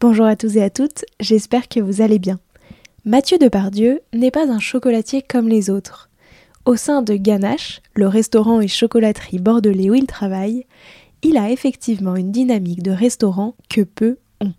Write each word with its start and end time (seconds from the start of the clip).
Bonjour 0.00 0.26
à 0.26 0.36
tous 0.36 0.56
et 0.56 0.62
à 0.62 0.70
toutes, 0.70 1.04
j'espère 1.18 1.66
que 1.66 1.80
vous 1.80 2.02
allez 2.02 2.20
bien. 2.20 2.38
Mathieu 3.04 3.36
Depardieu 3.36 4.00
n'est 4.14 4.30
pas 4.30 4.48
un 4.48 4.60
chocolatier 4.60 5.22
comme 5.22 5.48
les 5.48 5.70
autres. 5.70 6.08
Au 6.66 6.76
sein 6.76 7.02
de 7.02 7.14
Ganache, 7.14 7.82
le 7.94 8.06
restaurant 8.06 8.60
et 8.60 8.68
chocolaterie 8.68 9.40
bordelais 9.40 9.90
où 9.90 9.94
il 9.94 10.06
travaille, 10.06 10.66
il 11.24 11.36
a 11.36 11.50
effectivement 11.50 12.14
une 12.14 12.30
dynamique 12.30 12.84
de 12.84 12.92
restaurant 12.92 13.56
que 13.68 13.80
peu 13.80 14.18
ont. 14.40 14.52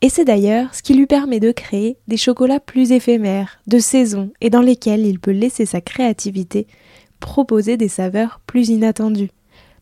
Et 0.00 0.08
c'est 0.08 0.24
d'ailleurs 0.24 0.72
ce 0.76 0.82
qui 0.82 0.94
lui 0.94 1.06
permet 1.06 1.40
de 1.40 1.50
créer 1.50 1.96
des 2.06 2.16
chocolats 2.16 2.60
plus 2.60 2.92
éphémères, 2.92 3.58
de 3.66 3.80
saison, 3.80 4.30
et 4.40 4.48
dans 4.48 4.62
lesquels 4.62 5.04
il 5.04 5.18
peut 5.18 5.32
laisser 5.32 5.66
sa 5.66 5.80
créativité 5.80 6.68
proposer 7.18 7.76
des 7.76 7.88
saveurs 7.88 8.40
plus 8.46 8.68
inattendues. 8.68 9.32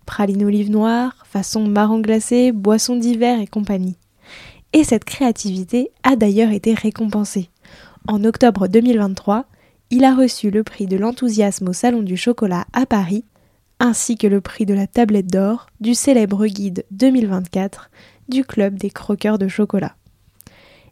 Praline 0.06 0.42
olive 0.42 0.70
noire, 0.70 1.26
façon 1.28 1.66
marron 1.66 2.00
glacé, 2.00 2.50
boissons 2.50 2.96
d'hiver 2.96 3.40
et 3.40 3.46
compagnie. 3.46 3.98
Et 4.72 4.84
cette 4.84 5.04
créativité 5.04 5.90
a 6.02 6.16
d'ailleurs 6.16 6.52
été 6.52 6.74
récompensée. 6.74 7.50
En 8.06 8.24
octobre 8.24 8.68
2023, 8.68 9.46
il 9.90 10.04
a 10.04 10.14
reçu 10.14 10.50
le 10.50 10.62
prix 10.62 10.86
de 10.86 10.96
l'enthousiasme 10.96 11.68
au 11.68 11.72
Salon 11.72 12.02
du 12.02 12.16
Chocolat 12.16 12.66
à 12.72 12.86
Paris, 12.86 13.24
ainsi 13.80 14.16
que 14.16 14.26
le 14.26 14.40
prix 14.40 14.66
de 14.66 14.74
la 14.74 14.86
tablette 14.86 15.26
d'or 15.26 15.66
du 15.80 15.94
célèbre 15.94 16.46
guide 16.46 16.84
2024 16.92 17.90
du 18.28 18.44
Club 18.44 18.76
des 18.76 18.90
croqueurs 18.90 19.38
de 19.38 19.48
chocolat. 19.48 19.96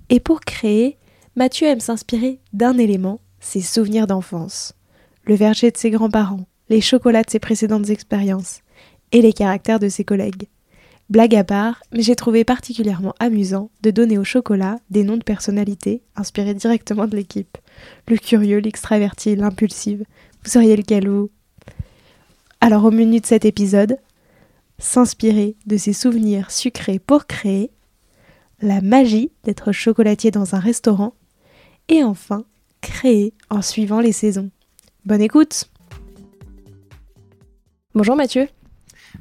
Et 0.09 0.21
pour 0.21 0.41
créer, 0.41 0.97
Mathieu 1.37 1.69
aime 1.69 1.81
s'inspirer 1.81 2.41
d'un 2.53 2.79
élément, 2.79 3.21
ses 3.39 3.61
souvenirs 3.61 4.09
d'enfance. 4.09 4.75
Le 5.23 5.35
verger 5.35 5.71
de 5.71 5.77
ses 5.77 5.91
grands-parents, 5.91 6.47
les 6.69 6.81
chocolats 6.81 7.23
de 7.23 7.31
ses 7.31 7.39
précédentes 7.39 7.91
expériences, 7.91 8.63
et 9.13 9.23
les 9.23 9.33
caractères 9.33 9.79
de 9.79 9.89
ses 9.89 10.05
collègues. 10.05 10.49
Blague 11.11 11.37
à 11.37 11.45
part, 11.45 11.83
mais 11.93 12.03
j'ai 12.03 12.17
trouvé 12.17 12.45
particulièrement 12.45 13.15
amusant 13.19 13.71
de 13.83 13.91
donner 13.91 14.19
au 14.19 14.25
chocolat 14.25 14.77
des 14.91 15.05
noms 15.05 15.17
de 15.17 15.25
personnalités 15.25 16.03
inspirés 16.17 16.53
directement 16.53 17.07
de 17.07 17.17
l'équipe. 17.17 17.57
Le 18.09 18.19
curieux, 18.19 18.59
l'extraverti, 18.59 19.35
l'impulsive. 19.35 20.05
Vous 20.45 20.51
seriez 20.51 20.77
lequel 20.77 21.09
vous? 21.09 21.31
Alors 22.61 22.85
au 22.85 22.91
menu 22.91 23.21
de 23.21 23.27
cet 23.27 23.47
épisode, 23.47 23.97
s'inspirer 24.79 25.57
de 25.67 25.79
ses 25.79 25.95
souvenirs 25.95 26.51
sucrés 26.51 26.99
pour 26.99 27.27
créer, 27.27 27.71
la 28.61 28.83
magie 28.83 29.31
d'être 29.45 29.73
chocolatier 29.73 30.31
dans 30.31 30.55
un 30.57 30.59
restaurant, 30.59 31.15
et 31.89 32.05
enfin, 32.05 32.45
créer 32.83 33.33
en 33.49 33.63
suivant 33.63 34.01
les 34.01 34.13
saisons. 34.13 34.51
Bonne 35.07 35.23
écoute 35.23 35.71
Bonjour 37.95 38.15
Mathieu 38.15 38.49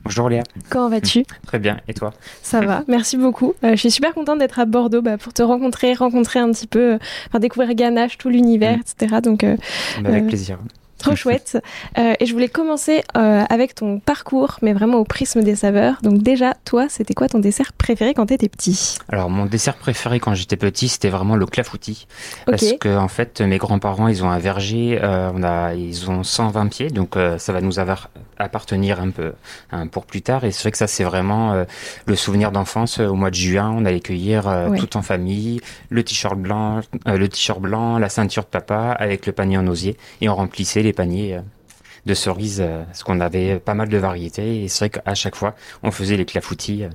Bonjour 0.04 0.30
Léa. 0.30 0.44
Comment 0.70 0.90
vas-tu? 0.90 1.26
Très 1.46 1.60
bien, 1.60 1.78
et 1.88 1.94
toi? 1.94 2.14
Ça 2.42 2.62
va, 2.62 2.84
merci 2.88 3.18
beaucoup. 3.18 3.54
Euh, 3.64 3.72
je 3.72 3.76
suis 3.78 3.92
super 3.92 4.14
contente 4.14 4.40
d'être 4.40 4.60
à 4.60 4.66
Bordeaux 4.66 5.02
bah, 5.02 5.18
pour 5.18 5.34
te 5.34 5.42
rencontrer, 5.44 5.94
rencontrer 5.94 6.40
un 6.40 6.52
petit 6.52 6.68
peu, 6.68 6.94
euh, 7.36 7.40
découvrir 7.40 7.74
Ganache, 7.76 8.18
tout 8.18 8.30
l'univers, 8.30 8.78
Mm. 8.78 8.82
etc. 8.82 9.16
Donc, 9.22 9.44
euh, 9.44 9.58
Bah, 10.02 10.10
Avec 10.10 10.24
Euh, 10.24 10.28
plaisir. 10.28 10.60
trop 10.98 11.14
chouette. 11.16 11.58
Euh, 11.98 12.14
et 12.22 12.26
je 12.26 12.32
voulais 12.34 12.48
commencer 12.48 13.04
euh, 13.18 13.44
avec 13.50 13.76
ton 13.76 14.00
parcours, 14.00 14.60
mais 14.62 14.72
vraiment 14.74 14.98
au 14.98 15.04
prisme 15.04 15.42
des 15.44 15.56
saveurs. 15.58 15.98
Donc 16.04 16.24
déjà, 16.24 16.54
toi, 16.64 16.88
c'était 16.90 17.14
quoi 17.14 17.28
ton 17.28 17.40
dessert 17.40 17.74
préféré 17.74 18.14
quand 18.14 18.28
t'étais 18.28 18.48
petit? 18.50 18.98
Alors 19.10 19.30
mon 19.30 19.46
dessert 19.46 19.76
préféré 19.76 20.20
quand 20.22 20.34
j'étais 20.36 20.58
petit, 20.58 20.88
c'était 20.88 21.10
vraiment 21.10 21.36
le 21.36 21.46
clafoutis. 21.46 22.08
Parce 22.46 22.74
que 22.80 22.98
en 22.98 23.10
fait, 23.10 23.42
mes 23.42 23.58
grands-parents, 23.58 24.08
ils 24.08 24.24
ont 24.24 24.30
un 24.30 24.40
verger, 24.40 25.00
euh, 25.04 25.30
on 25.36 25.44
a, 25.44 25.74
ils 25.76 26.10
ont 26.10 26.24
120 26.24 26.68
pieds, 26.68 26.90
donc 26.90 27.18
euh, 27.18 27.38
ça 27.38 27.52
va 27.54 27.60
nous 27.62 27.78
avoir, 27.80 28.10
appartenir 28.40 29.00
un 29.00 29.10
peu 29.10 29.34
hein, 29.72 29.88
pour 29.88 30.06
plus 30.06 30.22
tard. 30.22 30.44
Et 30.44 30.52
c'est 30.52 30.64
vrai 30.64 30.72
que 30.72 30.78
ça, 30.78 30.88
c'est 30.88 31.04
vraiment 31.04 31.54
euh, 31.54 31.64
le 32.06 32.16
souvenir 32.16 32.52
d'enfance. 32.52 33.00
Au 33.00 33.16
mois 33.16 33.30
de 33.30 33.36
juin, 33.36 33.74
on 33.76 33.86
allait 33.86 34.00
cueillir 34.00 34.48
euh, 34.48 34.76
tout 34.78 34.98
en 34.98 35.02
famille, 35.02 35.62
le 35.90 36.04
t-shirt 36.04 36.38
blanc, 36.38 36.82
euh, 37.08 37.18
le 37.18 37.28
t-shirt 37.28 37.60
blanc, 37.60 37.98
la 38.00 38.10
ceinture 38.10 38.44
de 38.44 38.50
papa, 38.50 38.96
avec 38.98 39.26
le 39.26 39.32
panier 39.34 39.58
en 39.58 39.68
osier, 39.68 39.98
et 40.22 40.30
on 40.30 40.36
remplissait 40.36 40.84
les 40.84 40.94
paniers. 40.94 41.36
euh, 41.36 41.42
de 42.06 42.14
cerises, 42.14 42.62
euh, 42.62 42.86
parce 42.86 43.04
qu'on 43.04 43.20
avait 43.20 43.60
pas 43.60 43.74
mal 43.74 43.90
de 43.90 43.98
variétés, 43.98 44.64
et 44.64 44.68
c'est 44.70 44.86
vrai 44.86 45.02
qu'à 45.02 45.14
chaque 45.14 45.36
fois, 45.36 45.56
on 45.84 45.92
faisait 45.92 46.16
les 46.16 46.24
clafoutis. 46.24 46.86
euh. 46.86 46.90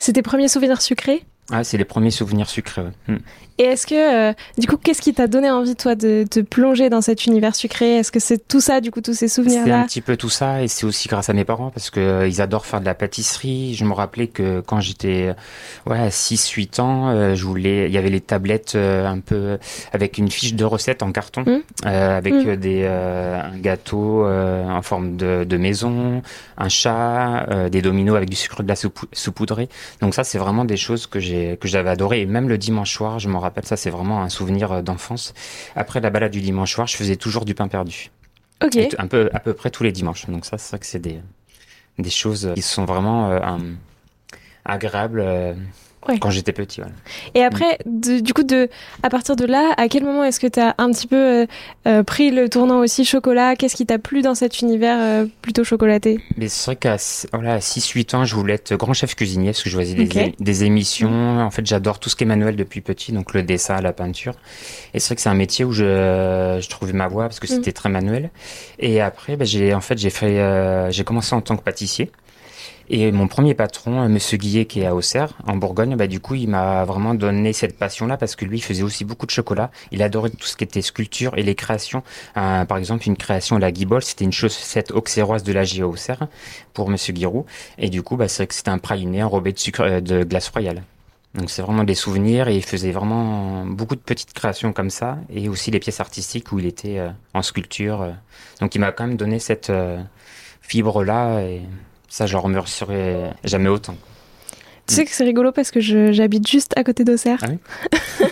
C'est 0.00 0.14
tes 0.14 0.22
premiers 0.22 0.48
souvenirs 0.48 0.82
sucrés 0.82 1.24
Ah, 1.52 1.62
c'est 1.64 1.76
les 1.78 1.84
premiers 1.84 2.10
souvenirs 2.10 2.48
sucrés. 2.48 2.82
ouais. 2.82 3.14
Mm. 3.14 3.18
Et 3.58 3.64
est-ce 3.64 3.86
que, 3.86 4.30
euh, 4.30 4.32
du 4.56 4.66
coup, 4.66 4.78
qu'est-ce 4.78 5.02
qui 5.02 5.12
t'a 5.12 5.26
donné 5.26 5.50
envie, 5.50 5.76
toi, 5.76 5.94
de 5.94 6.24
te 6.28 6.40
plonger 6.40 6.88
dans 6.88 7.02
cet 7.02 7.26
univers 7.26 7.54
sucré? 7.54 7.96
Est-ce 7.98 8.10
que 8.10 8.18
c'est 8.18 8.48
tout 8.48 8.60
ça, 8.62 8.80
du 8.80 8.90
coup, 8.90 9.02
tous 9.02 9.12
ces 9.12 9.28
C'est 9.28 9.40
un 9.40 9.44
souvenirs-là 9.44 9.84
petit 9.84 10.00
peu 10.00 10.16
tout 10.16 10.30
ça, 10.30 10.62
et 10.62 10.68
c'est 10.68 10.86
aussi 10.86 11.06
grâce 11.06 11.28
à 11.28 11.34
mes 11.34 11.44
parents, 11.44 11.70
parce 11.70 11.90
que 11.90 12.00
euh, 12.00 12.26
ils 12.26 12.40
adorent 12.40 12.64
faire 12.64 12.80
de 12.80 12.86
la 12.86 12.94
pâtisserie. 12.94 13.74
Je 13.74 13.84
me 13.84 13.92
rappelais 13.92 14.28
que 14.28 14.60
quand 14.60 14.80
j'étais 14.80 15.28
euh, 15.28 15.90
ouais, 15.90 15.98
à 15.98 16.08
6-8 16.08 16.80
ans, 16.80 17.10
euh, 17.10 17.34
je 17.34 17.44
voulais, 17.44 17.86
il 17.88 17.92
y 17.92 17.98
avait 17.98 18.08
les 18.08 18.22
tablettes 18.22 18.72
euh, 18.74 19.06
un 19.06 19.20
peu 19.20 19.58
avec 19.92 20.16
une 20.16 20.30
fiche 20.30 20.54
de 20.54 20.64
recette 20.64 21.02
en 21.02 21.12
carton, 21.12 21.42
Mm. 21.42 21.58
euh, 21.86 22.16
avec 22.18 22.32
Mm. 22.34 22.48
euh, 22.48 22.56
des 22.56 22.80
euh, 22.84 23.38
un 23.42 23.58
gâteau 23.58 24.24
euh, 24.24 24.64
en 24.66 24.80
forme 24.82 25.16
de, 25.16 25.44
de 25.44 25.56
maison, 25.58 26.22
un 26.56 26.68
chat, 26.70 27.46
euh, 27.50 27.68
des 27.68 27.82
dominos 27.82 28.16
avec 28.16 28.30
du 28.30 28.36
sucre 28.36 28.62
glace 28.62 28.82
saupou- 28.86 29.06
saupoudré. 29.12 29.68
Donc 30.00 30.14
ça, 30.14 30.24
c'est 30.24 30.38
vraiment 30.38 30.64
des 30.64 30.78
choses 30.78 31.06
que 31.06 31.20
j'ai 31.20 31.41
que 31.60 31.68
j'avais 31.68 31.90
adoré. 31.90 32.22
Et 32.22 32.26
même 32.26 32.48
le 32.48 32.58
dimanche 32.58 32.92
soir, 32.92 33.18
je 33.18 33.28
me 33.28 33.36
rappelle, 33.36 33.64
ça, 33.66 33.76
c'est 33.76 33.90
vraiment 33.90 34.22
un 34.22 34.28
souvenir 34.28 34.72
euh, 34.72 34.82
d'enfance. 34.82 35.34
Après 35.76 36.00
la 36.00 36.10
balade 36.10 36.32
du 36.32 36.40
dimanche 36.40 36.72
soir, 36.74 36.86
je 36.86 36.96
faisais 36.96 37.16
toujours 37.16 37.44
du 37.44 37.54
pain 37.54 37.68
perdu. 37.68 38.10
Ok. 38.64 38.76
Et 38.76 38.88
t- 38.88 39.00
un 39.00 39.06
peu 39.06 39.28
à 39.32 39.40
peu 39.40 39.52
près 39.54 39.70
tous 39.70 39.82
les 39.84 39.92
dimanches. 39.92 40.26
Donc 40.26 40.44
ça, 40.44 40.58
c'est 40.58 40.70
vrai 40.70 40.78
que 40.80 40.86
c'est 40.86 40.98
des 41.00 41.20
des 41.98 42.10
choses 42.10 42.52
qui 42.54 42.62
sont 42.62 42.84
vraiment 42.86 43.30
euh, 43.30 43.40
agréables 44.64 45.20
euh, 45.20 45.54
Ouais. 46.08 46.18
quand 46.18 46.30
j'étais 46.30 46.52
petit. 46.52 46.80
voilà. 46.80 46.94
Et 47.34 47.44
après, 47.44 47.78
de- 47.86 48.18
du 48.20 48.34
coup, 48.34 48.42
de, 48.42 48.68
à 49.04 49.08
partir 49.08 49.36
de 49.36 49.44
là, 49.44 49.72
à 49.76 49.88
quel 49.88 50.02
moment 50.04 50.24
est-ce 50.24 50.40
que 50.40 50.48
tu 50.48 50.58
as 50.58 50.74
un 50.78 50.90
petit 50.90 51.06
peu 51.06 51.16
euh, 51.42 51.46
euh, 51.86 52.02
pris 52.02 52.30
le 52.32 52.48
tournant 52.48 52.80
aussi 52.80 53.04
chocolat? 53.04 53.54
Qu'est-ce 53.54 53.76
qui 53.76 53.86
t'a 53.86 53.98
plu 53.98 54.20
dans 54.22 54.34
cet 54.34 54.60
univers 54.62 54.98
euh, 55.00 55.26
plutôt 55.42 55.62
chocolaté? 55.62 56.20
Mais 56.36 56.48
c'est 56.48 56.66
vrai 56.66 56.76
qu'à 56.76 56.96
voilà, 57.32 57.54
à 57.54 57.58
6-8 57.58 58.16
ans, 58.16 58.24
je 58.24 58.34
voulais 58.34 58.54
être 58.54 58.74
grand 58.74 58.94
chef 58.94 59.14
cuisinier 59.14 59.50
parce 59.50 59.62
que 59.62 59.70
je 59.70 59.76
voyais 59.76 59.94
des, 60.40 60.64
émissions. 60.64 61.38
En 61.40 61.50
fait, 61.50 61.64
j'adore 61.66 62.00
tout 62.00 62.08
ce 62.10 62.16
qui 62.16 62.24
est 62.24 62.26
manuel 62.26 62.56
depuis 62.56 62.80
petit, 62.80 63.12
donc 63.12 63.32
le 63.32 63.42
dessin, 63.44 63.80
la 63.80 63.92
peinture. 63.92 64.34
Et 64.94 64.98
c'est 65.00 65.08
vrai 65.08 65.14
que 65.16 65.20
c'est 65.22 65.28
un 65.28 65.34
métier 65.34 65.64
où 65.64 65.72
je, 65.72 66.58
je 66.60 66.68
trouvais 66.68 66.92
ma 66.92 67.06
voie 67.08 67.24
parce 67.24 67.38
que 67.38 67.46
Mm. 67.46 67.56
c'était 67.56 67.72
très 67.72 67.88
manuel. 67.90 68.30
Et 68.78 69.00
après, 69.00 69.36
ben, 69.36 69.44
j'ai 69.44 69.74
en 69.74 69.80
fait 69.80 69.98
j'ai 69.98 70.10
fait 70.10 70.38
euh, 70.40 70.90
j'ai 70.90 71.04
commencé 71.04 71.34
en 71.34 71.40
tant 71.40 71.56
que 71.56 71.62
pâtissier. 71.62 72.10
Et 72.88 73.12
mon 73.12 73.28
premier 73.28 73.54
patron, 73.54 74.02
euh, 74.02 74.08
Monsieur 74.08 74.36
Guillet, 74.38 74.66
qui 74.66 74.80
est 74.80 74.86
à 74.86 74.94
Auxerre, 74.94 75.34
en 75.46 75.56
Bourgogne, 75.56 75.96
bah, 75.96 76.06
du 76.06 76.20
coup, 76.20 76.34
il 76.34 76.48
m'a 76.48 76.84
vraiment 76.84 77.14
donné 77.14 77.52
cette 77.52 77.78
passion-là 77.78 78.16
parce 78.16 78.36
que 78.36 78.44
lui, 78.44 78.58
il 78.58 78.62
faisait 78.62 78.82
aussi 78.82 79.04
beaucoup 79.04 79.26
de 79.26 79.30
chocolat. 79.30 79.70
Il 79.90 80.02
adorait 80.02 80.30
tout 80.30 80.46
ce 80.46 80.56
qui 80.56 80.64
était 80.64 80.82
sculpture 80.82 81.36
et 81.36 81.42
les 81.42 81.54
créations. 81.54 82.02
Euh, 82.36 82.64
par 82.64 82.78
exemple, 82.78 83.06
une 83.06 83.16
création 83.16 83.58
la 83.58 83.72
Guibole, 83.72 84.02
c'était 84.02 84.24
une 84.24 84.32
chaussette 84.32 84.90
auxerroise 84.90 85.42
de 85.42 85.52
la 85.52 85.64
GIA 85.64 85.86
Auxerre 85.86 86.26
pour 86.74 86.90
Monsieur 86.90 87.12
Guirou. 87.12 87.46
Et 87.78 87.90
du 87.90 88.02
coup, 88.02 88.16
bah, 88.16 88.28
c'est 88.28 88.42
vrai 88.42 88.46
que 88.48 88.54
c'était 88.54 88.70
un 88.70 88.78
praliné 88.78 89.22
enrobé 89.22 89.52
de 89.52 89.58
sucre, 89.58 89.82
euh, 89.82 90.00
de 90.00 90.24
glace 90.24 90.48
royale. 90.48 90.82
Donc 91.34 91.48
c'est 91.48 91.62
vraiment 91.62 91.84
des 91.84 91.94
souvenirs 91.94 92.48
et 92.48 92.56
il 92.56 92.64
faisait 92.64 92.92
vraiment 92.92 93.64
beaucoup 93.64 93.96
de 93.96 94.00
petites 94.00 94.34
créations 94.34 94.72
comme 94.74 94.90
ça 94.90 95.16
et 95.32 95.48
aussi 95.48 95.70
les 95.70 95.78
pièces 95.78 96.00
artistiques 96.00 96.52
où 96.52 96.58
il 96.58 96.66
était 96.66 96.98
euh, 96.98 97.08
en 97.32 97.40
sculpture. 97.40 98.02
euh. 98.02 98.10
Donc 98.60 98.74
il 98.74 98.80
m'a 98.80 98.92
quand 98.92 99.06
même 99.06 99.16
donné 99.16 99.38
cette 99.38 99.70
euh, 99.70 100.02
fibre 100.60 101.02
là 101.04 101.40
et 101.40 101.62
ça 102.12 102.26
je 102.26 102.34
le 102.34 102.40
remercierai 102.40 103.30
jamais 103.42 103.70
autant. 103.70 103.96
Tu 104.86 104.94
sais 104.94 105.04
que 105.06 105.12
c'est 105.12 105.24
rigolo 105.24 105.50
parce 105.50 105.70
que 105.70 105.80
j'habite 105.80 106.46
juste 106.46 106.76
à 106.76 106.84
côté 106.84 107.04
d'Auxerre. 107.04 107.38
Ah 107.42 107.46
oui 107.48 107.58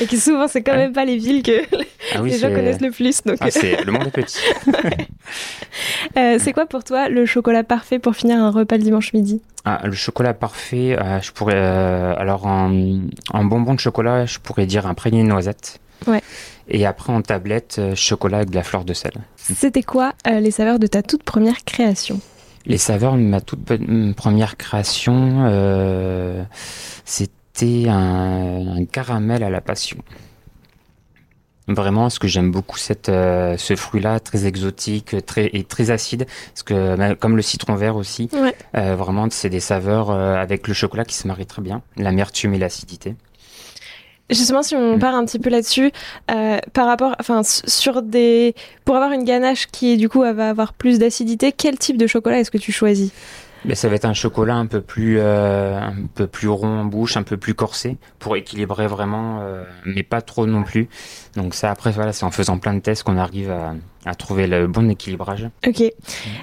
et 0.00 0.06
que 0.06 0.16
souvent, 0.16 0.46
c'est 0.46 0.62
quand 0.62 0.76
même 0.76 0.92
pas 0.92 1.04
les 1.04 1.16
villes 1.16 1.42
que 1.42 1.62
ah 2.14 2.20
les 2.24 2.38
gens 2.38 2.48
connaissent 2.48 2.80
le 2.80 2.92
plus. 2.92 3.22
Donc... 3.24 3.38
Ah, 3.40 3.48
le 3.84 3.90
monde 3.90 4.06
est 4.06 4.10
petit. 4.10 4.38
euh, 6.16 6.38
c'est 6.38 6.52
quoi 6.52 6.66
pour 6.66 6.84
toi 6.84 7.08
le 7.08 7.26
chocolat 7.26 7.64
parfait 7.64 7.98
pour 7.98 8.14
finir 8.14 8.38
un 8.38 8.50
repas 8.50 8.76
le 8.76 8.84
dimanche 8.84 9.12
midi? 9.14 9.42
Ah, 9.64 9.80
Le 9.82 9.92
chocolat 9.92 10.34
parfait, 10.34 10.96
euh, 10.96 11.20
je 11.20 11.32
pourrais. 11.32 11.56
Euh, 11.56 12.14
alors, 12.16 12.46
en, 12.46 13.00
en, 13.32 13.44
bonbon 13.44 13.74
de 13.74 13.80
chocolat, 13.80 14.26
je 14.26 14.38
pourrais 14.38 14.66
dire 14.66 14.86
un 14.86 14.94
praliné 14.94 15.24
noisette. 15.24 15.80
Ouais. 16.06 16.22
Et 16.68 16.86
après, 16.86 17.12
en 17.12 17.22
tablette, 17.22 17.80
chocolat 17.96 18.38
avec 18.38 18.50
de 18.50 18.56
la 18.56 18.62
fleur 18.62 18.84
de 18.84 18.92
sel. 18.92 19.12
C'était 19.36 19.82
quoi 19.82 20.12
les 20.26 20.50
saveurs 20.52 20.78
de 20.78 20.86
ta 20.86 21.02
toute 21.02 21.24
première 21.24 21.64
création? 21.64 22.20
Les 22.66 22.78
saveurs 22.78 23.16
ma 23.16 23.40
toute 23.40 23.60
première 24.16 24.56
création, 24.56 25.44
euh, 25.46 26.42
c'était 27.04 27.88
un, 27.88 28.84
caramel 28.90 29.42
à 29.42 29.50
la 29.50 29.60
passion. 29.60 29.98
Vraiment, 31.68 32.02
parce 32.02 32.20
que 32.20 32.28
j'aime 32.28 32.52
beaucoup 32.52 32.78
cette, 32.78 33.08
euh, 33.08 33.56
ce 33.56 33.74
fruit-là, 33.74 34.20
très 34.20 34.46
exotique, 34.46 35.16
très 35.26 35.50
et 35.52 35.64
très 35.64 35.90
acide, 35.90 36.26
parce 36.52 36.62
que 36.62 37.14
comme 37.14 37.34
le 37.34 37.42
citron 37.42 37.74
vert 37.74 37.96
aussi, 37.96 38.30
euh, 38.76 38.94
vraiment 38.94 39.26
c'est 39.30 39.50
des 39.50 39.60
saveurs 39.60 40.10
avec 40.10 40.68
le 40.68 40.74
chocolat 40.74 41.04
qui 41.04 41.16
se 41.16 41.26
marient 41.26 41.46
très 41.46 41.62
bien, 41.62 41.82
l'amertume 41.96 42.54
et 42.54 42.58
l'acidité. 42.58 43.16
Justement, 44.30 44.62
si 44.62 44.74
on 44.74 44.96
mm. 44.96 44.98
part 44.98 45.14
un 45.14 45.24
petit 45.24 45.38
peu 45.38 45.50
là-dessus, 45.50 45.92
euh, 46.30 46.58
par 46.72 46.86
rapport, 46.86 47.14
enfin, 47.20 47.42
sur 47.44 48.02
des, 48.02 48.54
pour 48.84 48.96
avoir 48.96 49.12
une 49.12 49.24
ganache 49.24 49.66
qui 49.66 49.96
du 49.96 50.08
coup 50.08 50.20
va 50.20 50.48
avoir 50.48 50.72
plus 50.72 50.98
d'acidité, 50.98 51.52
quel 51.52 51.78
type 51.78 51.96
de 51.96 52.06
chocolat 52.06 52.40
est-ce 52.40 52.50
que 52.50 52.58
tu 52.58 52.72
choisis? 52.72 53.12
Mais 53.66 53.74
ça 53.74 53.88
va 53.88 53.96
être 53.96 54.04
un 54.04 54.14
chocolat 54.14 54.54
un 54.54 54.66
peu 54.66 54.80
plus 54.80 55.18
euh, 55.18 55.78
un 55.78 56.06
peu 56.14 56.26
plus 56.26 56.48
rond 56.48 56.80
en 56.80 56.84
bouche, 56.84 57.16
un 57.16 57.22
peu 57.22 57.36
plus 57.36 57.54
corsé 57.54 57.96
pour 58.18 58.36
équilibrer 58.36 58.86
vraiment, 58.86 59.40
euh, 59.42 59.64
mais 59.84 60.02
pas 60.02 60.22
trop 60.22 60.46
non 60.46 60.62
plus. 60.62 60.88
Donc 61.34 61.54
ça 61.54 61.70
après 61.70 61.90
voilà, 61.90 62.12
c'est 62.12 62.24
en 62.24 62.30
faisant 62.30 62.58
plein 62.58 62.74
de 62.74 62.80
tests 62.80 63.02
qu'on 63.02 63.18
arrive 63.18 63.50
à, 63.50 63.74
à, 64.04 64.14
trouver 64.14 64.46
le 64.46 64.66
bon 64.66 64.88
équilibrage. 64.90 65.48
Ok. 65.66 65.82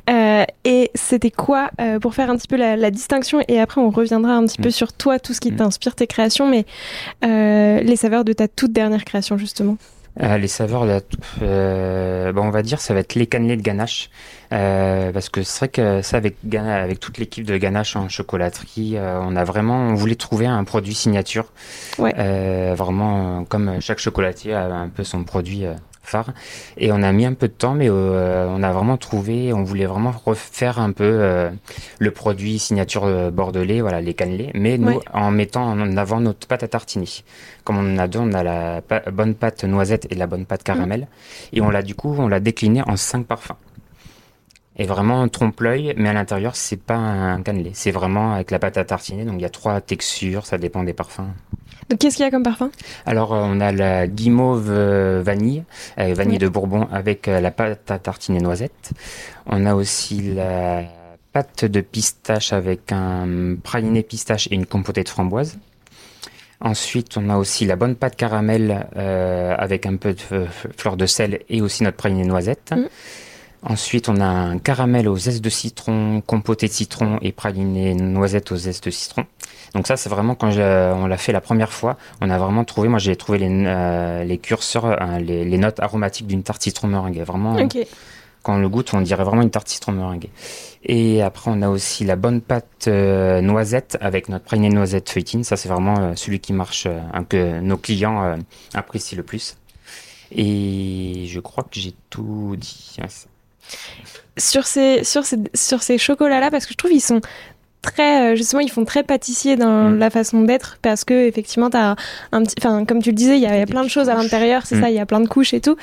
Euh, 0.09 0.43
et 0.65 0.91
c'était 0.93 1.31
quoi 1.31 1.71
pour 2.01 2.13
faire 2.13 2.29
un 2.29 2.37
petit 2.37 2.47
peu 2.47 2.57
la, 2.57 2.75
la, 2.75 2.91
distinction 2.91 3.41
et 3.47 3.59
après 3.59 3.81
on 3.81 3.89
reviendra 3.89 4.33
un 4.33 4.45
petit 4.45 4.61
peu 4.61 4.69
mm. 4.69 4.73
sur 4.73 4.93
toi, 4.93 5.19
tout 5.19 5.33
ce 5.33 5.39
qui 5.39 5.51
mm. 5.51 5.57
t'inspire 5.57 5.95
tes 5.95 6.07
créations, 6.07 6.49
mais 6.49 6.65
les 7.21 7.95
saveurs 7.95 8.25
de 8.25 8.33
ta 8.33 8.47
toute 8.47 8.73
dernière 8.73 9.05
création 9.05 9.37
justement. 9.37 9.77
Euh, 10.21 10.37
les 10.37 10.47
saveurs, 10.47 10.85
euh, 11.41 12.31
bon, 12.33 12.43
on 12.43 12.49
va 12.51 12.61
dire, 12.61 12.79
ça 12.79 12.93
va 12.93 12.99
être 12.99 13.15
les 13.15 13.25
cannelés 13.25 13.57
de 13.57 13.63
ganache, 13.63 14.11
euh, 14.51 15.11
parce 15.11 15.29
que 15.29 15.41
c'est 15.41 15.59
vrai 15.59 15.67
que 15.69 16.01
ça, 16.03 16.17
avec, 16.17 16.35
avec 16.55 16.99
toute 16.99 17.17
l'équipe 17.17 17.45
de 17.45 17.57
ganache 17.57 17.95
en 17.95 18.09
chocolaterie, 18.09 18.95
euh, 18.95 19.19
on 19.21 19.35
a 19.35 19.43
vraiment, 19.43 19.75
on 19.75 19.95
voulait 19.95 20.15
trouver 20.15 20.45
un 20.45 20.63
produit 20.65 20.93
signature, 20.93 21.45
ouais. 21.97 22.13
Euh, 22.19 22.75
vraiment 22.77 23.43
comme 23.45 23.81
chaque 23.81 23.97
chocolatier 23.97 24.53
a 24.53 24.65
un 24.65 24.89
peu 24.89 25.03
son 25.03 25.23
produit 25.23 25.65
phare. 26.03 26.33
Et 26.77 26.91
on 26.91 27.01
a 27.01 27.11
mis 27.11 27.25
un 27.25 27.33
peu 27.33 27.47
de 27.47 27.53
temps, 27.53 27.73
mais 27.73 27.89
euh, 27.89 28.47
on 28.49 28.61
a 28.61 28.71
vraiment 28.71 28.97
trouvé, 28.97 29.53
on 29.53 29.63
voulait 29.63 29.85
vraiment 29.85 30.11
refaire 30.11 30.79
un 30.79 30.91
peu 30.91 31.03
euh, 31.03 31.49
le 31.99 32.11
produit 32.11 32.59
signature 32.59 33.05
euh, 33.05 33.31
bordelais, 33.31 33.81
voilà, 33.81 34.01
les 34.01 34.13
cannelés, 34.13 34.51
mais 34.53 34.77
nous, 34.77 34.99
en 35.13 35.31
mettant 35.31 35.63
en 35.63 35.97
avant 35.97 36.19
notre 36.19 36.47
pâte 36.47 36.63
à 36.63 36.67
tartiner. 36.67 37.07
Comme 37.63 37.77
on 37.77 37.95
en 37.95 37.97
a 37.97 38.07
deux, 38.07 38.19
on 38.19 38.33
a 38.33 38.43
la 38.43 38.81
bonne 39.11 39.35
pâte 39.35 39.63
noisette 39.63 40.07
et 40.11 40.15
la 40.15 40.27
bonne 40.27 40.45
pâte 40.45 40.63
caramel. 40.63 41.01
Mmh. 41.01 41.57
Et 41.57 41.61
on 41.61 41.69
l'a, 41.69 41.81
du 41.81 41.95
coup, 41.95 42.13
on 42.17 42.27
l'a 42.27 42.39
décliné 42.39 42.81
en 42.85 42.97
cinq 42.97 43.25
parfums. 43.25 43.55
Et 44.75 44.85
vraiment 44.85 45.27
trompe-l'œil, 45.27 45.93
mais 45.97 46.09
à 46.09 46.13
l'intérieur, 46.13 46.55
c'est 46.55 46.81
pas 46.81 46.95
un 46.95 47.41
cannelé. 47.43 47.71
C'est 47.73 47.91
vraiment 47.91 48.33
avec 48.33 48.49
la 48.49 48.57
pâte 48.57 48.77
à 48.77 48.83
tartiner. 48.83 49.23
Donc 49.23 49.35
il 49.35 49.41
y 49.41 49.45
a 49.45 49.49
trois 49.49 49.79
textures, 49.81 50.47
ça 50.47 50.57
dépend 50.57 50.83
des 50.83 50.93
parfums. 50.93 51.29
Donc 51.89 51.99
qu'est-ce 51.99 52.15
qu'il 52.15 52.25
y 52.25 52.27
a 52.27 52.31
comme 52.31 52.43
parfum? 52.43 52.71
Alors 53.05 53.33
euh, 53.33 53.43
on 53.43 53.59
a 53.59 53.71
la 53.71 54.07
guimauve 54.07 54.69
euh, 54.69 55.21
vanille, 55.23 55.63
euh, 55.99 56.13
vanille 56.15 56.39
de 56.39 56.47
Bourbon 56.47 56.87
avec 56.91 57.27
la 57.27 57.51
pâte 57.51 57.91
à 57.91 57.99
tartiner 57.99 58.39
noisette. 58.39 58.93
On 59.45 59.65
a 59.65 59.75
aussi 59.75 60.33
la 60.33 60.83
pâte 61.33 61.65
de 61.65 61.81
pistache 61.81 62.51
avec 62.51 62.91
un 62.91 63.55
praliné 63.61 64.01
pistache 64.01 64.47
et 64.49 64.55
une 64.55 64.65
compotée 64.65 65.03
de 65.03 65.09
framboise. 65.09 65.59
Ensuite, 66.61 67.17
on 67.17 67.29
a 67.29 67.37
aussi 67.37 67.65
la 67.65 67.75
bonne 67.75 67.95
pâte 67.95 68.15
caramel 68.15 68.87
avec 68.95 69.85
un 69.85 69.97
peu 69.97 70.13
de 70.13 70.45
fleur 70.77 70.95
de 70.95 71.05
sel 71.05 71.41
et 71.49 71.61
aussi 71.61 71.83
notre 71.83 71.97
praliné 71.97 72.23
noisette. 72.23 72.71
Mm. 72.71 72.85
Ensuite, 73.65 74.09
on 74.09 74.19
a 74.19 74.25
un 74.25 74.57
caramel 74.57 75.07
aux 75.07 75.17
zestes 75.17 75.43
de 75.43 75.49
citron, 75.49 76.21
compoté 76.21 76.67
de 76.67 76.73
citron 76.73 77.17
et 77.21 77.31
praliné 77.31 77.93
noisette 77.95 78.51
aux 78.51 78.57
zestes 78.57 78.85
de 78.85 78.91
citron. 78.91 79.25
Donc 79.73 79.87
ça, 79.87 79.95
c'est 79.95 80.09
vraiment 80.09 80.35
quand 80.35 80.49
on 80.49 81.07
l'a 81.07 81.17
fait 81.17 81.31
la 81.31 81.41
première 81.41 81.71
fois, 81.71 81.97
on 82.21 82.29
a 82.29 82.37
vraiment 82.37 82.65
trouvé, 82.65 82.89
moi 82.89 82.99
j'ai 82.99 83.15
trouvé 83.15 83.37
les, 83.37 83.49
euh, 83.49 84.23
les 84.23 84.37
curseurs, 84.37 84.85
euh, 84.85 85.19
les, 85.19 85.45
les, 85.45 85.57
notes 85.57 85.79
aromatiques 85.79 86.27
d'une 86.27 86.43
tarte 86.43 86.61
citron 86.61 86.87
meringue. 86.87 87.19
Vraiment, 87.21 87.55
quand 88.43 88.55
on 88.55 88.59
le 88.59 88.67
goûte, 88.67 88.93
on 88.93 89.01
dirait 89.01 89.23
vraiment 89.23 89.41
une 89.41 89.49
tarte 89.49 89.69
citron 89.69 89.93
meringue. 89.93 90.27
Et 90.83 91.21
après, 91.21 91.49
on 91.49 91.61
a 91.61 91.69
aussi 91.69 92.03
la 92.03 92.17
bonne 92.17 92.41
pâte 92.41 92.87
euh, 92.87 93.39
noisette 93.39 93.97
avec 94.01 94.27
notre 94.27 94.43
praliné 94.43 94.69
noisette 94.69 95.09
feuilletine. 95.09 95.45
Ça, 95.45 95.55
c'est 95.55 95.69
vraiment 95.69 96.15
celui 96.17 96.41
qui 96.41 96.51
marche, 96.51 96.87
que 97.29 97.61
nos 97.61 97.77
clients 97.77 98.37
apprécient 98.73 99.17
le 99.17 99.23
plus. 99.23 99.55
Et 100.31 101.25
je 101.27 101.39
crois 101.39 101.63
que 101.63 101.79
j'ai 101.79 101.93
tout 102.09 102.55
dit. 102.57 102.97
Sur 104.37 104.65
ces, 104.65 105.03
sur 105.03 105.25
ces, 105.25 105.37
sur 105.53 105.83
ces 105.83 105.97
chocolats-là, 105.97 106.49
parce 106.49 106.65
que 106.65 106.73
je 106.73 106.77
trouve 106.77 106.91
qu'ils 106.91 107.01
sont 107.01 107.21
très 107.83 108.31
euh, 108.31 108.35
justement 108.35 108.61
ils 108.61 108.71
font 108.71 108.85
très 108.85 109.03
pâtissier 109.03 109.55
dans 109.55 109.89
mm. 109.89 109.99
la 109.99 110.09
façon 110.09 110.41
d'être 110.41 110.77
parce 110.81 111.03
que 111.03 111.27
effectivement 111.27 111.69
as 111.73 111.95
un 112.31 112.43
petit 112.43 112.55
enfin 112.57 112.85
comme 112.85 113.01
tu 113.01 113.09
le 113.09 113.15
disais 113.15 113.37
il 113.37 113.43
y 113.43 113.45
a, 113.45 113.65
plein 113.67 113.83
de 113.83 113.89
choses 113.89 114.09
à 114.09 114.15
l'intérieur 114.15 114.65
c'est 114.65 114.79
ça 114.79 114.87
mm. 114.87 114.89
il 114.89 114.95
y 114.95 114.99
a 114.99 115.05
plein 115.05 115.19
de 115.19 115.27
couches 115.27 115.53
et 115.53 115.61
tout 115.61 115.75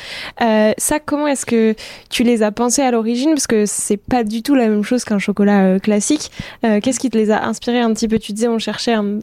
euh, 0.42 0.72
ça 0.78 0.98
comment 0.98 1.28
est-ce 1.28 1.46
que 1.46 1.76
tu 2.08 2.24
les 2.24 2.42
as 2.42 2.50
pensés 2.50 2.82
à 2.82 2.90
l'origine? 2.90 3.30
Parce 3.30 3.46
que 3.46 3.66
c'est 3.66 3.98
pas 3.98 4.24
du 4.24 4.42
tout 4.42 4.54
la 4.54 4.68
même 4.68 4.82
chose 4.82 5.04
qu'un 5.04 5.18
chocolat 5.18 5.62
euh, 5.62 5.78
classique 5.78 6.32
qu'est-ce 6.62 6.98
qui 6.98 7.10
te 7.10 7.18
les 7.18 7.30
a 7.30 7.44
inspirés 7.44 7.80
un 7.80 7.92
petit 7.92 8.08
peu? 8.08 8.18
Tu 8.18 8.32
disais 8.32 8.48
on 8.48 8.58
cherchait 8.58 8.94
un, 8.94 9.20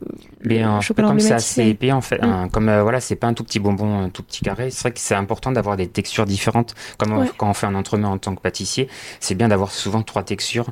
chocolat 0.82 1.08
comme 1.08 1.20
c'est 1.20 1.34
assez 1.34 1.66
épais 1.68 1.92
en 1.92 2.02
fait 2.02 2.22
mm. 2.22 2.50
comme 2.52 2.66
voilà 2.82 3.00
c'est 3.00 3.16
pas 3.16 3.28
un 3.28 3.34
tout 3.34 3.44
petit 3.44 3.60
bonbon 3.60 4.00
un 4.04 4.10
tout 4.10 4.24
petit 4.24 4.42
carré 4.42 4.70
c'est 4.70 4.82
vrai 4.82 4.92
que 4.92 5.00
c'est 5.00 5.16
important 5.16 5.52
d'avoir 5.52 5.78
des 5.78 5.88
textures 5.88 6.26
différentes 6.26 6.76
comme 6.98 7.28
quand 7.38 7.50
on 7.50 7.54
fait 7.54 7.66
un 7.66 7.76
entremets 7.76 8.08
en 8.08 8.18
tant 8.18 8.36
que 8.36 8.42
pâtissier 8.42 8.88
c'est 9.20 9.36
bien 9.36 9.48
d'avoir 9.48 9.72
souvent 9.72 10.04
trois 10.04 10.24
textures 10.24 10.68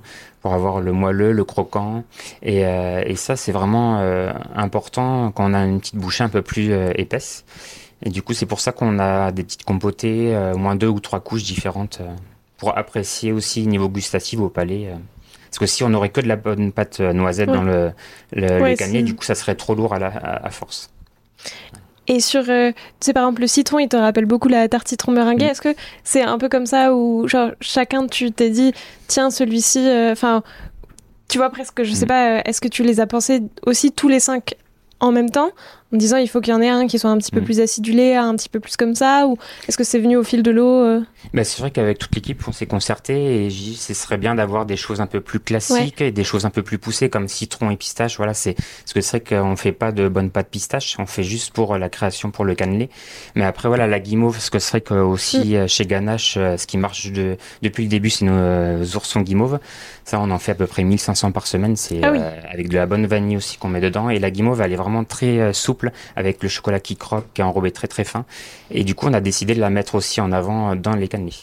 pour 0.46 0.54
avoir 0.54 0.80
le 0.80 0.92
moelleux, 0.92 1.32
le 1.32 1.44
croquant. 1.44 1.95
Et, 2.42 2.66
euh, 2.66 3.04
et 3.06 3.16
ça, 3.16 3.36
c'est 3.36 3.52
vraiment 3.52 4.00
euh, 4.00 4.32
important 4.56 5.32
quand 5.32 5.52
on 5.52 5.54
a 5.54 5.64
une 5.66 5.80
petite 5.80 5.96
bouchée 5.96 6.24
un 6.24 6.30
peu 6.30 6.42
plus 6.42 6.72
euh, 6.72 6.92
épaisse. 6.96 7.46
Et 8.04 8.10
du 8.10 8.22
coup, 8.22 8.34
c'est 8.34 8.46
pour 8.46 8.60
ça 8.60 8.72
qu'on 8.72 9.00
a 9.00 9.32
des 9.32 9.44
petites 9.44 9.64
compotées, 9.64 10.38
au 10.54 10.58
moins 10.58 10.76
deux 10.76 10.88
ou 10.88 11.00
trois 11.00 11.22
couches 11.22 11.44
différentes, 11.44 12.02
pour 12.58 12.78
apprécier 12.78 13.32
aussi 13.32 13.66
niveau 13.66 13.90
gustatif 13.90 14.40
au 14.42 14.50
palais. 14.50 14.90
Parce 15.50 15.60
que 15.60 15.66
si 15.66 15.84
on 15.84 15.94
aurait 15.94 16.10
que 16.10 16.22
de 16.22 16.28
la 16.28 16.36
bonne 16.36 16.72
pâte 16.72 17.00
noisette 17.00 17.50
dans 17.50 17.64
le, 17.64 17.92
le, 18.34 19.02
du 19.02 19.16
coup, 19.16 19.24
ça 19.24 19.34
serait 19.34 19.56
trop 19.56 19.76
lourd 19.76 19.94
à, 19.94 20.00
la, 20.00 20.08
à 20.08 20.50
force. 20.52 20.92
Et 22.08 22.20
sur, 22.20 22.44
euh, 22.50 22.72
tu 22.72 22.78
sais, 23.00 23.14
par 23.14 23.24
exemple, 23.24 23.42
le 23.42 23.48
citron, 23.48 23.80
il 23.80 23.88
te 23.88 23.98
rappelle 23.98 24.26
beaucoup 24.26 24.48
la 24.48 24.68
tarte 24.70 24.88
citron 24.88 25.12
meringuée. 25.12 25.46
Est-ce 25.46 25.62
que 25.62 25.74
c'est 26.04 26.22
un 26.22 26.38
peu 26.38 26.50
comme 26.50 26.68
ça 26.68 26.94
où, 26.94 27.28
genre, 27.28 27.52
chacun, 27.62 28.06
tu 28.06 28.32
t'es 28.32 28.52
dit, 28.52 28.74
tiens, 29.08 29.32
celui-ci, 29.32 29.80
euh, 29.80 30.12
enfin, 30.12 30.44
tu 31.28 31.38
vois, 31.38 31.50
presque, 31.50 31.84
je 31.84 31.94
sais 31.94 32.06
mm. 32.06 32.08
pas, 32.08 32.38
euh, 32.38 32.42
est-ce 32.46 32.62
que 32.62 32.68
tu 32.68 32.84
les 32.84 33.00
as 33.00 33.08
pensés 33.08 33.42
aussi 33.66 33.92
tous 33.92 34.08
les 34.08 34.20
cinq 34.20 34.56
en 35.00 35.12
même 35.12 35.30
temps 35.30 35.52
en 35.94 35.98
disant 35.98 36.18
il 36.18 36.28
faut 36.28 36.42
qu'il 36.42 36.52
y 36.52 36.56
en 36.56 36.62
ait 36.62 36.70
un 36.70 36.88
qui 36.88 36.98
soit 36.98 37.12
un 37.12 37.18
petit 37.18 37.32
peu 37.32 37.42
mm. 37.42 37.46
plus 37.46 37.60
acidulé, 37.60 38.16
un 38.16 38.36
petit 38.36 38.50
peu 38.50 38.60
plus 38.60 38.76
comme 38.76 38.96
ça 38.96 39.28
Ou 39.28 39.38
est-ce 39.68 39.78
que 39.78 39.84
c'est 39.84 40.00
venu 40.00 40.18
au 40.18 40.24
fil 40.24 40.42
de 40.42 40.50
l'eau 40.50 40.84
euh 40.84 41.02
bah, 41.34 41.44
C'est 41.44 41.60
vrai 41.60 41.70
qu'avec 41.70 42.00
toute 42.00 42.14
l'équipe, 42.16 42.42
on 42.48 42.52
s'est 42.52 42.66
concerté 42.66 43.14
et 43.14 43.50
j'ai 43.52 43.64
dit 43.66 43.76
ce 43.76 43.94
serait 43.94 44.18
bien 44.18 44.36
d'avoir 44.36 44.66
des 44.66 44.78
choses 44.78 45.00
un 45.00 45.06
peu 45.06 45.22
plus 45.22 45.40
classiques 45.40 46.02
et 46.02 46.12
des 46.12 46.24
choses 46.24 46.46
un 46.46 46.50
peu 46.50 46.64
plus 46.64 46.80
poussées 46.80 47.10
comme 47.10 47.28
citron 47.28 47.70
et 47.70 47.78
pistache. 47.78 48.18
Voilà, 48.18 48.34
c'est 48.34 48.54
parce 48.54 48.94
que 48.94 49.02
c'est 49.02 49.24
vrai 49.24 49.42
qu'on 49.42 49.56
fait 49.56 49.74
pas 49.74 49.92
de 49.92 50.08
bonne 50.08 50.32
pâte 50.32 50.50
pistache, 50.50 50.96
on 50.98 51.06
fait 51.06 51.24
juste 51.24 51.54
pour 51.54 51.78
la 51.78 51.90
création 51.90 52.32
pour 52.32 52.46
le 52.46 52.56
cannelé. 52.56 52.90
Mais 53.36 53.46
après 53.46 53.68
voilà 53.68 53.86
la 53.86 54.00
guimauve, 54.00 54.34
parce 54.34 54.50
que 54.50 54.60
c'est 54.60 54.72
vrai 54.72 54.82
que 54.82 54.96
aussi 54.96 55.54
mm. 55.54 55.56
euh, 55.56 55.68
chez 55.68 55.86
Ganache, 55.86 56.36
euh, 56.38 56.58
ce 56.58 56.66
qui 56.66 56.78
marche 56.78 57.12
de, 57.12 57.38
depuis 57.62 57.84
le 57.84 57.90
début, 57.90 58.10
c'est 58.10 58.26
nos 58.26 58.84
oursons 58.96 59.22
guimauve. 59.22 59.60
Ça, 60.04 60.20
on 60.20 60.32
en 60.32 60.40
fait 60.40 60.52
à 60.54 60.56
peu 60.56 60.68
près 60.68 60.84
1500 60.84 61.32
par 61.32 61.46
semaine. 61.46 61.76
C'est 61.76 62.04
ah 62.04 62.14
avec 62.52 62.70
de 62.70 62.76
la 62.76 62.86
bonne 62.86 63.06
vanille 63.06 63.38
aussi 63.38 63.58
qu'on 63.58 63.70
met 63.70 63.82
dedans 63.82 64.10
et 64.10 64.20
la 64.20 64.32
guimauve, 64.32 64.62
elle 64.62 64.74
est 64.74 64.78
vraiment 64.78 65.04
très 65.04 65.54
souple 65.54 65.75
avec 66.16 66.42
le 66.44 66.50
chocolat 66.50 66.80
qui 66.80 66.96
croque, 66.96 67.26
qui 67.34 67.42
est 67.42 67.44
enrobé 67.44 67.72
très 67.72 67.88
très 67.88 68.04
fin. 68.04 68.26
Et 68.72 68.84
du 68.84 68.96
coup, 68.96 69.08
on 69.08 69.14
a 69.14 69.22
décidé 69.22 69.56
de 69.56 69.62
la 69.62 69.70
mettre 69.70 69.96
aussi 69.96 70.22
en 70.22 70.32
avant 70.32 70.76
dans 70.76 70.96
les 70.96 71.08
cannelés. 71.08 71.34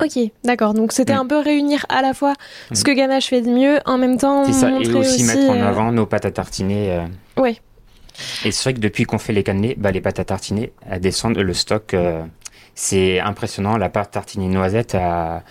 Ok, 0.00 0.18
d'accord. 0.44 0.74
Donc 0.74 0.92
c'était 0.92 1.14
mm. 1.14 1.20
un 1.20 1.26
peu 1.26 1.38
réunir 1.38 1.84
à 1.88 2.02
la 2.02 2.14
fois 2.14 2.34
ce 2.72 2.84
que 2.84 2.90
Ganache 2.90 3.28
fait 3.28 3.42
de 3.42 3.50
mieux, 3.50 3.78
en 3.84 3.98
même 3.98 4.18
temps 4.18 4.44
C'est 4.44 4.52
ça, 4.52 4.70
et 4.70 4.92
aussi, 4.92 5.24
mettre 5.24 5.50
en 5.50 5.56
euh, 5.56 5.68
avant 5.68 5.92
nos 5.92 6.06
pâtes 6.06 6.24
à 6.24 6.30
tartiner. 6.30 6.92
Euh. 6.92 7.06
Oui. 7.36 7.60
Et 8.44 8.50
c'est 8.50 8.64
vrai 8.64 8.74
que 8.74 8.80
depuis 8.80 9.04
qu'on 9.04 9.18
fait 9.18 9.32
les 9.32 9.42
cannelés, 9.42 9.74
bah, 9.78 9.90
les 9.90 10.00
pâtes 10.00 10.18
à 10.18 10.24
tartiner, 10.24 10.72
elles 10.88 11.00
descendent, 11.00 11.38
le 11.38 11.54
stock, 11.54 11.94
euh, 11.94 12.22
c'est 12.78 13.18
impressionnant. 13.18 13.76
La 13.76 13.88
pâte 13.88 14.12
tartine 14.12 14.48
noisette 14.48 14.94
a, 14.94 15.42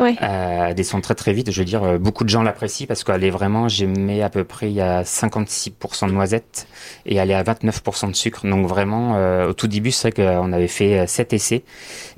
Ouais. 0.00 0.16
euh, 0.20 0.74
descend 0.74 1.00
très 1.00 1.14
très 1.14 1.32
vite. 1.32 1.52
Je 1.52 1.58
veux 1.60 1.64
dire, 1.64 1.84
euh, 1.84 1.96
beaucoup 1.96 2.24
de 2.24 2.28
gens 2.28 2.42
l'apprécient 2.42 2.88
parce 2.88 3.04
qu'elle 3.04 3.22
est 3.22 3.30
vraiment, 3.30 3.68
j'ai 3.68 3.86
mis 3.86 4.20
à 4.20 4.28
peu 4.30 4.42
près, 4.42 4.76
a 4.80 5.04
56% 5.04 6.08
de 6.08 6.12
noisettes 6.12 6.66
et 7.06 7.14
elle 7.16 7.30
est 7.30 7.34
à 7.34 7.42
29% 7.44 8.08
de 8.10 8.16
sucre. 8.16 8.44
Donc 8.48 8.66
vraiment, 8.66 9.14
euh, 9.14 9.50
au 9.50 9.52
tout 9.52 9.68
début, 9.68 9.92
c'est 9.92 10.10
vrai 10.18 10.24
qu'on 10.40 10.52
avait 10.52 10.66
fait 10.66 11.06
7 11.06 11.32
essais 11.34 11.62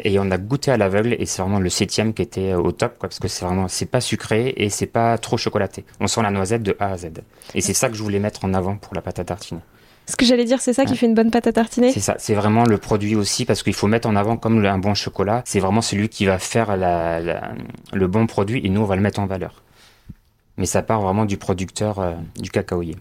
et 0.02 0.18
on 0.18 0.30
a 0.30 0.38
goûté 0.38 0.70
à 0.70 0.78
l'aveugle 0.78 1.14
et 1.18 1.26
c'est 1.26 1.42
vraiment 1.42 1.60
le 1.60 1.68
septième 1.68 2.14
qui 2.14 2.22
était 2.22 2.52
euh, 2.52 2.58
au 2.58 2.72
top, 2.72 2.96
quoi, 2.98 3.10
parce 3.10 3.18
que 3.18 3.28
c'est 3.28 3.44
vraiment, 3.44 3.68
c'est 3.68 3.84
pas 3.90 4.00
sucré 4.00 4.54
et 4.56 4.70
c'est 4.70 4.86
pas 4.86 5.18
trop 5.18 5.36
chocolaté. 5.36 5.84
On 6.00 6.06
sent 6.06 6.22
la 6.22 6.30
noisette 6.30 6.62
de 6.62 6.74
A 6.80 6.92
à 6.92 6.96
Z. 6.96 7.08
Et 7.54 7.60
c'est 7.60 7.74
ça 7.74 7.90
que 7.90 7.96
je 7.96 8.02
voulais 8.02 8.18
mettre 8.20 8.46
en 8.46 8.54
avant 8.54 8.76
pour 8.76 8.94
la 8.94 9.02
pâte 9.02 9.18
à 9.18 9.24
tartiner. 9.24 9.60
Ce 10.06 10.16
que 10.16 10.24
j'allais 10.26 10.44
dire, 10.44 10.60
c'est 10.60 10.74
ça 10.74 10.84
qui 10.84 10.96
fait 10.96 11.06
une 11.06 11.14
bonne 11.14 11.30
pâte 11.30 11.46
à 11.46 11.52
tartiner? 11.52 11.90
C'est 11.90 12.00
ça, 12.00 12.16
c'est 12.18 12.34
vraiment 12.34 12.64
le 12.64 12.76
produit 12.76 13.16
aussi 13.16 13.44
parce 13.46 13.62
qu'il 13.62 13.72
faut 13.72 13.86
mettre 13.86 14.06
en 14.06 14.16
avant 14.16 14.36
comme 14.36 14.62
un 14.64 14.78
bon 14.78 14.92
chocolat. 14.94 15.42
C'est 15.46 15.60
vraiment 15.60 15.80
celui 15.80 16.08
qui 16.10 16.26
va 16.26 16.38
faire 16.38 16.76
la- 16.76 17.20
la- 17.20 17.52
le 17.92 18.06
bon 18.06 18.26
produit 18.26 18.60
et 18.64 18.68
nous 18.68 18.82
on 18.82 18.84
va 18.84 18.96
le 18.96 19.02
mettre 19.02 19.20
en 19.20 19.26
valeur. 19.26 19.62
Mais 20.58 20.66
ça 20.66 20.82
part 20.82 21.00
vraiment 21.00 21.24
du 21.24 21.36
producteur 21.38 21.98
euh, 22.00 22.12
du 22.38 22.50
cacaoyer. 22.50 22.96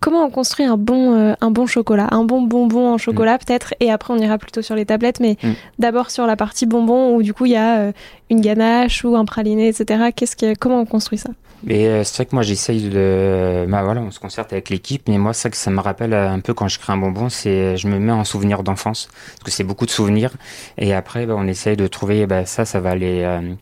Comment 0.00 0.24
on 0.24 0.30
construit 0.30 0.64
un 0.66 0.76
bon, 0.76 1.14
euh, 1.14 1.34
un 1.40 1.50
bon 1.50 1.66
chocolat? 1.66 2.08
Un 2.10 2.24
bon 2.24 2.42
bonbon 2.42 2.92
en 2.94 2.98
chocolat 2.98 3.38
peut-être, 3.38 3.74
et 3.78 3.90
après 3.90 4.12
on 4.14 4.18
ira 4.18 4.36
plutôt 4.38 4.62
sur 4.62 4.74
les 4.74 4.84
tablettes, 4.86 5.20
mais 5.20 5.36
Mm. 5.42 5.52
d'abord 5.78 6.10
sur 6.10 6.26
la 6.26 6.34
partie 6.36 6.66
bonbon 6.66 7.14
où 7.14 7.22
du 7.22 7.32
coup 7.34 7.46
il 7.46 7.52
y 7.52 7.56
a 7.56 7.78
euh, 7.80 7.92
une 8.30 8.40
ganache 8.40 9.04
ou 9.04 9.14
un 9.16 9.24
praliné, 9.24 9.68
etc. 9.68 10.10
Qu'est-ce 10.14 10.34
que, 10.36 10.54
comment 10.58 10.80
on 10.80 10.86
construit 10.86 11.18
ça? 11.18 11.30
Mais 11.64 11.86
euh, 11.86 12.04
c'est 12.04 12.16
vrai 12.16 12.26
que 12.26 12.34
moi 12.34 12.42
j'essaye 12.42 12.88
de, 12.88 13.66
bah 13.68 13.82
voilà, 13.84 14.00
on 14.00 14.10
se 14.10 14.18
concerte 14.18 14.52
avec 14.52 14.68
l'équipe, 14.68 15.08
mais 15.08 15.18
moi 15.18 15.32
vrai 15.32 15.50
que 15.50 15.56
ça 15.56 15.70
me 15.70 15.80
rappelle 15.80 16.12
euh, 16.12 16.28
un 16.30 16.40
peu 16.40 16.54
quand 16.54 16.66
je 16.66 16.78
crée 16.78 16.92
un 16.92 16.96
bonbon, 16.96 17.28
c'est 17.28 17.76
je 17.76 17.86
me 17.86 17.98
mets 18.00 18.12
en 18.12 18.24
souvenir 18.24 18.64
d'enfance 18.64 19.08
parce 19.12 19.44
que 19.44 19.50
c'est 19.52 19.62
beaucoup 19.64 19.86
de 19.86 19.90
souvenirs 19.90 20.32
et 20.76 20.92
après 20.92 21.24
bah, 21.24 21.34
on 21.36 21.46
essaye 21.46 21.76
de 21.76 21.86
trouver 21.86 22.26
bah, 22.26 22.46
ça, 22.46 22.64
ça 22.64 22.80
va 22.80 22.90
aller, 22.90 23.22
euh, 23.22 23.54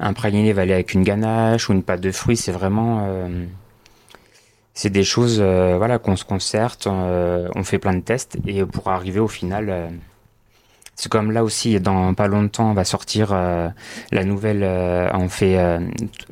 un 0.00 0.12
praliné 0.12 0.52
va 0.52 0.62
aller 0.62 0.74
avec 0.74 0.92
une 0.92 1.02
ganache 1.02 1.70
ou 1.70 1.72
une 1.72 1.82
pâte 1.82 2.02
de 2.02 2.10
fruits, 2.12 2.36
c'est 2.36 2.52
vraiment 2.52 3.06
euh, 3.08 3.46
c'est 4.74 4.90
des 4.90 5.04
choses 5.04 5.38
euh, 5.40 5.76
voilà 5.78 5.98
qu'on 5.98 6.16
se 6.16 6.24
concerte, 6.24 6.86
euh, 6.86 7.48
on 7.54 7.64
fait 7.64 7.78
plein 7.78 7.94
de 7.94 8.00
tests 8.00 8.36
et 8.46 8.64
pour 8.66 8.88
arriver 8.88 9.20
au 9.20 9.28
final. 9.28 9.90
C'est 11.00 11.08
comme 11.10 11.32
là 11.32 11.44
aussi, 11.44 11.80
dans 11.80 12.12
pas 12.14 12.26
longtemps, 12.28 12.70
on 12.70 12.74
va 12.74 12.84
sortir 12.84 13.30
euh, 13.32 13.68
la 14.12 14.24
nouvelle. 14.24 14.62
euh, 14.62 15.08
on 15.14 15.28
fait 15.30 15.58
euh, 15.58 15.80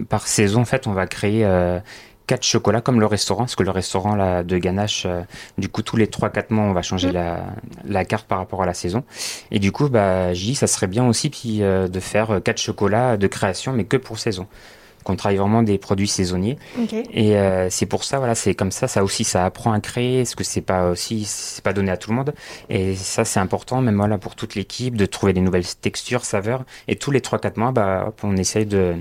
par 0.08 0.26
saison, 0.28 0.60
en 0.60 0.64
fait, 0.66 0.87
on 0.87 0.92
va 0.92 1.06
créer 1.06 1.44
euh, 1.46 1.80
quatre 2.26 2.44
chocolats 2.44 2.82
comme 2.82 3.00
le 3.00 3.06
restaurant, 3.06 3.44
parce 3.44 3.56
que 3.56 3.62
le 3.62 3.70
restaurant 3.70 4.14
là, 4.14 4.42
de 4.42 4.58
ganache, 4.58 5.04
euh, 5.06 5.22
du 5.56 5.68
coup, 5.70 5.80
tous 5.82 5.96
les 5.96 6.06
3-4 6.06 6.52
mois, 6.52 6.64
on 6.64 6.72
va 6.75 6.82
changer 6.82 7.08
Mm. 7.08 7.12
la, 7.12 7.46
la 7.84 8.04
carte 8.04 8.26
par 8.28 8.38
rapport 8.38 8.62
à 8.62 8.66
la 8.66 8.75
saison. 8.75 9.04
Et 9.50 9.58
du 9.58 9.72
coup, 9.72 9.88
bah, 9.88 10.34
j'ai 10.34 10.46
dit, 10.48 10.54
ça 10.54 10.66
serait 10.66 10.87
bien 10.88 11.06
aussi 11.08 11.30
puis, 11.30 11.62
euh, 11.62 11.88
de 11.88 12.00
faire 12.00 12.40
quatre 12.44 12.58
chocolats 12.60 13.16
de 13.16 13.26
création, 13.26 13.72
mais 13.72 13.84
que 13.84 13.96
pour 13.96 14.18
saison. 14.18 14.46
Qu'on 15.08 15.16
travaille 15.16 15.38
vraiment 15.38 15.62
des 15.62 15.78
produits 15.78 16.06
saisonniers. 16.06 16.58
Et 17.14 17.38
euh, 17.38 17.70
c'est 17.70 17.86
pour 17.86 18.04
ça, 18.04 18.18
voilà, 18.18 18.34
c'est 18.34 18.54
comme 18.54 18.70
ça, 18.70 18.88
ça 18.88 19.02
aussi, 19.02 19.24
ça 19.24 19.46
apprend 19.46 19.72
à 19.72 19.80
créer, 19.80 20.18
parce 20.18 20.34
que 20.34 20.44
c'est 20.44 20.60
pas 20.60 20.90
aussi, 20.90 21.24
c'est 21.24 21.64
pas 21.64 21.72
donné 21.72 21.90
à 21.90 21.96
tout 21.96 22.10
le 22.10 22.16
monde. 22.16 22.34
Et 22.68 22.94
ça, 22.94 23.24
c'est 23.24 23.40
important, 23.40 23.80
même 23.80 23.96
voilà, 23.96 24.18
pour 24.18 24.36
toute 24.36 24.54
l'équipe, 24.54 24.98
de 24.98 25.06
trouver 25.06 25.32
des 25.32 25.40
nouvelles 25.40 25.64
textures, 25.80 26.26
saveurs. 26.26 26.64
Et 26.88 26.96
tous 26.96 27.10
les 27.10 27.20
3-4 27.20 27.58
mois, 27.58 27.72
bah, 27.72 28.04
hop, 28.08 28.20
on 28.22 28.36
essaye 28.36 28.66
de, 28.66 28.96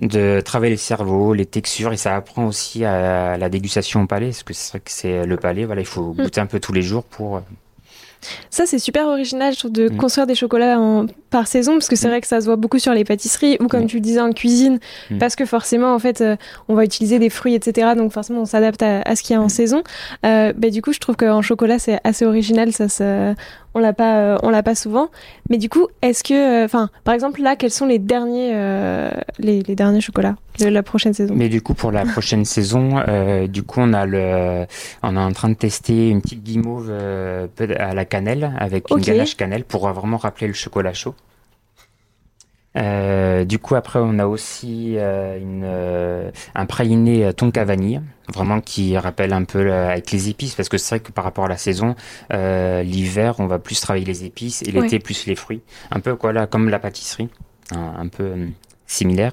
de 0.00 0.40
travailler 0.40 0.74
le 0.74 0.78
cerveau, 0.78 1.34
les 1.34 1.46
textures, 1.46 1.92
et 1.92 1.96
ça 1.96 2.14
apprend 2.14 2.46
aussi 2.46 2.84
à 2.84 3.36
la 3.36 3.48
dégustation 3.48 4.02
au 4.02 4.06
palais, 4.06 4.28
parce 4.28 4.44
que 4.44 4.54
c'est 4.54 4.70
vrai 4.70 4.80
que 4.80 4.92
c'est 4.92 5.26
le 5.26 5.36
palais, 5.36 5.64
voilà, 5.64 5.80
il 5.80 5.88
faut 5.88 6.12
goûter 6.12 6.40
un 6.40 6.46
peu 6.46 6.60
tous 6.60 6.72
les 6.72 6.82
jours 6.82 7.02
pour. 7.02 7.42
Ça, 8.50 8.64
c'est 8.66 8.78
super 8.78 9.06
original, 9.06 9.52
je 9.52 9.58
trouve, 9.58 9.72
de 9.72 9.88
Mm. 9.88 9.96
construire 9.96 10.26
des 10.26 10.34
chocolats 10.34 10.78
en- 10.78 11.06
par 11.30 11.46
saison, 11.48 11.72
parce 11.72 11.88
que 11.88 11.96
c'est 11.96 12.06
Mm. 12.06 12.10
vrai 12.10 12.20
que 12.20 12.26
ça 12.28 12.40
se 12.40 12.46
voit 12.46 12.56
beaucoup 12.56 12.78
sur 12.78 12.94
les 12.94 13.04
pâtisseries, 13.04 13.56
ou 13.60 13.66
comme 13.68 13.84
Mm. 13.84 13.86
tu 13.88 13.96
le 13.96 14.02
disais 14.02 14.20
en 14.20 14.32
cuisine, 14.32 14.78
parce 15.18 15.34
que 15.36 15.44
forcément, 15.46 15.94
en 15.94 15.98
fait, 15.98 16.20
euh, 16.20 16.36
on 16.68 16.74
va 16.74 16.84
utiliser 16.84 17.18
des 17.18 17.30
fruits, 17.30 17.54
etc. 17.54 17.94
Donc 17.96 18.12
forcément, 18.12 18.40
on 18.42 18.46
s'adapte 18.46 18.82
à, 18.82 19.02
à 19.02 19.16
ce 19.16 19.22
qu'il 19.22 19.34
y 19.34 19.36
a 19.36 19.42
en 19.42 19.48
saison. 19.48 19.82
Euh, 20.24 20.52
bah, 20.56 20.70
du 20.70 20.80
coup, 20.82 20.92
je 20.92 21.00
trouve 21.00 21.16
qu'en 21.16 21.42
chocolat, 21.42 21.78
c'est 21.78 21.98
assez 22.04 22.24
original, 22.24 22.72
ça, 22.72 23.34
on 23.74 23.80
l'a 23.80 23.92
pas, 23.92 24.18
euh, 24.18 24.38
on 24.42 24.50
l'a 24.50 24.62
pas 24.62 24.74
souvent. 24.74 25.08
Mais 25.50 25.58
du 25.58 25.68
coup, 25.68 25.88
est-ce 26.02 26.22
que, 26.22 26.64
enfin, 26.64 26.90
par 27.04 27.14
exemple, 27.14 27.42
là, 27.42 27.56
quels 27.56 27.70
sont 27.70 27.86
les 27.86 27.98
derniers, 27.98 28.52
euh, 28.54 29.10
les, 29.38 29.62
les 29.62 29.74
derniers 29.74 30.00
chocolats 30.00 30.36
de 30.60 30.66
la 30.66 30.82
prochaine 30.82 31.12
saison? 31.12 31.34
Mais 31.36 31.48
du 31.48 31.60
coup, 31.60 31.74
pour 31.74 31.90
la 31.90 32.04
prochaine 32.04 32.44
saison, 32.44 33.02
euh, 33.08 33.46
du 33.46 33.62
coup, 33.62 33.80
on 33.80 33.92
a 33.92 34.06
le, 34.06 34.66
on 35.02 35.16
est 35.16 35.20
en 35.20 35.32
train 35.32 35.48
de 35.48 35.54
tester 35.54 36.08
une 36.08 36.22
petite 36.22 36.42
guimauve 36.42 36.88
euh, 36.90 37.46
à 37.78 37.94
la 37.94 38.04
cannelle 38.04 38.52
avec 38.58 38.90
une 38.90 38.98
ganache 38.98 39.36
cannelle 39.36 39.64
pour 39.64 39.88
vraiment 39.88 40.16
rappeler 40.16 40.46
le 40.46 40.54
chocolat 40.54 40.92
chaud. 40.92 41.14
Euh, 42.76 43.44
du 43.44 43.58
coup, 43.58 43.74
après, 43.76 44.00
on 44.02 44.18
a 44.18 44.26
aussi 44.26 44.94
euh, 44.98 45.38
une, 45.38 45.62
euh, 45.64 46.30
un 46.54 46.66
praliné 46.66 47.32
tonka 47.32 47.64
vanille, 47.64 48.00
vraiment 48.32 48.60
qui 48.60 48.96
rappelle 48.98 49.32
un 49.32 49.44
peu 49.44 49.70
euh, 49.70 49.90
avec 49.90 50.10
les 50.10 50.28
épices, 50.28 50.54
parce 50.54 50.68
que 50.68 50.76
c'est 50.78 50.96
vrai 50.96 51.00
que 51.00 51.12
par 51.12 51.24
rapport 51.24 51.44
à 51.44 51.48
la 51.48 51.56
saison, 51.56 51.94
euh, 52.32 52.82
l'hiver, 52.82 53.36
on 53.38 53.46
va 53.46 53.58
plus 53.58 53.80
travailler 53.80 54.04
les 54.04 54.24
épices 54.24 54.62
et 54.62 54.72
l'été 54.72 54.96
Ouais. 54.96 54.98
plus 54.98 55.26
les 55.26 55.34
fruits, 55.36 55.62
un 55.90 56.00
peu 56.00 56.16
quoi 56.16 56.32
là, 56.32 56.46
comme 56.46 56.68
la 56.68 56.78
pâtisserie, 56.80 57.28
un, 57.72 57.94
un 58.00 58.08
peu 58.08 58.24
euh, 58.24 58.46
similaire. 58.86 59.32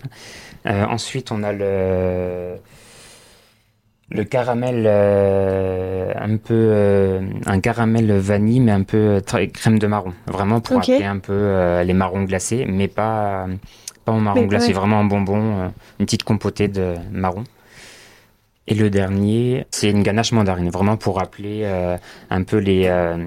Euh, 0.68 0.86
ensuite, 0.86 1.32
on 1.32 1.42
a 1.42 1.52
le 1.52 2.58
le 4.14 4.24
caramel 4.26 4.84
euh, 4.88 6.12
un 6.20 6.36
peu 6.38 6.54
euh, 6.54 7.22
un 7.46 7.60
caramel 7.62 8.12
vanille 8.12 8.60
mais 8.60 8.72
un 8.74 8.84
peu 8.84 8.98
euh, 8.98 9.20
très- 9.22 9.48
crème 9.48 9.80
de 9.80 9.88
marron 9.88 10.14
vraiment 10.28 10.60
pour 10.60 10.78
Ok. 10.78 10.88
rappeler 10.88 11.06
un 11.06 11.20
peu 11.20 11.32
euh, 11.34 11.84
les 11.84 11.94
marrons 11.94 12.24
glacés 12.24 12.66
mais 12.68 12.88
pas 12.90 13.48
pas 14.04 14.12
en 14.12 14.20
marron 14.20 14.42
Mais, 14.42 14.48
glacé 14.48 14.68
ouais. 14.68 14.74
vraiment 14.74 15.00
en 15.00 15.06
bonbon 15.06 15.72
une 16.00 16.06
petite 16.06 16.24
compotée 16.24 16.68
de 16.68 16.96
marron 17.12 17.46
et 18.68 18.76
le 18.76 18.90
dernier 18.90 19.66
c'est 19.72 19.90
une 19.90 20.04
ganache 20.04 20.34
mandarine 20.34 20.70
vraiment 20.70 20.98
pour 20.98 21.18
rappeler 21.18 21.62
euh, 21.64 21.98
un 22.30 22.44
peu 22.44 22.58
les 22.58 22.88
euh, 22.88 23.18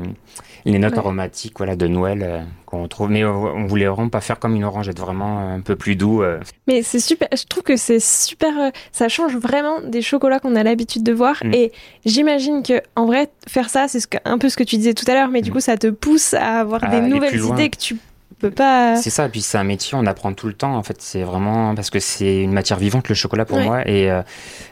les 0.64 0.78
notes 0.78 0.92
Ouais. 0.92 0.98
aromatiques 0.98 1.54
voilà 1.58 1.76
de 1.76 1.86
Noël 1.86 2.20
euh, 2.22 2.40
qu'on 2.66 2.88
trouve 2.88 3.10
mais 3.10 3.24
on, 3.24 3.66
voulait 3.66 3.86
vraiment 3.86 4.08
pas 4.08 4.20
faire 4.20 4.38
comme 4.38 4.54
une 4.56 4.64
orange 4.64 4.88
être 4.88 4.98
vraiment 5.00 5.40
un 5.52 5.60
peu 5.60 5.76
plus 5.76 5.96
doux 5.96 6.22
euh, 6.22 6.40
Mais 6.66 6.82
c'est 6.82 7.00
super, 7.00 7.28
je 7.36 7.44
trouve 7.44 7.62
que 7.62 7.76
c'est 7.76 8.00
super, 8.00 8.58
euh, 8.58 8.70
ça 8.92 9.08
change 9.08 9.36
vraiment 9.36 9.80
des 9.80 10.02
chocolats 10.02 10.38
qu'on 10.38 10.56
a 10.56 10.62
l'habitude 10.62 11.02
de 11.02 11.12
voir. 11.12 11.36
Mm. 11.44 11.54
Et 11.54 11.72
j'imagine 12.04 12.62
que, 12.62 12.80
en 12.96 13.06
vrai, 13.06 13.28
faire 13.48 13.68
ça, 13.68 13.88
c'est 13.88 14.00
ce 14.00 14.06
un 14.24 14.38
peu 14.38 14.48
ce 14.48 14.56
que 14.56 14.62
tu 14.64 14.76
disais 14.76 14.94
tout 14.94 15.04
à 15.08 15.14
l'heure, 15.14 15.28
mais 15.28 15.42
du 15.42 15.50
Mm. 15.50 15.52
coup, 15.54 15.60
ça 15.60 15.76
te 15.76 15.88
pousse 15.88 16.34
à 16.34 16.60
avoir 16.60 16.82
À 16.84 16.88
des 16.88 17.00
nouvelles 17.00 17.38
idées 17.44 17.68
que 17.70 17.76
tu 17.78 17.96
pas. 18.34 18.96
C'est 18.96 19.10
ça, 19.10 19.26
et 19.26 19.28
puis 19.28 19.40
c'est 19.42 19.58
un 19.58 19.64
métier, 19.64 19.96
on 19.96 20.06
apprend 20.06 20.32
tout 20.32 20.46
le 20.46 20.52
temps. 20.54 20.74
En 20.76 20.82
fait, 20.82 20.96
c'est 21.00 21.22
vraiment 21.22 21.74
parce 21.74 21.90
que 21.90 21.98
c'est 22.00 22.40
une 22.42 22.52
matière 22.52 22.78
vivante 22.78 23.08
le 23.08 23.14
chocolat 23.14 23.44
pour 23.44 23.58
moi. 23.60 23.86
Et 23.88 24.10
euh, 24.10 24.22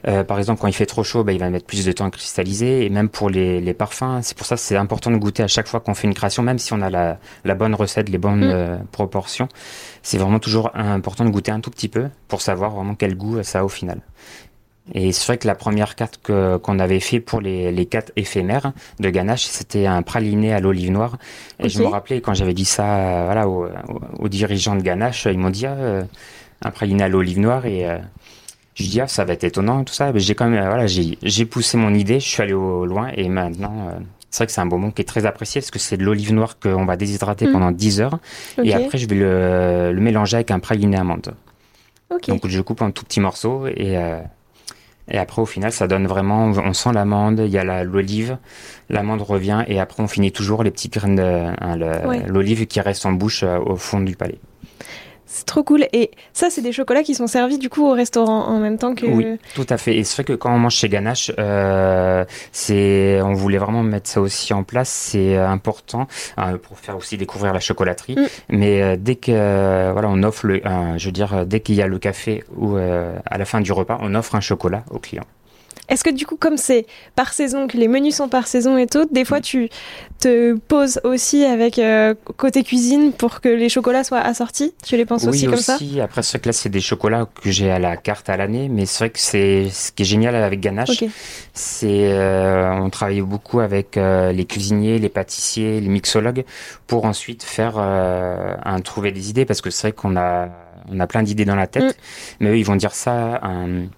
euh, 0.09 0.25
par 0.25 0.39
exemple, 0.39 0.61
quand 0.61 0.67
il 0.69 0.73
fait 0.75 0.87
trop 0.87 1.05
chaud, 1.05 1.25
bah, 1.25 1.33
il 1.33 1.39
va 1.39 1.49
mettre 1.51 1.67
plus 1.67 1.85
de 1.85 1.93
temps 1.93 2.07
à 2.07 2.11
cristalliser. 2.11 2.85
Et 2.85 2.91
même 2.91 3.09
pour 3.09 3.31
les, 3.31 3.61
les 3.61 3.75
parfums, 3.75 4.21
c'est 4.23 4.37
pour 4.37 4.47
ça 4.47 4.57
que 4.57 4.61
c'est 4.61 4.77
important 4.77 5.11
de 5.11 5.17
goûter 5.17 5.43
à 5.43 5.49
chaque 5.49 5.69
fois 5.69 5.81
qu'on 5.81 5.95
fait 5.95 6.07
une 6.07 6.15
création, 6.15 6.43
même 6.43 6.59
si 6.59 6.73
on 6.73 6.81
a 6.83 6.91
la, 6.91 7.19
la 7.45 7.55
bonne 7.55 7.75
recette, 7.75 8.09
les 8.09 8.19
bonnes 8.19 8.41
Mm. 8.47 8.51
euh, 8.51 8.77
proportions. 8.93 9.49
C'est 10.03 10.19
vraiment 10.19 10.39
toujours 10.39 10.71
important 10.75 11.25
de 11.25 11.31
goûter 11.31 11.51
un 11.53 11.61
tout 11.61 11.71
petit 11.71 11.89
peu 11.89 12.09
pour 12.29 12.41
savoir 12.43 12.71
vraiment 12.73 12.95
quel 12.95 13.17
goût 13.17 13.43
ça 13.43 13.61
a 13.61 13.65
au 13.65 13.69
final. 13.69 14.01
Et 14.95 15.13
c'est 15.13 15.27
vrai 15.27 15.39
que 15.39 15.47
la 15.47 15.55
première 15.55 15.95
carte 15.95 16.19
que, 16.23 16.57
qu'on 16.57 16.79
avait 16.81 16.99
fait 17.01 17.21
pour 17.21 17.41
les, 17.41 17.71
les 17.71 17.87
quatre 17.87 18.11
éphémères 18.17 18.73
de 18.99 19.11
ganache, 19.11 19.45
c'était 19.45 19.87
un 19.87 20.03
praliné 20.03 20.53
à 20.53 20.61
l'olive 20.61 20.91
noire. 20.91 21.19
Et 21.61 21.69
je 21.69 21.81
me 21.81 21.87
rappelais 21.87 22.21
quand 22.21 22.35
j'avais 22.35 22.55
dit 22.55 22.65
ça 22.65 22.97
euh, 22.97 23.25
voilà, 23.27 23.49
aux, 23.49 24.29
dirigeants 24.29 24.75
de 24.75 24.83
ganache, 24.83 25.27
ils 25.31 25.39
m'ont 25.39 25.51
dit 25.51 25.67
ah, 25.67 25.75
euh, 25.75 26.03
un 26.63 26.71
praliné 26.73 27.05
à 27.05 27.09
l'olive 27.09 27.39
noire. 27.39 27.65
Et 27.65 27.89
euh, 27.89 27.99
je 28.75 28.85
dis 28.85 29.01
ah, 29.01 29.07
ça 29.07 29.25
va 29.25 29.35
être 29.35 29.45
étonnant 29.45 29.85
tout 29.85 29.95
ça. 29.95 30.13
Mais 30.13 30.21
j'ai 30.21 30.35
quand 30.35 30.49
même, 30.49 30.63
euh, 30.63 30.67
voilà, 30.67 30.87
j'ai, 30.89 31.17
j'ai 31.23 31.45
poussé 31.47 31.77
mon 31.77 31.95
idée, 31.95 32.19
je 32.19 32.29
suis 32.29 32.43
allé 32.43 32.53
au 32.53 32.85
loin. 32.85 33.11
Et 33.17 33.29
maintenant, 33.29 33.89
euh, 33.89 34.01
c'est 34.31 34.39
vrai 34.39 34.47
que 34.47 34.53
c'est 34.53 34.61
un 34.63 34.67
bonbon 34.67 34.91
qui 34.91 35.03
est 35.03 35.07
très 35.07 35.27
apprécié 35.27 35.61
parce 35.61 35.71
que 35.71 35.79
c'est 35.79 35.97
de 35.97 36.05
l'olive 36.05 36.33
noire 36.33 36.59
qu'on 36.59 36.85
va 36.87 36.97
déshydrater 36.97 37.47
Mm. 37.47 37.53
pendant 37.53 37.71
10 37.71 38.01
heures. 38.01 38.19
Et 38.65 38.75
après, 38.75 38.99
je 38.99 39.07
vais 39.07 39.15
le, 39.15 39.93
le 39.93 40.01
mélanger 40.01 40.37
avec 40.37 40.51
un 40.51 40.59
praliné 40.59 40.97
amande. 40.97 41.35
ok. 42.11 42.29
Donc 42.29 42.49
je 42.49 42.61
coupe 42.61 42.83
en 42.83 42.91
tout 42.91 43.05
petits 43.05 43.21
morceaux 43.21 43.67
et 43.69 43.97
euh, 43.97 44.21
et 45.09 45.19
après 45.19 45.43
au 45.43 45.47
final 45.47 45.73
ça 45.73 45.87
donne 45.89 46.07
vraiment 46.07 46.47
on 46.47 46.73
sent 46.73 46.93
l'amande, 46.93 47.41
il 47.45 47.51
y 47.51 47.59
a 47.59 47.65
la- 47.65 47.85
l'olive, 47.85 48.39
l'amande 48.89 49.23
revient 49.23 49.65
et 49.67 49.81
après 49.81 50.03
on 50.03 50.09
finit 50.09 50.33
toujours 50.33 50.63
les 50.63 50.71
petites 50.71 50.93
graines 50.95 51.17
de 51.17 51.23
hein, 51.23 52.07
Ouais. 52.09 52.23
l'olive 52.27 52.67
qui 52.67 52.81
reste 52.81 53.05
en 53.07 53.13
bouche 53.13 53.43
euh, 53.43 53.59
au 53.59 53.77
fond 53.77 54.01
du 54.01 54.17
palais. 54.17 54.39
C'est 55.27 55.47
trop 55.47 55.63
cool. 55.63 55.87
Et 55.93 56.11
ça, 56.33 56.51
c'est 56.51 56.61
des 56.61 56.73
chocolats 56.73 57.03
qui 57.03 57.15
sont 57.15 57.27
servis 57.27 57.59
du 57.59 57.69
coup 57.69 57.87
au 57.87 57.93
restaurant 57.93 58.47
en 58.47 58.59
même 58.59 58.79
temps 58.79 58.95
que. 58.95 59.07
Oui, 59.07 59.39
tout 59.55 59.67
à 59.69 59.79
fait. 59.79 59.97
Et 59.97 60.05
c'est 60.05 60.17
vrai 60.17 60.25
que 60.25 60.33
quand 60.35 60.55
on 60.55 60.59
mange 60.59 60.75
chez 60.75 60.89
Ganache, 60.89 61.33
euh, 61.39 62.25
c'est, 62.53 63.21
on 63.23 63.33
voulait 63.33 63.59
vraiment 63.59 63.83
mettre 63.83 64.11
ça 64.11 64.21
aussi 64.21 64.53
en 64.53 64.63
place. 64.63 64.89
C'est 64.89 65.37
euh, 65.37 65.49
important 65.49 66.07
euh, 66.39 66.59
pour 66.59 66.79
faire 66.79 66.97
aussi 66.97 67.17
découvrir 67.17 67.53
la 67.53 67.61
chocolaterie. 67.61 68.17
Mm. 68.17 68.27
Mais 68.51 68.83
euh, 68.83 68.97
dès 68.99 69.17
que, 69.17 69.93
voilà, 69.93 70.09
on 70.11 70.23
offre 70.23 70.47
le, 70.47 70.61
je 70.97 71.07
veux 71.07 71.13
dire, 71.13 71.47
dès 71.47 71.61
qu'il 71.61 71.77
y 71.77 71.83
a 71.83 71.87
le 71.87 71.99
café 71.99 72.45
ou 72.57 72.77
à 72.77 73.39
la 73.39 73.45
fin 73.45 73.61
du 73.61 73.73
repas, 73.73 73.99
on 74.01 74.15
offre 74.15 74.35
un 74.35 74.41
chocolat 74.41 74.85
au 74.91 74.99
client. 74.99 75.25
Est-ce 75.93 76.05
que 76.05 76.11
du 76.11 76.25
coup, 76.25 76.37
comme 76.37 76.57
c'est 76.57 76.87
par 77.17 77.35
saison, 77.35 77.69
que 77.69 77.77
les 77.77 77.87
menus 77.87 78.17
sont 78.17 78.31
par 78.31 78.47
saison 78.47 78.79
et 78.79 78.87
tout, 78.87 79.07
des 79.11 79.27
fois 79.27 79.41
mm. 79.41 79.43
tu 79.43 79.69
te 80.21 80.55
poses 80.57 81.01
aussi 81.05 81.45
avec 81.45 81.79
euh, 81.79 82.15
côté 82.39 82.65
cuisine 82.65 83.13
pour 83.13 83.43
que 83.43 83.51
les 83.51 83.69
chocolats 83.69 84.03
soient 84.03 84.21
assortis? 84.21 84.73
Tu 84.83 84.97
les 84.97 85.05
penses 85.05 85.27
aussi, 85.27 85.45
comme 85.45 85.57
ça? 85.59 85.77
Oui, 85.83 86.01
après 86.01 86.23
ce 86.23 86.39
que 86.39 86.49
là, 86.49 86.55
c'est 86.55 86.71
des 86.71 86.81
chocolats 86.81 87.29
que 87.43 87.51
j'ai 87.51 87.71
à 87.71 87.79
la 87.79 87.99
carte 87.99 88.31
à 88.31 88.39
l'année, 88.39 88.71
mais 88.71 88.87
c'est 88.87 89.05
vrai 89.05 89.11
que 89.11 89.19
c'est 89.19 89.69
ce 89.69 89.93
qui 89.93 90.03
est 90.03 90.07
génial 90.07 90.35
avec 90.35 90.61
Ganache, 90.61 91.05
c'est 91.53 92.11
euh, 92.11 92.73
on 92.73 92.89
travaille 92.89 93.21
beaucoup 93.21 93.61
avec 93.61 93.99
euh, 93.99 94.33
les 94.33 94.47
cuisiniers, 94.47 94.99
les 94.99 95.11
pâtissiers, 95.11 95.79
les 95.79 95.89
mixologues 95.89 96.45
pour 96.87 97.05
ensuite 97.05 97.43
faire 97.43 97.77
un 97.77 98.81
trouver 98.81 99.13
des 99.13 99.29
idées 99.29 99.45
parce 99.45 99.61
que 99.61 99.69
c'est 99.69 99.89
vrai 99.89 99.93
qu'on 99.93 100.17
a 100.17 100.49
on 100.91 100.99
a 101.01 101.07
plein 101.07 101.23
d'idées 101.23 101.45
dans 101.45 101.55
la 101.55 101.67
tête, 101.67 101.85
mm. 101.85 102.01
mais 102.41 102.51
eux 102.51 102.59
ils 102.59 102.65
vont 102.65 102.77
dire 102.77 102.95
ça. 102.95 103.41
Un, 103.43 103.89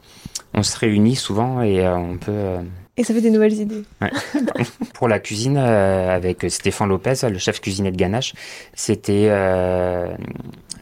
on 0.54 0.62
se 0.62 0.78
réunit 0.78 1.16
souvent 1.16 1.62
et 1.62 1.84
euh, 1.84 1.96
on 1.96 2.16
peut. 2.16 2.32
Euh, 2.32 2.62
et 2.96 3.02
ça 3.02 3.12
fait 3.12 3.20
des 3.20 3.30
nouvelles 3.30 3.54
idées. 3.54 3.82
Pour 4.94 5.08
la 5.08 5.18
cuisine, 5.18 5.56
euh, 5.58 6.14
avec 6.14 6.46
Stéphane 6.48 6.88
Lopez, 6.88 7.28
le 7.28 7.38
chef 7.38 7.60
cuisinier 7.60 7.90
de 7.90 7.96
Ganache, 7.96 8.34
c'était 8.72 9.30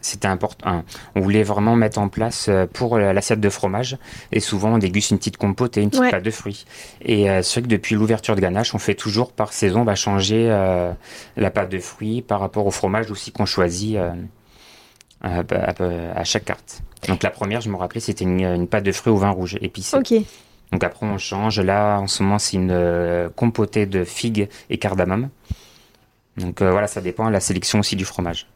c'était 0.02 0.26
important. 0.26 0.84
On 1.14 1.20
voulait 1.20 1.44
vraiment 1.44 1.76
mettre 1.76 2.00
en 2.00 2.08
place 2.08 2.50
pour 2.72 2.98
l'assiette 2.98 3.40
de 3.40 3.48
fromage. 3.48 3.96
Et 4.32 4.40
souvent, 4.40 4.74
on 4.74 4.78
déguste 4.78 5.12
une 5.12 5.18
petite 5.18 5.36
compote 5.36 5.78
et 5.78 5.80
une 5.80 5.90
petite 5.90 6.10
pâte 6.10 6.24
de 6.24 6.30
fruits. 6.32 6.66
Et 7.02 7.26
c'est 7.42 7.60
vrai 7.60 7.62
que 7.62 7.68
depuis 7.68 7.94
l'ouverture 7.94 8.34
de 8.34 8.40
Ganache, 8.40 8.74
on 8.74 8.78
fait 8.78 8.96
toujours 8.96 9.32
par 9.32 9.52
saison, 9.52 9.82
on 9.82 9.84
va 9.84 9.94
changer 9.94 10.48
la 11.36 11.50
pâte 11.50 11.70
de 11.70 11.78
fruits 11.78 12.20
par 12.20 12.40
rapport 12.40 12.66
au 12.66 12.72
fromage 12.72 13.12
aussi 13.12 13.30
qu'on 13.30 13.46
choisit 13.46 13.96
à 15.22 16.24
chaque 16.24 16.44
carte. 16.44 16.82
Donc 17.08 17.22
la 17.22 17.30
première, 17.30 17.60
je 17.60 17.68
me 17.68 17.76
rappelais, 17.76 18.00
c'était 18.00 18.24
une, 18.24 18.66
pâte 18.66 18.84
de 18.84 18.92
fruits 18.92 19.12
au 19.12 19.16
vin 19.16 19.30
rouge 19.30 19.58
épicé. 19.60 19.96
Ok. 19.96 20.14
Donc 20.70 20.84
après, 20.84 21.06
on 21.06 21.18
change. 21.18 21.60
Là, 21.60 21.98
en 21.98 22.06
ce 22.06 22.22
moment, 22.22 22.38
c'est 22.38 22.56
une 22.56 22.70
euh, 22.70 23.28
compotée 23.28 23.86
de 23.86 24.04
figues 24.04 24.48
et 24.70 24.78
cardamome. 24.78 25.28
Donc 26.36 26.62
euh, 26.62 26.70
voilà, 26.70 26.86
ça 26.86 27.00
dépend 27.00 27.26
de 27.26 27.32
la 27.32 27.40
sélection 27.40 27.80
aussi 27.80 27.96
du 27.96 28.04
fromage. 28.04 28.46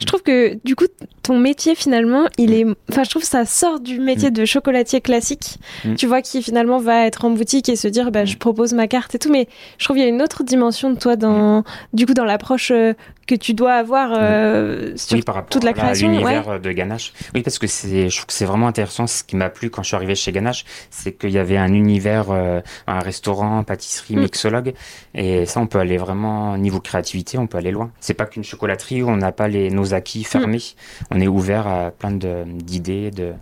Je 0.00 0.06
trouve 0.06 0.22
que 0.22 0.58
du 0.64 0.74
coup, 0.74 0.86
ton 1.22 1.38
métier 1.38 1.74
finalement, 1.74 2.24
il 2.38 2.52
est. 2.52 2.66
Enfin, 2.90 3.04
je 3.04 3.10
trouve 3.10 3.22
que 3.22 3.28
ça 3.28 3.44
sort 3.44 3.80
du 3.80 4.00
métier 4.00 4.30
mm. 4.30 4.34
de 4.34 4.44
chocolatier 4.44 5.00
classique. 5.00 5.58
Mm. 5.84 5.94
Tu 5.94 6.06
vois, 6.06 6.22
qui 6.22 6.42
finalement 6.42 6.78
va 6.78 7.06
être 7.06 7.24
en 7.24 7.30
boutique 7.30 7.68
et 7.68 7.76
se 7.76 7.88
dire, 7.88 8.10
bah, 8.10 8.24
je 8.24 8.36
propose 8.36 8.72
ma 8.72 8.88
carte 8.88 9.14
et 9.14 9.18
tout. 9.18 9.30
Mais 9.30 9.48
je 9.78 9.84
trouve 9.84 9.96
qu'il 9.96 10.04
y 10.04 10.08
a 10.08 10.10
une 10.10 10.22
autre 10.22 10.42
dimension 10.42 10.90
de 10.90 10.98
toi 10.98 11.16
dans, 11.16 11.60
mm. 11.60 11.64
du 11.92 12.06
coup, 12.06 12.14
dans 12.14 12.24
l'approche 12.24 12.70
euh, 12.72 12.94
que 13.26 13.34
tu 13.34 13.54
dois 13.54 13.74
avoir 13.74 14.10
euh, 14.12 14.92
sur 14.96 15.18
toute 15.50 15.64
la 15.64 15.72
création. 15.72 16.08
l'univers 16.08 16.60
de 16.60 16.72
Ganache. 16.72 17.12
Oui, 17.34 17.42
parce 17.42 17.58
que 17.58 17.66
c'est, 17.66 18.08
je 18.08 18.16
trouve 18.16 18.26
que 18.26 18.32
c'est 18.32 18.44
vraiment 18.44 18.68
intéressant. 18.68 19.06
Ce 19.06 19.24
qui 19.24 19.36
m'a 19.36 19.50
plu 19.50 19.70
quand 19.70 19.82
je 19.82 19.88
suis 19.88 19.96
arrivé 19.96 20.14
chez 20.14 20.32
Ganache, 20.32 20.64
c'est 20.90 21.12
qu'il 21.12 21.30
y 21.30 21.38
avait 21.38 21.56
un 21.56 21.72
univers, 21.72 22.30
euh, 22.30 22.60
un 22.86 23.00
restaurant, 23.00 23.62
pâtisserie, 23.64 24.16
mixologue. 24.16 24.74
Et 25.14 25.46
ça, 25.46 25.60
on 25.60 25.66
peut 25.66 25.78
aller 25.78 25.96
vraiment, 25.96 26.56
niveau 26.56 26.80
créativité, 26.80 27.38
on 27.38 27.46
peut 27.46 27.58
aller 27.58 27.70
loin. 27.70 27.90
C'est 28.00 28.14
pas 28.14 28.26
qu'une 28.26 28.44
chocolaterie 28.44 29.02
où 29.02 29.08
on 29.08 29.16
n'a 29.16 29.32
pas 29.32 29.48
les, 29.48 29.70
nos 29.70 29.94
acquis 29.94 30.24
fermés. 30.24 30.62
On 31.10 31.20
est 31.20 31.28
ouvert 31.28 31.66
à 31.66 31.90
plein 31.90 32.12
d'idées, 32.12 33.10
de, 33.10 33.32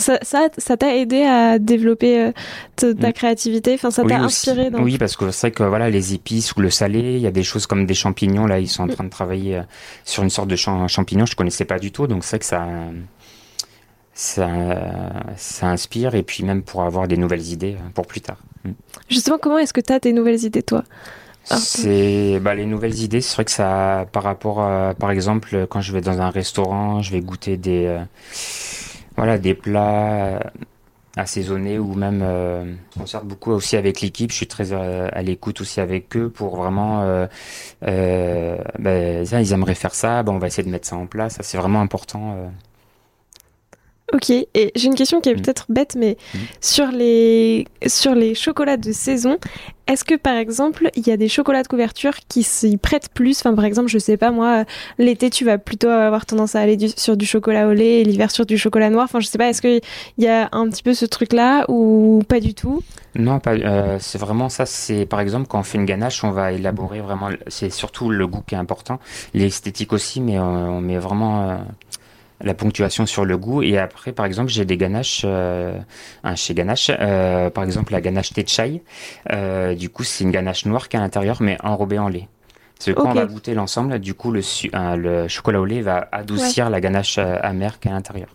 ça, 0.00 0.18
ça, 0.56 0.76
t'a 0.76 0.96
aidé 0.96 1.22
à 1.22 1.58
développer 1.58 2.24
euh, 2.24 2.32
ta 2.76 3.08
mm. 3.08 3.12
créativité? 3.12 3.74
Enfin, 3.74 3.90
ça 3.90 4.02
t'a 4.04 4.18
inspiré 4.18 4.70
Oui, 4.78 4.98
parce 4.98 5.16
que 5.16 5.30
c'est 5.30 5.48
vrai 5.48 5.50
que 5.52 5.62
voilà, 5.62 5.90
les 5.90 6.14
épices 6.14 6.52
ou 6.56 6.60
le 6.60 6.70
salé, 6.70 7.16
il 7.16 7.20
y 7.20 7.26
a 7.26 7.30
des 7.30 7.42
choses 7.42 7.66
comme 7.66 7.86
des 7.86 7.94
champignons. 7.94 8.46
Là, 8.46 8.58
ils 8.58 8.68
sont 8.68 8.82
en 8.82 8.86
mm. 8.86 8.94
train 8.94 9.04
de 9.04 9.10
travailler 9.10 9.58
euh, 9.58 9.62
sur 10.04 10.22
une 10.22 10.30
sorte 10.30 10.48
de 10.48 10.56
champignon. 10.56 11.26
Je 11.26 11.36
connaissais 11.36 11.64
pas 11.64 11.78
du 11.78 11.92
tout, 11.92 12.06
donc 12.06 12.24
c'est 12.24 12.30
vrai 12.30 12.38
que 12.40 12.44
ça, 12.46 12.66
ça, 14.14 14.48
ça 15.36 15.66
inspire. 15.68 16.14
Et 16.14 16.22
puis 16.22 16.42
même 16.42 16.62
pour 16.62 16.82
avoir 16.82 17.06
des 17.06 17.16
nouvelles 17.16 17.46
idées 17.48 17.74
euh, 17.74 17.90
pour 17.94 18.06
plus 18.06 18.20
tard. 18.20 18.38
Mm. 18.64 18.70
Justement, 19.08 19.38
comment 19.38 19.58
est-ce 19.58 19.72
que 19.72 19.80
tu 19.80 19.92
as 19.92 20.00
tes 20.00 20.12
nouvelles 20.12 20.44
idées, 20.44 20.62
toi? 20.62 20.82
C'est 21.44 22.38
bah, 22.40 22.54
les 22.54 22.66
nouvelles 22.66 23.00
idées. 23.00 23.20
C'est 23.20 23.34
vrai 23.34 23.44
que 23.44 23.50
ça, 23.50 24.06
par 24.12 24.22
rapport, 24.22 24.60
à, 24.60 24.94
par 24.94 25.10
exemple, 25.10 25.66
quand 25.68 25.80
je 25.80 25.92
vais 25.92 26.00
dans 26.00 26.20
un 26.20 26.30
restaurant, 26.30 27.00
je 27.02 27.10
vais 27.10 27.20
goûter 27.20 27.56
des 27.56 27.98
voilà, 29.20 29.36
des 29.36 29.52
plats 29.52 30.40
assaisonnés 31.14 31.78
ou 31.78 31.92
même 31.92 32.22
euh, 32.22 32.72
on 32.98 33.04
sort 33.04 33.22
beaucoup 33.22 33.50
aussi 33.50 33.76
avec 33.76 34.00
l'équipe. 34.00 34.30
Je 34.30 34.36
suis 34.36 34.46
très 34.46 34.72
euh, 34.72 35.10
à 35.12 35.20
l'écoute 35.20 35.60
aussi 35.60 35.78
avec 35.82 36.16
eux 36.16 36.30
pour 36.30 36.56
vraiment 36.56 37.02
euh, 37.02 38.56
ben, 38.78 39.22
ils 39.30 39.52
aimeraient 39.52 39.74
faire 39.74 39.94
ça. 39.94 40.22
Ben, 40.22 40.32
on 40.32 40.38
va 40.38 40.46
essayer 40.46 40.62
de 40.62 40.70
mettre 40.70 40.88
ça 40.88 40.96
en 40.96 41.04
place. 41.04 41.36
c'est 41.42 41.58
vraiment 41.58 41.82
important. 41.82 42.50
Ok, 44.12 44.30
et 44.30 44.72
j'ai 44.74 44.86
une 44.86 44.94
question 44.94 45.20
qui 45.20 45.28
est 45.28 45.34
mm. 45.34 45.42
peut-être 45.42 45.66
bête, 45.68 45.94
mais 45.96 46.16
mm. 46.34 46.38
sur, 46.60 46.86
les, 46.88 47.66
sur 47.86 48.14
les 48.14 48.34
chocolats 48.34 48.76
de 48.76 48.92
saison, 48.92 49.38
est-ce 49.90 50.04
que 50.04 50.14
par 50.14 50.36
exemple, 50.36 50.88
il 50.94 51.06
y 51.06 51.10
a 51.10 51.16
des 51.16 51.28
chocolats 51.28 51.64
de 51.64 51.68
couverture 51.68 52.14
qui 52.28 52.44
s'y 52.44 52.76
prêtent 52.76 53.08
plus? 53.12 53.40
Enfin, 53.40 53.54
par 53.54 53.64
exemple, 53.64 53.88
je 53.88 53.98
sais 53.98 54.16
pas, 54.16 54.30
moi, 54.30 54.64
l'été, 54.98 55.30
tu 55.30 55.44
vas 55.44 55.58
plutôt 55.58 55.88
avoir 55.88 56.26
tendance 56.26 56.54
à 56.54 56.60
aller 56.60 56.78
sur 56.96 57.16
du 57.16 57.26
chocolat 57.26 57.66
au 57.66 57.72
lait 57.72 58.00
et 58.00 58.04
l'hiver 58.04 58.30
sur 58.30 58.46
du 58.46 58.56
chocolat 58.56 58.88
noir. 58.88 59.04
Enfin, 59.04 59.18
je 59.18 59.26
sais 59.26 59.38
pas, 59.38 59.48
est-ce 59.48 59.60
qu'il 59.60 59.80
y 60.18 60.28
a 60.28 60.48
un 60.52 60.68
petit 60.68 60.84
peu 60.84 60.94
ce 60.94 61.06
truc-là 61.06 61.64
ou 61.68 62.22
pas 62.28 62.38
du 62.38 62.54
tout? 62.54 62.82
Non, 63.16 63.40
pas, 63.40 63.54
euh, 63.54 63.96
c'est 63.98 64.18
vraiment 64.18 64.48
ça. 64.48 64.64
C'est 64.64 65.06
par 65.06 65.18
exemple, 65.18 65.48
quand 65.48 65.58
on 65.58 65.64
fait 65.64 65.78
une 65.78 65.86
ganache, 65.86 66.22
on 66.22 66.30
va 66.30 66.52
élaborer 66.52 67.00
vraiment, 67.00 67.30
c'est 67.48 67.70
surtout 67.70 68.10
le 68.10 68.26
goût 68.28 68.42
qui 68.46 68.54
est 68.54 68.58
important, 68.58 69.00
l'esthétique 69.34 69.92
aussi, 69.92 70.20
mais 70.20 70.38
on, 70.38 70.80
met 70.80 70.98
vraiment. 70.98 71.50
Euh, 71.50 71.56
la 72.40 72.54
ponctuation 72.54 73.06
sur 73.06 73.24
le 73.24 73.36
goût. 73.36 73.62
Et 73.62 73.78
après, 73.78 74.12
par 74.12 74.26
exemple, 74.26 74.50
j'ai 74.50 74.64
des 74.64 74.76
ganaches 74.76 75.22
euh, 75.24 75.78
chez 76.36 76.54
Ganache, 76.54 76.90
euh, 76.90 77.50
par 77.50 77.64
exemple 77.64 77.92
la 77.92 78.00
ganache 78.00 78.32
thé 78.32 78.44
chai. 78.46 78.82
Euh, 79.32 79.74
du 79.74 79.90
coup, 79.90 80.04
c'est 80.04 80.24
une 80.24 80.30
ganache 80.30 80.66
noire 80.66 80.88
qui 80.88 80.96
est 80.96 81.00
à 81.00 81.02
l'intérieur, 81.02 81.38
mais 81.40 81.56
enrobée 81.62 81.98
en 81.98 82.08
lait. 82.08 82.28
Parce 82.76 82.86
que 82.86 82.92
quand 82.92 83.10
on 83.10 83.14
va 83.14 83.26
goûter 83.26 83.54
l'ensemble, 83.54 83.98
du 83.98 84.14
coup, 84.14 84.32
le, 84.32 84.40
le 84.96 85.28
chocolat 85.28 85.60
au 85.60 85.66
lait 85.66 85.82
va 85.82 86.08
adoucir 86.12 86.70
la 86.70 86.80
ganache 86.80 87.18
amère 87.18 87.78
qui 87.78 87.88
est 87.88 87.90
à 87.90 87.94
l'intérieur. 87.94 88.28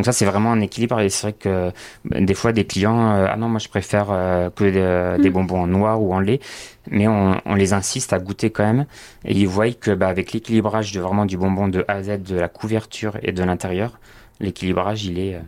Donc 0.00 0.06
ça, 0.06 0.12
c'est 0.12 0.24
vraiment 0.24 0.50
un 0.52 0.62
équilibre. 0.62 0.98
Et 1.00 1.10
c'est 1.10 1.26
vrai 1.26 1.32
que 1.34 1.72
bah, 2.06 2.22
des 2.22 2.32
fois, 2.32 2.52
des 2.52 2.64
clients, 2.64 3.12
euh, 3.12 3.26
ah 3.28 3.36
non, 3.36 3.50
moi 3.50 3.58
je 3.58 3.68
préfère 3.68 4.06
euh, 4.08 4.48
que 4.48 5.18
des 5.18 5.28
mm. 5.28 5.32
bonbons 5.34 5.60
en 5.60 5.66
noir 5.66 6.02
ou 6.02 6.14
en 6.14 6.20
lait, 6.20 6.40
mais 6.90 7.06
on, 7.06 7.54
les 7.54 7.74
insiste 7.74 8.14
à 8.14 8.18
goûter 8.18 8.48
quand 8.48 8.64
même. 8.64 8.86
Et 9.26 9.34
ils 9.34 9.46
voient 9.46 9.70
que 9.72 9.90
bah, 9.90 10.08
avec 10.08 10.32
l'équilibrage 10.32 10.92
de 10.92 11.00
vraiment 11.00 11.26
du 11.26 11.36
bonbon 11.36 11.68
de 11.68 11.84
A 11.86 11.96
à 11.96 12.02
Z, 12.02 12.22
de 12.22 12.36
la 12.36 12.48
couverture 12.48 13.18
et 13.22 13.32
de 13.32 13.44
l'intérieur, 13.44 14.00
l'équilibrage, 14.40 15.04
il 15.04 15.18
est... 15.18 15.38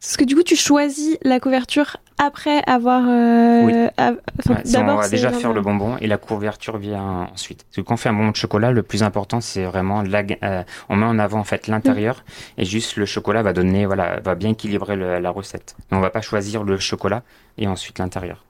Parce 0.00 0.16
que 0.16 0.24
du 0.24 0.36
coup, 0.36 0.44
tu 0.44 0.54
choisis 0.54 1.18
la 1.22 1.40
couverture 1.40 1.96
après 2.18 2.62
avoir. 2.66 3.04
Euh, 3.08 3.62
oui. 3.64 3.74
on 4.76 4.94
va 4.96 5.08
déjà 5.08 5.32
faire 5.32 5.52
le 5.52 5.60
bonbon 5.60 5.96
et 5.98 6.06
la 6.06 6.18
couverture 6.18 6.78
vient 6.78 7.28
ensuite. 7.32 7.64
Parce 7.64 7.76
que 7.76 7.80
quand 7.80 7.94
on 7.94 7.96
fait 7.96 8.08
un 8.08 8.12
bonbon 8.12 8.30
de 8.30 8.36
chocolat, 8.36 8.70
le 8.70 8.82
plus 8.82 9.02
important, 9.02 9.40
c'est 9.40 9.64
vraiment 9.64 10.02
la, 10.02 10.22
euh, 10.42 10.62
on 10.88 10.96
met 10.96 11.06
en 11.06 11.18
avant 11.18 11.40
en 11.40 11.44
fait 11.44 11.66
l'intérieur 11.66 12.24
et 12.58 12.64
juste 12.64 12.96
le 12.96 13.06
chocolat 13.06 13.42
va 13.42 13.52
donner, 13.52 13.86
voilà, 13.86 14.20
va 14.20 14.34
bien 14.34 14.50
équilibrer 14.50 14.96
la 14.96 15.30
recette. 15.30 15.76
Mais 15.90 15.96
on 15.96 16.00
va 16.00 16.10
pas 16.10 16.20
choisir 16.20 16.62
le 16.62 16.78
chocolat 16.78 17.22
et 17.56 17.66
ensuite 17.66 17.98
l'intérieur. 17.98 18.44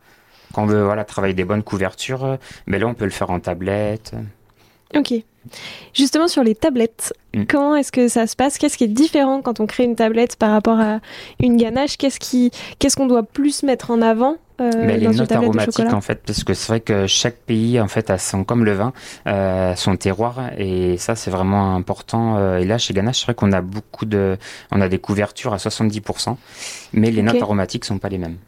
Quand 0.53 0.63
on 0.63 0.67
veut 0.67 0.83
voilà 0.83 1.05
travailler 1.05 1.35
des 1.35 1.45
bonnes 1.45 1.63
couvertures, 1.63 2.25
mais 2.25 2.33
euh, 2.33 2.37
ben 2.67 2.81
là 2.81 2.87
on 2.87 2.95
peut 2.95 3.05
le 3.05 3.11
faire 3.11 3.31
en 3.31 3.41
tablette. 3.41 4.15
Ok. 4.95 5.15
Justement 5.95 6.29
sur 6.29 6.43
les 6.43 6.55
tablettes, 6.55 7.13
mm. 7.35 7.45
comment 7.45 7.77
est-ce 7.77 7.93
que 7.93 8.09
ça 8.09 8.27
se 8.27 8.37
passe? 8.37 8.59
Qu'est-ce 8.59 8.77
qui 8.79 8.85
est 8.85 8.89
différent 8.89 9.43
quand 9.43 9.61
on 9.61 9.67
crée 9.67 9.85
une 9.85 9.97
tablette 9.97 10.37
par 10.37 10.51
rapport 10.51 10.81
à 10.81 11.01
une 11.41 11.57
ganache? 11.57 11.97
Qu'est-ce 11.97 12.97
qu'on 12.97 13.07
doit 13.07 13.23
plus 13.23 13.63
mettre 13.63 13.91
en 13.91 14.03
avant 14.03 14.37
euh, 14.61 14.87
les 14.87 15.07
notes 15.07 15.31
aromatiques 15.31 15.93
en 15.93 16.01
fait, 16.01 16.21
parce 16.27 16.43
que 16.43 16.53
c'est 16.53 16.67
vrai 16.67 16.81
que 16.81 17.07
chaque 17.07 17.37
pays 17.37 17.81
en 17.81 17.87
fait 17.87 18.11
a 18.11 18.19
son 18.19 18.43
comme 18.43 18.65
le 18.65 18.73
vin, 18.73 18.93
euh, 19.29 19.77
son 19.77 19.97
terroir 19.97 20.51
et 20.59 20.97
ça 20.97 21.15
c'est 21.15 21.31
vraiment 21.31 21.77
important. 21.77 22.37
Euh, 22.39 22.59
et 22.59 22.65
là 22.65 22.77
chez 22.77 22.93
Ganache, 22.93 23.21
c'est 23.21 23.27
vrai 23.27 23.35
qu'on 23.35 23.53
a 23.53 23.61
beaucoup 23.61 24.05
de, 24.05 24.37
on 24.73 24.81
a 24.81 24.89
des 24.89 24.99
couvertures 24.99 25.53
à 25.53 25.59
70%, 25.59 26.37
mais 26.93 27.13
les 27.13 27.23
notes 27.23 27.41
aromatiques 27.41 27.85
sont 27.85 27.99
pas 27.99 28.09
les 28.09 28.19
mêmes 28.19 28.39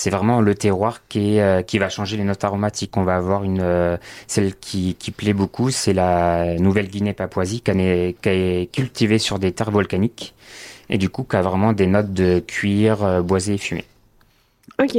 c'est 0.00 0.08
vraiment 0.08 0.40
le 0.40 0.54
terroir 0.54 1.06
qui, 1.08 1.36
est, 1.36 1.42
euh, 1.42 1.60
qui 1.60 1.76
va 1.76 1.90
changer 1.90 2.16
les 2.16 2.24
notes 2.24 2.42
aromatiques. 2.42 2.96
On 2.96 3.02
va 3.02 3.16
avoir 3.16 3.44
une 3.44 3.60
euh, 3.60 3.98
celle 4.26 4.56
qui, 4.56 4.94
qui 4.94 5.10
plaît 5.10 5.34
beaucoup, 5.34 5.68
c'est 5.70 5.92
la 5.92 6.54
Nouvelle-Guinée 6.54 7.12
Papouasie 7.12 7.60
qui 7.60 7.70
est, 7.70 8.72
cultivée 8.72 9.18
sur 9.18 9.38
des 9.38 9.52
terres 9.52 9.70
volcaniques 9.70 10.34
et 10.88 10.96
du 10.96 11.10
coup 11.10 11.24
qui 11.24 11.36
a 11.36 11.42
vraiment 11.42 11.74
des 11.74 11.86
notes 11.86 12.14
de 12.14 12.38
cuir, 12.38 13.04
euh, 13.04 13.20
boisé 13.20 13.54
et 13.54 13.58
fumé. 13.58 13.84
Ok. 14.82 14.96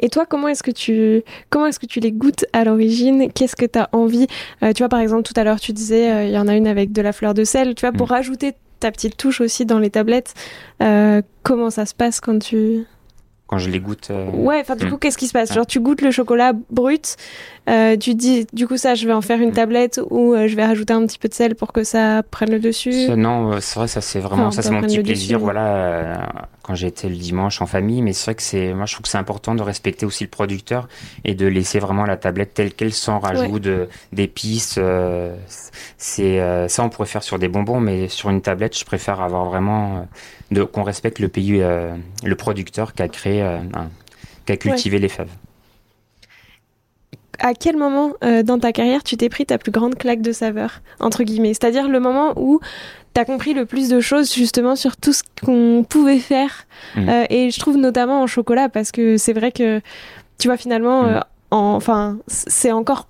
Et 0.00 0.08
toi, 0.08 0.26
comment 0.26 0.48
est-ce 0.48 0.64
que 0.64 0.72
tu 0.72 1.22
comment 1.48 1.66
est-ce 1.66 1.78
que 1.78 1.86
tu 1.86 2.00
les 2.00 2.10
goûtes 2.10 2.46
à 2.52 2.64
l'origine? 2.64 3.30
Qu'est-ce 3.32 3.54
que 3.54 3.64
tu 3.64 3.78
as 3.78 3.88
envie 3.92 4.26
Tu 4.60 4.78
vois, 4.78 4.88
par 4.88 4.98
exemple, 4.98 5.22
tout 5.22 5.38
à 5.38 5.44
l'heure, 5.44 5.60
tu 5.60 5.72
disais, 5.72 6.26
il 6.26 6.32
y 6.32 6.38
en 6.38 6.48
a 6.48 6.56
une 6.56 6.66
avec 6.66 6.90
de 6.90 7.00
la 7.00 7.12
fleur 7.12 7.32
de 7.32 7.44
sel. 7.44 7.76
Tu 7.76 7.82
vois, 7.82 7.92
pour 7.92 8.08
mm. 8.08 8.10
rajouter 8.10 8.54
ta 8.80 8.90
petite 8.90 9.16
touche 9.16 9.40
aussi 9.40 9.64
dans 9.64 9.78
les 9.78 9.90
tablettes, 9.90 10.34
comment 11.44 11.70
ça 11.70 11.86
se 11.86 11.94
passe 11.94 12.18
quand 12.18 12.40
tu 12.40 12.86
quand 13.46 13.58
je 13.58 13.68
les 13.68 13.80
goûte. 13.80 14.08
Euh, 14.10 14.30
ouais, 14.30 14.60
enfin 14.60 14.76
du 14.76 14.86
hmm. 14.86 14.90
coup, 14.90 14.96
qu'est-ce 14.96 15.18
qui 15.18 15.28
se 15.28 15.32
passe? 15.32 15.52
Genre, 15.52 15.66
tu 15.66 15.80
goûtes 15.80 16.00
le 16.00 16.10
chocolat 16.10 16.52
brut, 16.70 17.16
euh, 17.68 17.96
tu 17.96 18.14
dis, 18.14 18.46
du 18.52 18.66
coup, 18.66 18.76
ça, 18.76 18.94
je 18.94 19.06
vais 19.06 19.12
en 19.12 19.20
faire 19.20 19.40
une 19.40 19.50
hmm. 19.50 19.54
tablette 19.54 20.00
ou 20.10 20.34
euh, 20.34 20.48
je 20.48 20.56
vais 20.56 20.64
rajouter 20.64 20.92
un 20.92 21.06
petit 21.06 21.18
peu 21.18 21.28
de 21.28 21.34
sel 21.34 21.54
pour 21.54 21.72
que 21.72 21.84
ça 21.84 22.22
prenne 22.30 22.50
le 22.50 22.58
dessus? 22.58 23.08
non, 23.16 23.60
c'est 23.60 23.78
vrai, 23.78 23.88
ça 23.88 24.00
c'est 24.00 24.20
vraiment, 24.20 24.50
ça 24.50 24.62
c'est 24.62 24.70
mon 24.70 24.82
petit 24.82 25.02
plaisir, 25.02 25.38
voilà. 25.38 26.48
Quand 26.64 26.74
j'étais 26.74 27.08
le 27.08 27.14
dimanche 27.14 27.62
en 27.62 27.66
famille. 27.66 28.02
Mais 28.02 28.12
c'est 28.12 28.24
vrai 28.24 28.34
que 28.34 28.42
c'est, 28.42 28.74
moi, 28.74 28.86
je 28.86 28.94
trouve 28.94 29.04
que 29.04 29.08
c'est 29.08 29.18
important 29.18 29.54
de 29.54 29.62
respecter 29.62 30.06
aussi 30.06 30.24
le 30.24 30.30
producteur 30.30 30.88
et 31.24 31.34
de 31.34 31.46
laisser 31.46 31.78
vraiment 31.78 32.04
la 32.04 32.16
tablette 32.16 32.54
telle 32.54 32.72
qu'elle, 32.72 32.92
sans 32.92 33.20
rajout 33.20 33.60
de 33.60 33.88
d'épices. 34.12 34.76
Euh, 34.78 35.36
c'est 35.98 36.40
euh, 36.40 36.66
ça, 36.68 36.82
on 36.82 36.88
pourrait 36.88 37.06
faire 37.06 37.22
sur 37.22 37.38
des 37.38 37.48
bonbons, 37.48 37.80
mais 37.80 38.08
sur 38.08 38.30
une 38.30 38.40
tablette, 38.40 38.76
je 38.76 38.84
préfère 38.84 39.20
avoir 39.20 39.44
vraiment 39.44 40.08
de 40.50 40.64
qu'on 40.64 40.82
respecte 40.82 41.18
le 41.20 41.28
pays, 41.28 41.58
le 41.60 42.34
producteur 42.36 42.94
qui 42.94 43.02
a 43.02 43.08
créé, 43.08 43.46
qui 44.46 44.52
a 44.52 44.56
cultivé 44.56 44.98
les 44.98 45.08
fèves 45.08 45.30
à 47.38 47.54
quel 47.54 47.76
moment 47.76 48.12
dans 48.44 48.58
ta 48.58 48.72
carrière 48.72 49.02
tu 49.02 49.16
t'es 49.16 49.28
pris 49.28 49.46
ta 49.46 49.58
plus 49.58 49.72
grande 49.72 49.96
claque 49.96 50.22
de 50.22 50.32
saveur, 50.32 50.80
entre 51.00 51.22
guillemets? 51.24 51.54
C'est-à-dire 51.54 51.88
le 51.88 52.00
moment 52.00 52.32
où 52.36 52.60
t'as 53.14 53.24
compris 53.24 53.54
le 53.54 53.64
plus 53.64 53.88
de 53.88 54.00
choses 54.00 54.34
justement 54.34 54.76
sur 54.76 54.96
tout 54.96 55.12
ce 55.12 55.22
qu'on 55.42 55.86
pouvait 55.88 56.18
faire. 56.18 56.66
Mm. 56.96 57.08
Euh, 57.08 57.24
et 57.30 57.50
je 57.50 57.58
trouve 57.58 57.76
notamment 57.76 58.20
en 58.20 58.26
chocolat 58.26 58.68
parce 58.68 58.90
que 58.90 59.16
c'est 59.16 59.32
vrai 59.32 59.52
que 59.52 59.80
tu 60.38 60.48
vois 60.48 60.56
finalement, 60.56 61.04
mm. 61.04 61.06
euh, 61.06 61.20
enfin 61.50 62.18
c'est 62.26 62.72
encore 62.72 63.06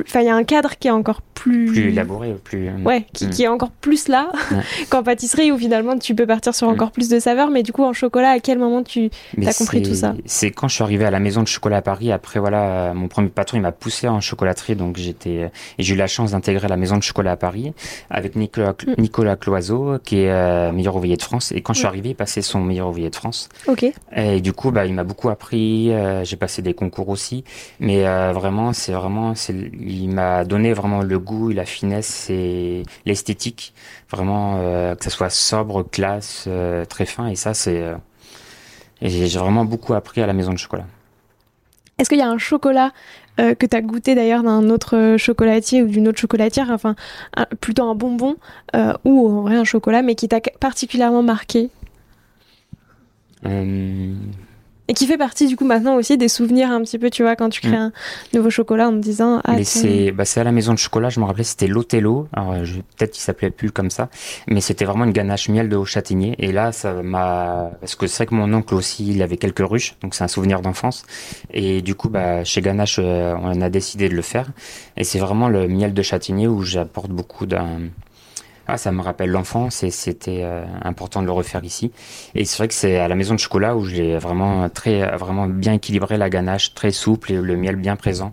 Enfin, 0.00 0.20
il 0.20 0.26
y 0.26 0.30
a 0.30 0.34
un 0.34 0.42
cadre 0.42 0.76
qui 0.80 0.88
est 0.88 0.90
encore 0.90 1.20
plus. 1.36 1.66
Plus 1.66 1.88
élaboré, 1.88 2.34
plus. 2.42 2.68
Euh, 2.68 2.82
ouais, 2.84 3.06
qui, 3.12 3.26
mm. 3.26 3.42
est 3.42 3.48
encore 3.48 3.70
plus 3.70 4.08
là 4.08 4.32
qu'en 4.90 5.02
pâtisserie 5.04 5.52
où 5.52 5.58
finalement 5.58 5.96
tu 5.96 6.14
peux 6.14 6.26
partir 6.26 6.54
sur 6.54 6.68
mm. 6.68 6.72
encore 6.72 6.90
plus 6.90 7.08
de 7.08 7.20
saveurs. 7.20 7.50
Mais 7.50 7.62
du 7.62 7.72
coup, 7.72 7.84
en 7.84 7.92
chocolat, 7.92 8.30
à 8.30 8.40
quel 8.40 8.58
moment 8.58 8.82
tu 8.82 9.10
as 9.44 9.52
compris 9.52 9.82
tout 9.82 9.94
ça? 9.94 10.14
C'est 10.24 10.50
quand 10.50 10.66
je 10.66 10.74
suis 10.74 10.82
arrivé 10.82 11.04
à 11.04 11.10
la 11.10 11.20
maison 11.20 11.42
de 11.42 11.48
chocolat 11.48 11.76
à 11.76 11.82
Paris. 11.82 12.10
Après, 12.10 12.40
voilà, 12.40 12.92
mon 12.94 13.06
premier 13.06 13.28
patron, 13.28 13.58
il 13.58 13.60
m'a 13.60 13.70
poussé 13.70 14.08
en 14.08 14.20
chocolaterie. 14.20 14.74
Donc 14.74 14.96
j'étais. 14.96 15.50
Et 15.78 15.82
j'ai 15.82 15.94
eu 15.94 15.96
la 15.96 16.06
chance 16.06 16.32
d'intégrer 16.32 16.66
la 16.66 16.76
maison 16.76 16.96
de 16.96 17.02
chocolat 17.02 17.32
à 17.32 17.36
Paris 17.36 17.72
avec 18.10 18.34
Nicolas, 18.34 18.72
mm. 18.72 18.94
Nicolas 19.00 19.36
Cloiseau, 19.36 19.98
qui 20.02 20.20
est 20.20 20.30
euh, 20.30 20.72
meilleur 20.72 20.96
ouvrier 20.96 21.16
de 21.16 21.22
France. 21.22 21.52
Et 21.52 21.60
quand 21.60 21.74
je 21.74 21.78
suis 21.80 21.86
arrivé, 21.86 22.10
il 22.10 22.16
passait 22.16 22.42
son 22.42 22.60
meilleur 22.60 22.88
ouvrier 22.88 23.10
de 23.10 23.16
France. 23.16 23.50
Ok. 23.68 23.84
Et 24.16 24.40
du 24.40 24.54
coup, 24.54 24.70
bah, 24.70 24.86
il 24.86 24.94
m'a 24.94 25.04
beaucoup 25.04 25.28
appris. 25.28 25.92
Euh, 25.92 26.24
j'ai 26.24 26.36
passé 26.36 26.62
des 26.62 26.72
concours 26.72 27.10
aussi. 27.10 27.44
Mais 27.78 28.04
vraiment, 28.32 28.72
c'est 28.72 28.92
vraiment. 28.92 29.34
c'est 29.34 29.54
il 29.54 30.08
m'a 30.08 30.44
donné 30.44 30.72
vraiment 30.72 31.02
le 31.02 31.18
goût, 31.26 31.50
la 31.50 31.66
finesse 31.66 32.30
et 32.30 32.84
l'esthétique, 33.04 33.74
vraiment 34.10 34.56
euh, 34.58 34.94
que 34.94 35.04
ça 35.04 35.10
soit 35.10 35.30
sobre, 35.30 35.82
classe, 35.82 36.44
euh, 36.46 36.84
très 36.84 37.04
fin. 37.04 37.26
Et 37.26 37.36
ça, 37.36 37.52
c'est 37.52 37.82
euh, 37.82 37.96
j'ai 39.02 39.38
vraiment 39.38 39.64
beaucoup 39.64 39.92
appris 39.94 40.22
à 40.22 40.26
la 40.26 40.32
maison 40.32 40.52
de 40.52 40.58
chocolat. 40.58 40.86
Est-ce 41.98 42.08
qu'il 42.08 42.18
y 42.18 42.22
a 42.22 42.28
un 42.28 42.38
chocolat 42.38 42.92
que 43.38 43.66
tu 43.66 43.76
as 43.76 43.82
goûté 43.82 44.14
d'ailleurs 44.14 44.42
d'un 44.42 44.70
autre 44.70 45.16
chocolatier 45.18 45.82
ou 45.82 45.88
d'une 45.88 46.08
autre 46.08 46.18
chocolatière, 46.18 46.70
enfin 46.70 46.94
plutôt 47.60 47.84
un 47.84 47.94
bonbon 47.94 48.36
ou 49.04 49.28
en 49.28 49.42
vrai 49.42 49.56
un 49.56 49.64
chocolat, 49.64 50.00
mais 50.00 50.14
qui 50.14 50.26
t'a 50.26 50.40
particulièrement 50.58 51.22
marqué? 51.22 51.68
Et 54.88 54.94
qui 54.94 55.06
fait 55.06 55.18
partie 55.18 55.46
du 55.46 55.56
coup 55.56 55.64
maintenant 55.64 55.96
aussi 55.96 56.16
des 56.16 56.28
souvenirs 56.28 56.70
un 56.70 56.80
petit 56.82 56.98
peu, 56.98 57.10
tu 57.10 57.22
vois, 57.22 57.36
quand 57.36 57.48
tu 57.48 57.60
crées 57.60 57.72
mm. 57.72 57.74
un 57.74 57.92
nouveau 58.34 58.50
chocolat 58.50 58.88
en 58.88 58.92
te 58.92 58.98
disant. 58.98 59.40
Ah, 59.44 59.52
mais 59.52 59.64
c'est 59.64 60.12
bah, 60.12 60.24
à 60.34 60.44
la 60.44 60.52
maison 60.52 60.72
de 60.72 60.78
chocolat, 60.78 61.08
je 61.08 61.20
me 61.20 61.24
rappelais, 61.24 61.44
c'était 61.44 61.66
l'Otello. 61.66 62.28
Alors 62.32 62.54
peut-être 62.96 63.12
qu'il 63.12 63.22
s'appelait 63.22 63.50
plus 63.50 63.70
comme 63.70 63.90
ça, 63.90 64.08
mais 64.48 64.60
c'était 64.60 64.84
vraiment 64.84 65.04
une 65.04 65.12
ganache 65.12 65.48
miel 65.48 65.68
de 65.68 65.76
haut 65.76 65.84
châtaignier. 65.84 66.34
Et 66.38 66.52
là, 66.52 66.72
ça 66.72 67.02
m'a. 67.02 67.70
Parce 67.80 67.96
que 67.96 68.06
c'est 68.06 68.24
vrai 68.24 68.26
que 68.26 68.34
mon 68.34 68.52
oncle 68.52 68.74
aussi, 68.74 69.08
il 69.08 69.22
avait 69.22 69.36
quelques 69.36 69.66
ruches, 69.66 69.96
donc 70.02 70.14
c'est 70.14 70.24
un 70.24 70.28
souvenir 70.28 70.60
d'enfance. 70.60 71.04
Et 71.52 71.82
du 71.82 71.94
coup, 71.94 72.08
bah, 72.08 72.44
chez 72.44 72.60
Ganache, 72.60 72.98
euh, 73.00 73.34
on 73.42 73.60
a 73.60 73.70
décidé 73.70 74.08
de 74.08 74.14
le 74.14 74.22
faire. 74.22 74.48
Et 74.96 75.04
c'est 75.04 75.18
vraiment 75.18 75.48
le 75.48 75.68
miel 75.68 75.94
de 75.94 76.02
châtaignier 76.02 76.48
où 76.48 76.62
j'apporte 76.62 77.10
beaucoup 77.10 77.46
d'un 77.46 77.80
ah, 78.66 78.78
ça 78.78 78.90
me 78.90 79.00
rappelle 79.00 79.30
l'enfance 79.30 79.82
et 79.82 79.90
c'était 79.90 80.40
euh, 80.42 80.64
important 80.82 81.20
de 81.22 81.26
le 81.26 81.32
refaire 81.32 81.62
ici. 81.62 81.92
Et 82.34 82.44
c'est 82.44 82.58
vrai 82.58 82.68
que 82.68 82.74
c'est 82.74 82.98
à 82.98 83.08
la 83.08 83.14
maison 83.14 83.34
de 83.34 83.38
chocolat 83.38 83.76
où 83.76 83.84
j'ai 83.84 84.16
vraiment 84.16 84.68
très, 84.68 85.16
vraiment 85.16 85.46
bien 85.46 85.74
équilibré 85.74 86.16
la 86.16 86.28
ganache, 86.30 86.74
très 86.74 86.90
souple 86.90 87.32
et 87.32 87.36
le 87.36 87.56
miel 87.56 87.76
bien 87.76 87.96
présent, 87.96 88.32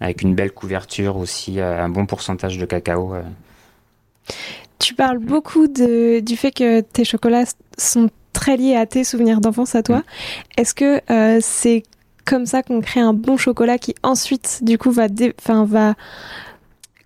avec 0.00 0.22
une 0.22 0.34
belle 0.34 0.52
couverture 0.52 1.16
aussi, 1.16 1.58
euh, 1.58 1.82
un 1.82 1.88
bon 1.88 2.06
pourcentage 2.06 2.56
de 2.56 2.66
cacao. 2.66 3.14
Euh. 3.14 3.22
Tu 4.78 4.94
parles 4.94 5.18
beaucoup 5.18 5.66
de, 5.66 6.20
du 6.20 6.36
fait 6.36 6.52
que 6.52 6.80
tes 6.80 7.04
chocolats 7.04 7.44
sont 7.76 8.10
très 8.32 8.56
liés 8.56 8.76
à 8.76 8.86
tes 8.86 9.02
souvenirs 9.02 9.40
d'enfance 9.40 9.74
à 9.74 9.82
toi. 9.82 9.98
Mm. 9.98 10.02
Est-ce 10.58 10.74
que 10.74 11.00
c'est 11.40 11.82
comme 12.24 12.46
ça 12.46 12.62
qu'on 12.62 12.80
crée 12.80 13.00
un 13.00 13.14
bon 13.14 13.36
chocolat 13.36 13.78
qui 13.78 13.94
ensuite, 14.04 14.60
du 14.62 14.78
coup, 14.78 14.92
va, 14.92 15.06
va 15.46 15.94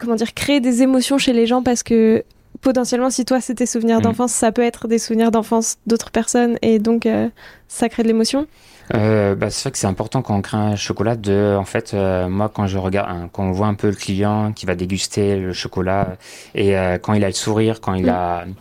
comment 0.03 0.17
dire, 0.17 0.35
créer 0.35 0.61
des 0.61 0.83
émotions 0.83 1.17
chez 1.17 1.33
les 1.33 1.47
gens 1.47 1.63
parce 1.63 1.83
que 1.83 2.25
potentiellement, 2.63 3.11
si 3.11 3.25
toi, 3.25 3.41
c'est 3.41 3.57
tes 3.57 3.67
souvenirs 3.67 3.99
mm. 3.99 4.03
d'enfance, 4.03 4.33
ça 4.33 4.53
peut 4.53 4.63
être 4.63 4.89
des 4.89 4.99
souvenirs 4.99 5.31
d'enfance 5.31 5.77
d'autres 5.87 6.11
personnes 6.11 6.57
et 6.63 6.79
donc 6.79 7.05
euh, 7.05 7.29
ça 7.69 7.89
crée 7.89 8.03
de 8.03 8.09
l'émotion 8.09 8.47
euh, 8.95 9.35
bah, 9.37 9.49
c'est 9.49 9.63
vrai 9.63 9.71
que 9.71 9.79
c'est 9.79 9.87
important 9.87 10.23
quand 10.23 10.37
on 10.37 10.43
crée 10.43 10.57
un 10.57 10.77
chocolat 10.77 11.15
de, 11.17 11.57
en 11.59 11.65
fait, 11.65 11.95
euh, 11.95 12.29
moi 12.29 12.51
quand 12.53 12.67
je 12.67 12.79
regarde, 12.79 13.11
hein, 13.11 13.31
quand 13.33 13.45
on 13.45 13.53
voit 13.53 13.69
un 13.69 13.75
peu 13.75 13.89
le 13.89 13.95
client 13.95 14.53
qui 14.53 14.67
va 14.67 14.75
déguster 14.75 15.37
le 15.37 15.53
chocolat 15.53 16.17
et 16.55 16.75
quand 17.01 17.15
il 17.15 17.25
a 17.25 17.29
le 17.29 17.35
sourire, 17.35 17.81
quand 17.81 17.95
il 17.95 18.07
mm. 18.07 18.55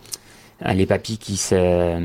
a 0.64 0.74
les 0.74 0.86
papilles 0.86 1.18
qui 1.18 1.38
se 1.38 2.00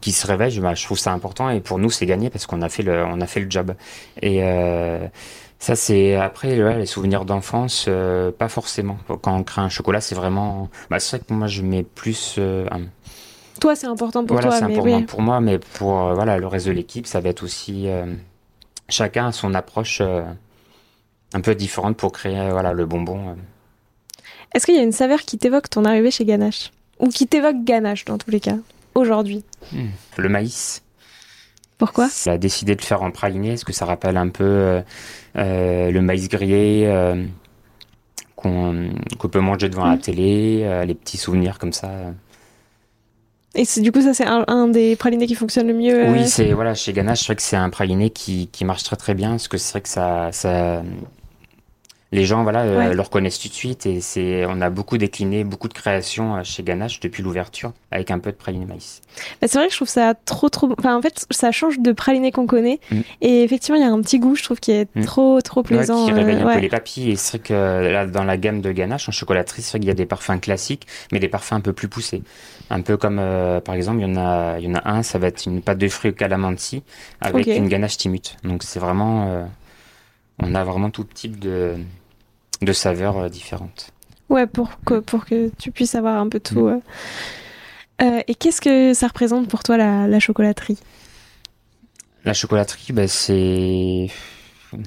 qui 0.00 0.12
se 0.12 0.26
réveillent, 0.26 0.50
je, 0.50 0.60
bah, 0.60 0.74
je 0.74 0.84
trouve 0.84 0.98
ça 0.98 1.12
important 1.12 1.48
et 1.48 1.60
pour 1.60 1.78
nous 1.78 1.88
c'est 1.88 2.04
gagné 2.04 2.28
parce 2.28 2.46
qu'on 2.46 2.60
a 2.60 2.68
fait 2.68 2.82
le, 2.82 3.04
on 3.04 3.20
a 3.20 3.26
fait 3.26 3.40
le 3.40 3.50
job 3.50 3.74
et 4.20 4.42
ça, 5.58 5.74
c'est 5.74 6.14
après 6.14 6.56
les 6.78 6.86
souvenirs 6.86 7.24
d'enfance, 7.24 7.86
euh, 7.88 8.30
pas 8.30 8.48
forcément. 8.48 8.98
Quand 9.22 9.34
on 9.34 9.42
crée 9.42 9.62
un 9.62 9.68
chocolat, 9.68 10.00
c'est 10.00 10.14
vraiment. 10.14 10.68
Bah, 10.90 11.00
c'est 11.00 11.16
vrai 11.16 11.26
que 11.26 11.32
moi, 11.32 11.46
je 11.46 11.62
mets 11.62 11.82
plus. 11.82 12.36
Euh, 12.38 12.68
toi, 13.60 13.74
c'est 13.74 13.86
important 13.86 14.24
pour 14.24 14.38
toi. 14.38 14.50
Voilà, 14.50 14.66
c'est 14.66 14.72
important 14.72 15.02
pour 15.04 15.22
moi, 15.22 15.40
mais 15.40 15.58
pour 15.58 15.98
euh, 15.98 16.14
voilà 16.14 16.38
le 16.38 16.46
reste 16.46 16.66
de 16.66 16.72
l'équipe, 16.72 17.06
ça 17.06 17.20
va 17.20 17.30
être 17.30 17.42
aussi 17.42 17.88
chacun 18.88 19.28
a 19.28 19.32
son 19.32 19.54
approche 19.54 20.00
un 20.00 21.40
peu 21.40 21.54
différente 21.54 21.96
pour 21.96 22.12
créer 22.12 22.50
voilà 22.50 22.72
le 22.72 22.84
bonbon. 22.86 23.36
Est-ce 24.54 24.66
qu'il 24.66 24.76
y 24.76 24.78
a 24.78 24.82
une 24.82 24.92
saveur 24.92 25.22
qui 25.22 25.38
t'évoque 25.38 25.68
ton 25.70 25.84
arrivée 25.84 26.10
chez 26.10 26.24
Ganache? 26.24 26.70
Ou 26.98 27.08
qui 27.08 27.26
t'évoque 27.26 27.64
Ganache 27.64 28.04
dans 28.04 28.18
tous 28.18 28.30
les 28.30 28.40
cas 28.40 28.56
aujourd'hui? 28.94 29.42
Hmm. 29.72 29.88
Le 30.16 30.28
maïs. 30.28 30.82
Pourquoi 31.78 32.08
Elle 32.24 32.32
a 32.32 32.38
décidé 32.38 32.74
de 32.74 32.80
le 32.80 32.86
faire 32.86 33.02
en 33.02 33.10
praliné, 33.10 33.50
parce 33.50 33.64
que 33.64 33.72
ça 33.72 33.84
rappelle 33.84 34.16
un 34.16 34.28
peu 34.28 34.44
euh, 34.44 34.80
euh, 35.36 35.90
le 35.90 36.00
maïs 36.00 36.28
grillé 36.28 36.86
euh, 36.86 37.24
qu'on 38.34 38.90
peut 39.30 39.40
manger 39.40 39.68
devant 39.68 39.84
la 39.84 39.96
mm. 39.96 40.00
télé, 40.00 40.84
les 40.86 40.94
petits 40.94 41.18
souvenirs 41.18 41.58
comme 41.58 41.72
ça. 41.72 41.90
Et 43.54 43.64
du 43.80 43.90
coup, 43.90 44.02
ça, 44.02 44.12
c'est 44.12 44.26
un, 44.26 44.68
des 44.68 44.96
pralinés 44.96 45.26
qui 45.26 45.34
fonctionne 45.34 45.66
le 45.66 45.74
mieux 45.74 46.08
Oui, 46.10 46.28
c'est 46.28 46.52
voilà, 46.52 46.74
chez 46.74 46.92
Ganache, 46.92 47.20
c'est 47.20 47.26
vrai 47.26 47.36
que 47.36 47.42
c'est 47.42 47.56
un 47.56 47.70
praliné 47.70 48.10
qui, 48.10 48.48
qui, 48.52 48.64
marche 48.64 48.82
très 48.82 48.96
très 48.96 49.14
bien, 49.14 49.30
parce 49.30 49.48
que 49.48 49.58
c'est 49.58 49.72
vrai 49.72 49.80
que 49.80 49.88
ça, 49.88 50.30
ça, 50.32 50.82
les 52.16 52.24
gens 52.24 52.42
voilà 52.42 52.62
euh, 52.62 52.94
le 52.94 53.00
reconnaissent 53.02 53.38
tout 53.38 53.48
de 53.48 53.52
suite 53.52 53.84
et 53.84 54.00
c'est 54.00 54.46
on 54.46 54.60
a 54.62 54.70
beaucoup 54.70 54.96
décliné 54.96 55.44
beaucoup 55.44 55.68
de 55.68 55.74
créations 55.74 56.36
euh, 56.36 56.40
chez 56.44 56.62
Ganache 56.62 56.98
depuis 57.00 57.22
l'ouverture 57.22 57.72
avec 57.90 58.10
un 58.10 58.18
peu 58.18 58.32
de 58.32 58.36
praliné 58.36 58.64
maïs. 58.64 59.02
Bah, 59.40 59.48
c'est 59.48 59.58
vrai 59.58 59.66
que 59.66 59.72
je 59.72 59.78
trouve 59.78 59.88
ça 59.88 60.14
trop 60.24 60.48
trop 60.48 60.74
enfin 60.78 60.96
en 60.96 61.02
fait 61.02 61.26
ça 61.30 61.52
change 61.52 61.78
de 61.78 61.92
praliné 61.92 62.32
qu'on 62.32 62.46
connaît 62.46 62.80
mm. 62.90 63.00
et 63.20 63.42
effectivement 63.42 63.76
il 63.76 63.82
y 63.82 63.86
a 63.86 63.92
un 63.92 64.00
petit 64.00 64.18
goût 64.18 64.34
je 64.34 64.42
trouve 64.42 64.60
qui 64.60 64.72
est 64.72 64.88
mm. 64.96 65.04
trop 65.04 65.40
trop 65.42 65.62
plaisant 65.62 66.06
qui 66.06 66.12
réveille 66.12 66.36
un 66.36 66.48
euh, 66.48 66.54
peu 66.54 66.60
les 66.60 66.70
papilles 66.70 67.10
et 67.10 67.16
c'est 67.16 67.36
vrai 67.36 67.48
que 67.48 67.92
là 67.92 68.06
dans 68.06 68.24
la 68.24 68.38
gamme 68.38 68.62
de 68.62 68.72
Ganache 68.72 69.08
en 69.10 69.12
chocolaterie 69.12 69.60
c'est 69.60 69.72
vrai 69.72 69.80
qu'il 69.80 69.88
y 69.88 69.92
a 69.92 69.94
des 69.94 70.06
parfums 70.06 70.40
classiques 70.40 70.86
mais 71.12 71.20
des 71.20 71.28
parfums 71.28 71.52
un 71.52 71.60
peu 71.60 71.74
plus 71.74 71.88
poussés 71.88 72.22
un 72.70 72.80
peu 72.80 72.96
comme 72.96 73.20
par 73.62 73.74
exemple 73.74 74.00
il 74.00 74.08
y 74.08 74.10
en 74.10 74.16
a 74.16 74.58
il 74.58 74.64
y 74.64 74.68
en 74.68 74.74
a 74.74 74.88
un 74.90 75.02
ça 75.02 75.18
va 75.18 75.26
être 75.26 75.44
une 75.44 75.60
pâte 75.60 75.78
de 75.78 75.88
fruits 75.88 76.12
au 76.12 76.14
calamansi 76.14 76.82
avec 77.20 77.46
une 77.46 77.68
Ganache 77.68 77.98
timut 77.98 78.36
donc 78.42 78.62
c'est 78.62 78.80
vraiment 78.80 79.46
on 80.38 80.54
a 80.54 80.64
vraiment 80.64 80.90
tout 80.90 81.04
type 81.04 81.38
de, 81.38 81.76
de 82.62 82.72
saveurs 82.72 83.18
euh, 83.18 83.28
différentes. 83.28 83.90
Ouais, 84.28 84.46
pour 84.46 84.70
que, 84.84 84.98
pour 85.00 85.24
que 85.24 85.50
tu 85.58 85.70
puisses 85.70 85.94
avoir 85.94 86.18
un 86.18 86.28
peu 86.28 86.40
tout. 86.40 86.68
Mm. 86.68 86.80
Euh, 88.02 88.20
et 88.26 88.34
qu'est-ce 88.34 88.60
que 88.60 88.92
ça 88.92 89.06
représente 89.08 89.48
pour 89.48 89.62
toi 89.62 89.76
la, 89.76 90.20
chocolaterie? 90.20 90.78
La 92.24 92.34
chocolaterie, 92.34 92.92
bah, 92.92 93.08
c'est. 93.08 94.08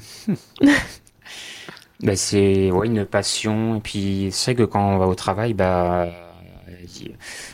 bah, 2.01 2.15
c'est 2.15 2.69
ouais, 2.69 2.87
une 2.87 3.05
passion. 3.05 3.77
Et 3.77 3.79
puis, 3.79 4.29
c'est 4.31 4.53
vrai 4.53 4.63
que 4.63 4.69
quand 4.69 4.95
on 4.95 4.97
va 4.97 5.07
au 5.07 5.15
travail, 5.15 5.53
bah, 5.53 6.07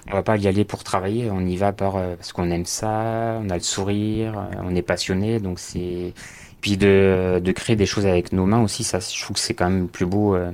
on 0.07 0.13
va 0.13 0.23
pas 0.23 0.37
y 0.37 0.47
aller 0.47 0.65
pour 0.65 0.83
travailler. 0.83 1.29
On 1.31 1.41
y 1.41 1.55
va 1.55 1.71
par, 1.71 1.97
euh, 1.97 2.15
parce 2.15 2.33
qu'on 2.33 2.49
aime 2.51 2.65
ça, 2.65 3.39
on 3.41 3.49
a 3.49 3.55
le 3.55 3.61
sourire, 3.61 4.49
on 4.63 4.75
est 4.75 4.81
passionné. 4.81 5.39
Donc, 5.39 5.59
c'est 5.59 6.13
puis 6.61 6.77
de, 6.77 7.41
de, 7.43 7.51
créer 7.51 7.75
des 7.75 7.85
choses 7.85 8.05
avec 8.05 8.31
nos 8.33 8.45
mains 8.45 8.61
aussi, 8.63 8.83
ça, 8.83 8.99
je 8.99 9.21
trouve 9.21 9.35
que 9.35 9.41
c'est 9.41 9.53
quand 9.53 9.69
même 9.69 9.83
le 9.83 9.87
plus 9.87 10.05
beau, 10.05 10.35
euh, 10.35 10.51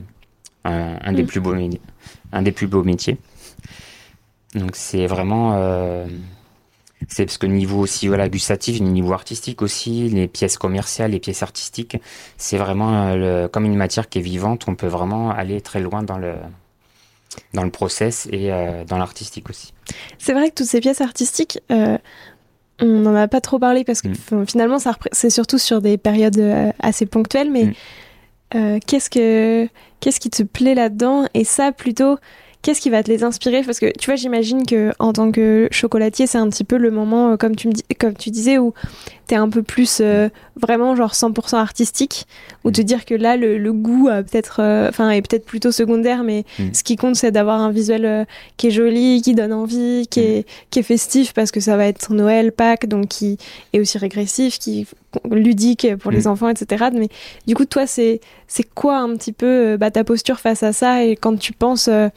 un, 0.64 1.14
des 1.14 1.24
mm. 1.24 1.28
plus 1.28 1.40
beaux, 1.40 1.56
un 2.32 2.42
des 2.42 2.52
plus 2.52 2.68
beaux 2.68 2.84
métiers. 2.84 3.18
Donc 4.54 4.76
c'est 4.76 5.08
vraiment, 5.08 5.54
euh, 5.56 6.06
c'est 7.08 7.26
parce 7.26 7.38
que 7.38 7.48
niveau 7.48 7.80
aussi 7.80 8.08
voilà 8.08 8.28
gustatif, 8.28 8.82
niveau 8.82 9.14
artistique 9.14 9.62
aussi, 9.62 10.10
les 10.10 10.28
pièces 10.28 10.58
commerciales, 10.58 11.12
les 11.12 11.20
pièces 11.20 11.44
artistiques, 11.44 11.98
c'est 12.38 12.58
vraiment 12.58 13.08
euh, 13.08 13.48
comme 13.48 13.66
une 13.66 13.78
matière 13.78 14.10
qui 14.10 14.20
est 14.20 14.22
vivante. 14.22 14.66
On 14.68 14.76
peut 14.76 14.88
vraiment 14.88 15.32
aller 15.32 15.62
très 15.62 15.80
loin 15.80 16.04
dans 16.04 16.18
le 16.18 16.36
dans 17.54 17.64
le 17.64 17.72
process 17.72 18.28
et 18.34 18.50
dans 18.88 18.98
l'artistique 18.98 19.50
aussi. 19.50 19.74
C'est 20.18 20.34
vrai 20.34 20.50
que 20.50 20.56
toutes 20.56 20.68
ces 20.68 20.82
pièces 20.82 21.00
artistiques, 21.00 21.62
on 22.82 23.00
n'en 23.00 23.16
a 23.16 23.28
pas 23.28 23.42
trop 23.42 23.60
parlé 23.60 23.84
parce 23.84 24.02
que 24.02 24.08
Mm. 24.10 24.46
finalement, 24.48 24.78
c'est 25.12 25.30
surtout 25.30 25.58
sur 25.58 25.82
des 25.82 25.98
périodes 25.98 26.38
euh, 26.40 26.72
assez 26.80 27.06
ponctuelles, 27.06 27.52
mais 27.52 27.66
Mm. 27.66 27.74
euh, 28.56 28.80
qu'est-ce 28.86 29.10
que 29.10 29.68
qu'est-ce 30.00 30.20
qui 30.20 30.30
te 30.30 30.44
plaît 30.44 30.74
là-dedans? 30.76 31.26
Et 31.34 31.44
ça, 31.44 31.72
plutôt, 31.72 32.18
qu'est-ce 32.62 32.82
qui 32.82 32.90
va 32.90 33.02
te 33.04 33.10
les 33.12 33.24
inspirer? 33.24 33.62
Parce 33.64 33.80
que 33.80 33.92
tu 33.98 34.06
vois, 34.08 34.16
j'imagine 34.16 34.66
que 34.66 34.92
en 35.00 35.14
tant 35.14 35.32
que 35.32 35.68
chocolatier, 35.72 36.28
c'est 36.28 36.38
un 36.38 36.50
petit 36.50 36.64
peu 36.64 36.78
le 36.78 36.92
moment, 36.92 37.32
euh, 37.32 37.38
comme 37.38 37.56
tu 37.56 37.68
me 37.68 37.74
dis, 37.74 37.84
comme 38.00 38.14
tu 38.16 38.30
disais, 38.30 38.58
où 38.58 38.74
t'es 39.28 39.36
un 39.36 39.50
peu 39.50 39.64
plus 39.64 40.00
euh, 40.02 40.28
vraiment 40.62 40.96
genre 40.96 41.14
100% 41.14 41.56
artistique, 41.58 42.26
ou 42.64 42.70
Mm. 42.70 42.74
te 42.74 42.82
dire 42.82 43.06
que 43.06 43.16
là, 43.16 43.38
le, 43.38 43.58
le 43.58 43.74
goût 43.74 44.08
peut-être, 44.10 44.58
euh, 44.62 44.90
enfin, 44.90 45.10
est 45.12 45.22
peut-être 45.22 45.46
plutôt 45.46 45.72
secondaire, 45.72 46.24
mais 46.24 46.44
Mm. 46.60 46.74
ce 46.74 46.84
qui 46.84 46.96
compte, 46.98 47.16
c'est 47.16 47.32
d'avoir 47.32 47.62
un 47.62 47.72
visuel 47.72 48.06
euh, 48.06 48.26
qui 48.58 48.68
est 48.68 48.72
joli, 48.72 49.22
qui 49.22 49.34
donne 49.34 49.54
envie, 49.54 50.08
qui 50.10 50.20
est 50.20 50.46
qui 50.70 50.80
est 50.80 50.84
festif 50.84 51.34
parce 51.34 51.52
que 51.52 51.60
ça 51.60 51.78
va 51.78 51.88
être 51.88 52.14
Noël, 52.14 52.52
Pâques, 52.52 52.88
donc 52.88 53.08
qui 53.08 53.38
est 53.74 53.80
aussi 53.80 53.98
régressif, 53.98 54.60
qui 54.60 54.86
ludique 55.30 55.88
pour 55.98 56.12
les 56.12 56.24
Mm. 56.26 56.28
enfants, 56.28 56.50
etc. 56.50 56.86
Mais 56.94 57.10
du 57.48 57.56
coup, 57.56 57.66
toi, 57.66 57.86
c'est 57.88 58.22
c'est 58.48 58.64
quoi 58.74 58.98
un 58.98 59.16
petit 59.16 59.32
peu 59.34 59.46
euh, 59.74 59.78
bah, 59.78 59.92
ta 59.92 60.04
posture 60.04 60.40
face 60.40 60.64
à 60.64 60.74
ça? 60.74 61.04
Et 61.04 61.16
quand 61.16 61.38
tu 61.38 61.54
penses, 61.54 61.88
euh, 61.88 62.10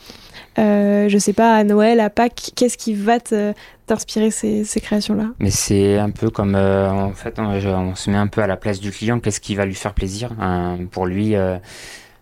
euh, 0.59 1.09
je 1.09 1.19
sais 1.19 1.33
pas, 1.33 1.55
à 1.57 1.65
Noël, 1.65 2.01
à 2.01 2.11
Pâques, 2.11 2.51
qu'est-ce 2.57 2.77
qui 2.79 2.95
va 2.95 3.21
te- 3.21 3.53
t'inspirer 3.87 4.31
ces, 4.31 4.65
ces 4.65 4.81
créations-là? 4.81 5.31
Mais 5.39 5.51
c'est 5.51 5.99
un 5.99 6.11
peu 6.11 6.31
comme, 6.31 6.55
euh, 6.55 6.91
en 6.91 7.13
fait, 7.13 7.39
on, 7.39 7.59
je- 7.61 7.69
on 7.69 7.95
se 7.95 8.11
met 8.11 8.17
un 8.17 8.27
peu 8.29 8.41
à 8.43 8.47
la 8.47 8.57
place 8.57 8.81
du 8.81 8.91
client. 8.91 9.21
Qu'est-ce 9.21 9.41
qui 9.41 9.55
va 9.55 9.67
lui 9.67 9.75
faire 9.75 9.95
plaisir 9.95 10.31
hein, 10.41 10.79
pour 10.91 11.07
lui, 11.07 11.35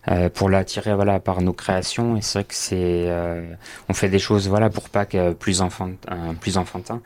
euh, 0.09 0.29
pour 0.29 0.49
l'attirer, 0.49 0.93
voilà, 0.93 1.19
par 1.19 1.41
nos 1.41 1.53
créations. 1.53 2.17
Et 2.17 2.21
c'est 2.21 2.39
vrai 2.39 2.43
que 2.45 2.53
c'est, 2.55 2.75
euh, 2.75 3.53
on 3.89 3.93
fait 3.93 4.09
des 4.09 4.19
choses, 4.19 4.47
voilà, 4.47 4.69
pour 4.69 4.89
Pâques 4.89 5.15
euh, 5.15 5.33
plus 5.33 5.61
enfant, 5.61 5.91
euh, 6.11 6.33
plus 6.39 6.57
enfantin. 6.57 7.01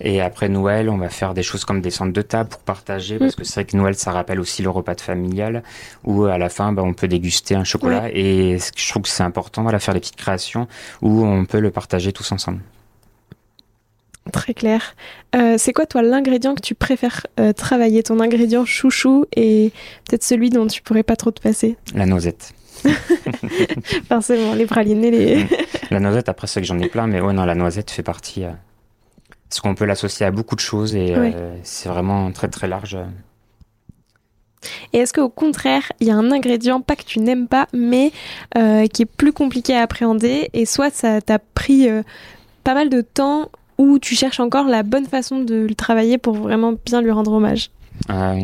Et 0.00 0.20
après 0.20 0.48
Noël, 0.48 0.88
on 0.88 0.98
va 0.98 1.08
faire 1.08 1.34
des 1.34 1.42
choses 1.42 1.64
comme 1.64 1.80
des 1.80 1.90
centres 1.90 2.12
de 2.12 2.22
table 2.22 2.50
pour 2.50 2.60
partager, 2.60 3.18
parce 3.18 3.34
que 3.34 3.44
c'est 3.44 3.54
vrai 3.54 3.64
que 3.64 3.76
Noël, 3.76 3.94
ça 3.94 4.12
rappelle 4.12 4.40
aussi 4.40 4.62
le 4.62 4.70
repas 4.70 4.94
de 4.94 5.00
familial, 5.00 5.62
où 6.04 6.24
à 6.24 6.38
la 6.38 6.48
fin, 6.48 6.72
bah, 6.72 6.82
on 6.84 6.94
peut 6.94 7.08
déguster 7.08 7.54
un 7.54 7.64
chocolat. 7.64 8.08
Et 8.12 8.58
je 8.76 8.88
trouve 8.88 9.02
que 9.02 9.08
c'est 9.08 9.22
important, 9.22 9.62
voilà, 9.62 9.78
faire 9.78 9.94
des 9.94 10.00
petites 10.00 10.16
créations 10.16 10.68
où 11.00 11.24
on 11.24 11.44
peut 11.44 11.60
le 11.60 11.70
partager 11.70 12.12
tous 12.12 12.32
ensemble. 12.32 12.60
Très 14.30 14.54
clair. 14.54 14.94
Euh, 15.34 15.56
c'est 15.58 15.72
quoi, 15.72 15.84
toi, 15.86 16.02
l'ingrédient 16.02 16.54
que 16.54 16.60
tu 16.60 16.74
préfères 16.74 17.26
euh, 17.40 17.52
travailler? 17.52 18.02
Ton 18.02 18.20
ingrédient 18.20 18.64
chouchou 18.64 19.24
et 19.34 19.72
peut-être 20.08 20.22
celui 20.22 20.48
dont 20.50 20.66
tu 20.66 20.80
pourrais 20.82 21.02
pas 21.02 21.16
trop 21.16 21.30
te 21.32 21.40
passer? 21.42 21.76
La 21.94 22.06
noisette. 22.06 22.52
Forcément, 24.08 24.54
les 24.54 24.66
pralinés, 24.66 25.10
les... 25.10 25.46
La 25.90 26.00
noisette, 26.00 26.28
après, 26.28 26.46
c'est 26.46 26.60
que 26.60 26.66
j'en 26.66 26.78
ai 26.78 26.88
plein, 26.88 27.06
mais 27.06 27.20
ouais, 27.20 27.32
non, 27.32 27.44
la 27.44 27.54
noisette 27.54 27.90
fait 27.90 28.02
partie. 28.02 28.44
euh, 28.44 28.50
parce 29.48 29.60
qu'on 29.60 29.74
peut 29.74 29.84
l'associer 29.84 30.24
à 30.24 30.30
beaucoup 30.30 30.54
de 30.54 30.60
choses 30.60 30.94
et 30.94 31.14
Ouais. 31.16 31.32
euh, 31.34 31.54
c'est 31.62 31.88
vraiment 31.88 32.30
très 32.32 32.48
très 32.48 32.68
large. 32.68 32.96
Et 34.92 34.98
est-ce 34.98 35.12
qu'au 35.12 35.28
contraire, 35.28 35.82
il 36.00 36.06
y 36.06 36.10
a 36.10 36.14
un 36.16 36.30
ingrédient, 36.30 36.80
pas 36.80 36.94
que 36.96 37.02
tu 37.04 37.18
n'aimes 37.18 37.48
pas, 37.48 37.66
mais 37.74 38.12
qui 38.54 39.02
est 39.02 39.06
plus 39.16 39.32
compliqué 39.32 39.74
à 39.74 39.82
appréhender 39.82 40.48
et 40.52 40.64
soit 40.66 40.94
ça 40.94 41.20
t'a 41.20 41.38
pris 41.40 41.88
pas 42.62 42.74
mal 42.74 42.88
de 42.88 43.00
temps 43.00 43.50
ou 43.78 43.98
tu 43.98 44.14
cherches 44.14 44.40
encore 44.40 44.66
la 44.66 44.82
bonne 44.82 45.06
façon 45.06 45.40
de 45.40 45.54
le 45.68 45.74
travailler 45.74 46.18
pour 46.18 46.34
vraiment 46.34 46.74
bien 46.84 47.00
lui 47.02 47.10
rendre 47.10 47.32
hommage 47.32 47.70
Euh, 48.10 48.40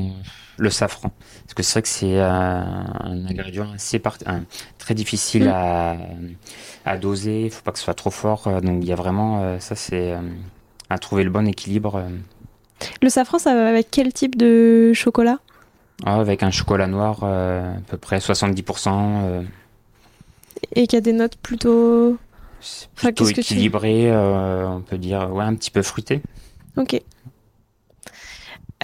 le 0.57 0.71
safran. 0.71 1.11
Parce 1.45 1.55
que 1.55 1.63
c'est 1.63 1.73
vrai 1.75 1.83
que 1.83 1.89
c'est 1.89 2.19
euh, 2.19 2.29
un 2.31 3.27
ingrédient 3.29 3.71
assez 3.73 3.99
part- 3.99 4.19
un- 4.27 4.43
très 4.79 4.95
difficile 4.95 5.45
Mm. 5.45 5.49
à, 5.55 5.97
à 6.85 6.97
doser. 6.97 7.45
Il 7.47 7.51
faut 7.51 7.63
pas 7.63 7.73
que 7.73 7.79
ce 7.79 7.85
soit 7.85 7.95
trop 7.95 8.11
fort. 8.11 8.47
euh, 8.49 8.61
Donc 8.61 8.83
il 8.83 8.89
y 8.89 8.93
a 8.93 8.97
vraiment, 8.97 9.43
euh, 9.43 9.59
ça 9.61 9.75
c'est 9.77 10.13
euh, 10.13 10.19
à 10.91 10.99
trouver 10.99 11.23
le 11.25 11.31
bon 11.31 11.47
équilibre. 11.47 11.97
euh, 11.97 12.09
Le 13.03 13.09
safran, 13.09 13.39
ça 13.39 13.55
va 13.55 13.69
avec 13.69 13.89
quel 13.91 14.13
type 14.13 14.37
de 14.37 14.93
chocolat? 14.95 15.39
Ah, 16.05 16.21
avec 16.21 16.43
un 16.43 16.51
chocolat 16.51 16.87
noir, 16.87 17.21
euh, 17.23 17.75
à 17.77 17.81
peu 17.89 17.97
près 17.97 18.19
70%. 18.21 19.23
euh, 19.25 19.43
et 20.75 20.87
qui 20.87 20.97
a 20.97 21.01
des 21.01 21.13
notes 21.13 21.37
plutôt... 21.37 22.19
c'est 22.61 22.89
Enfin, 22.97 23.09
plutôt 23.09 23.31
tu- 23.31 23.41
équilibré, 23.41 24.11
euh, 24.11 24.69
on 24.69 24.81
peut 24.81 24.99
dire, 24.99 25.31
ouais, 25.33 25.45
un 25.45 25.55
petit 25.55 25.71
peu 25.71 25.83
fruité. 25.83 26.23
Ok. 26.77 27.01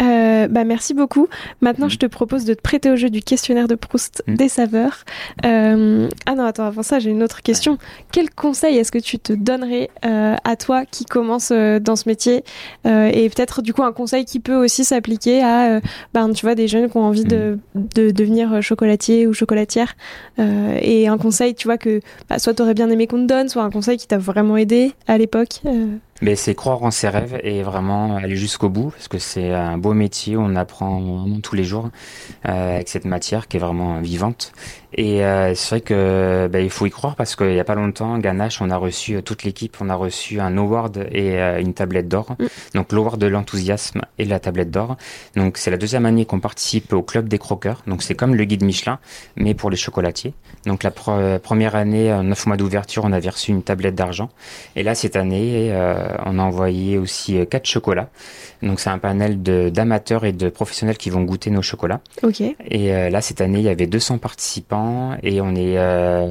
Euh, 0.03 0.49
bah 0.49 0.65
merci 0.65 0.93
beaucoup. 0.93 1.29
Maintenant, 1.61 1.87
Mhm. 1.87 1.91
je 1.93 1.99
te 1.99 2.07
propose 2.07 2.45
de 2.45 2.55
te 2.55 2.61
prêter 2.61 2.91
au 2.91 2.97
jeu 2.97 3.11
du 3.11 3.23
questionnaire 3.23 3.69
de 3.69 3.77
Proust 3.77 4.23
Mhm. 4.27 4.37
des 4.37 4.49
saveurs. 4.49 5.05
Euh, 5.45 6.09
ah 6.27 6.35
non, 6.35 6.45
attends, 6.45 6.67
avant 6.67 6.83
ça, 6.83 6.99
j'ai 6.99 7.11
une 7.11 7.23
autre 7.23 7.43
question. 7.43 7.79
Quel 8.13 8.29
conseil 8.31 8.77
est-ce 8.77 8.91
que 8.91 8.99
tu 8.99 9.19
te 9.21 9.33
donnerais 9.33 9.91
euh, 10.05 10.35
à 10.43 10.57
toi 10.57 10.85
qui 10.85 11.05
commence 11.05 11.51
euh, 11.53 11.79
dans 11.79 11.95
ce 11.97 12.09
métier 12.09 12.43
Euh, 12.87 13.11
Et 13.15 13.29
peut-être 13.31 13.63
du 13.63 13.73
coup 13.73 13.83
un 13.85 13.93
conseil 13.93 14.25
qui 14.25 14.41
peut 14.41 14.57
aussi 14.57 14.85
s'appliquer 14.85 15.43
à, 15.43 15.77
euh, 15.77 15.81
ben, 16.13 16.33
tu 16.33 16.45
vois, 16.45 16.55
des 16.57 16.67
jeunes 16.69 16.91
qui 16.91 16.97
ont 16.97 17.05
envie 17.05 17.25
de, 17.25 17.59
de 17.75 18.11
devenir 18.11 18.61
chocolatier 18.63 19.27
ou 19.29 19.33
chocolatière. 19.33 19.95
Euh, 20.41 20.77
et 20.83 21.07
un 21.07 21.19
conseil, 21.19 21.55
tu 21.55 21.69
vois, 21.69 21.79
que 21.79 22.01
bah, 22.29 22.39
soit 22.41 22.55
t'aurais 22.55 22.75
bien 22.75 22.91
aimé 22.91 23.07
qu'on 23.07 23.19
te 23.23 23.27
donne, 23.27 23.49
soit 23.49 23.63
un 23.63 23.71
conseil 23.71 23.97
qui 23.97 24.07
t'a 24.09 24.19
vraiment 24.19 24.57
aidé 24.57 24.93
à 25.07 25.19
l'époque. 25.19 25.61
Mais 26.23 26.37
c'est 26.37 26.55
croire 26.55 26.83
en 26.83 26.91
ses 26.91 27.09
rêves 27.09 27.41
et 27.43 27.63
vraiment 27.63 28.17
aller 28.17 28.37
jusqu'au 28.37 28.69
bout, 28.69 28.91
parce 28.91 29.09
que 29.09 29.19
c'est 29.19 29.53
un 29.53 29.79
beau 29.79 29.95
métier, 29.95 30.37
on 30.37 30.55
apprend 30.55 31.27
tous 31.43 31.57
les 31.57 31.65
jours 31.65 31.91
euh, 32.47 32.77
avec 32.77 32.89
cette 32.89 33.05
matière 33.05 33.49
qui 33.49 33.57
est 33.57 33.61
vraiment 33.61 34.01
vivante. 34.01 34.53
Et 34.97 35.25
euh, 35.25 35.55
c'est 35.55 35.71
vrai 35.71 35.81
que 35.81 36.49
bah, 36.51 36.61
il 36.61 36.71
faut 36.71 36.87
y 36.87 36.91
croire 36.91 37.17
parce 37.17 37.35
qu'il 37.35 37.53
y 37.53 37.59
a 37.59 37.65
pas 37.65 37.75
longtemps, 37.75 38.17
Ganache, 38.19 38.61
on 38.63 38.71
a 38.71 38.77
reçu 38.77 39.17
euh, 39.17 39.23
toute 39.23 39.43
l'équipe, 39.43 39.77
on 39.81 39.89
a 39.89 39.95
reçu 39.97 40.41
un 40.41 40.57
award 40.57 41.09
et 41.11 41.41
euh, 41.41 41.61
une 41.61 41.75
tablette 41.75 42.07
d'or. 42.09 42.37
Mm. 42.39 42.45
Donc 42.75 42.93
l'award 42.93 43.19
de 43.19 43.27
l'enthousiasme 43.27 44.03
et 44.19 44.25
la 44.25 44.39
tablette 44.39 44.71
d'or. 44.71 44.97
Donc 45.35 45.59
c'est 45.59 45.71
la 45.73 45.79
deuxième 45.79 46.07
année 46.07 46.27
qu'on 46.27 46.39
participe 46.39 46.93
au 46.93 47.03
club 47.03 47.29
des 47.29 47.39
croqueurs. 47.39 47.83
Donc 47.89 48.03
c'est 48.03 48.15
comme 48.15 48.37
le 48.37 48.45
guide 48.45 48.63
Michelin, 48.63 48.99
mais 49.37 49.55
pour 49.55 49.69
les 49.69 49.77
chocolatiers. 49.77 50.33
Donc 50.67 50.85
la 50.85 50.91
pre- 50.91 51.39
première 51.41 51.75
année, 51.75 52.17
neuf 52.23 52.47
mois 52.47 52.57
d'ouverture, 52.57 53.05
on 53.05 53.13
avait 53.13 53.31
reçu 53.31 53.51
une 53.51 53.63
tablette 53.63 53.97
d'argent. 53.97 54.31
Et 54.77 54.85
là 54.85 54.95
cette 54.95 55.17
année, 55.17 55.71
euh, 55.73 56.07
on 56.25 56.39
a 56.39 56.43
envoyé 56.43 56.99
aussi 56.99 57.45
quatre 57.49 57.67
chocolats. 57.67 58.11
Donc 58.63 58.79
c'est 58.81 58.91
un 58.91 58.99
panel 58.99 59.43
d'amateurs 59.43 60.25
et 60.25 60.33
de 60.33 60.49
professionnels 60.49 60.97
qui 60.97 61.11
vont 61.11 61.23
goûter 61.23 61.51
nos 61.51 61.63
chocolats. 61.63 62.01
Ok. 62.23 62.41
Et 62.71 63.11
là, 63.11 63.21
cette 63.21 63.43
année, 63.43 63.59
il 63.59 63.65
y 63.65 63.69
avait 63.69 63.87
200 63.87 64.17
participants 64.19 64.84
et 65.23 65.41
on 65.41 65.55
est 65.55 65.79
euh, 65.79 66.29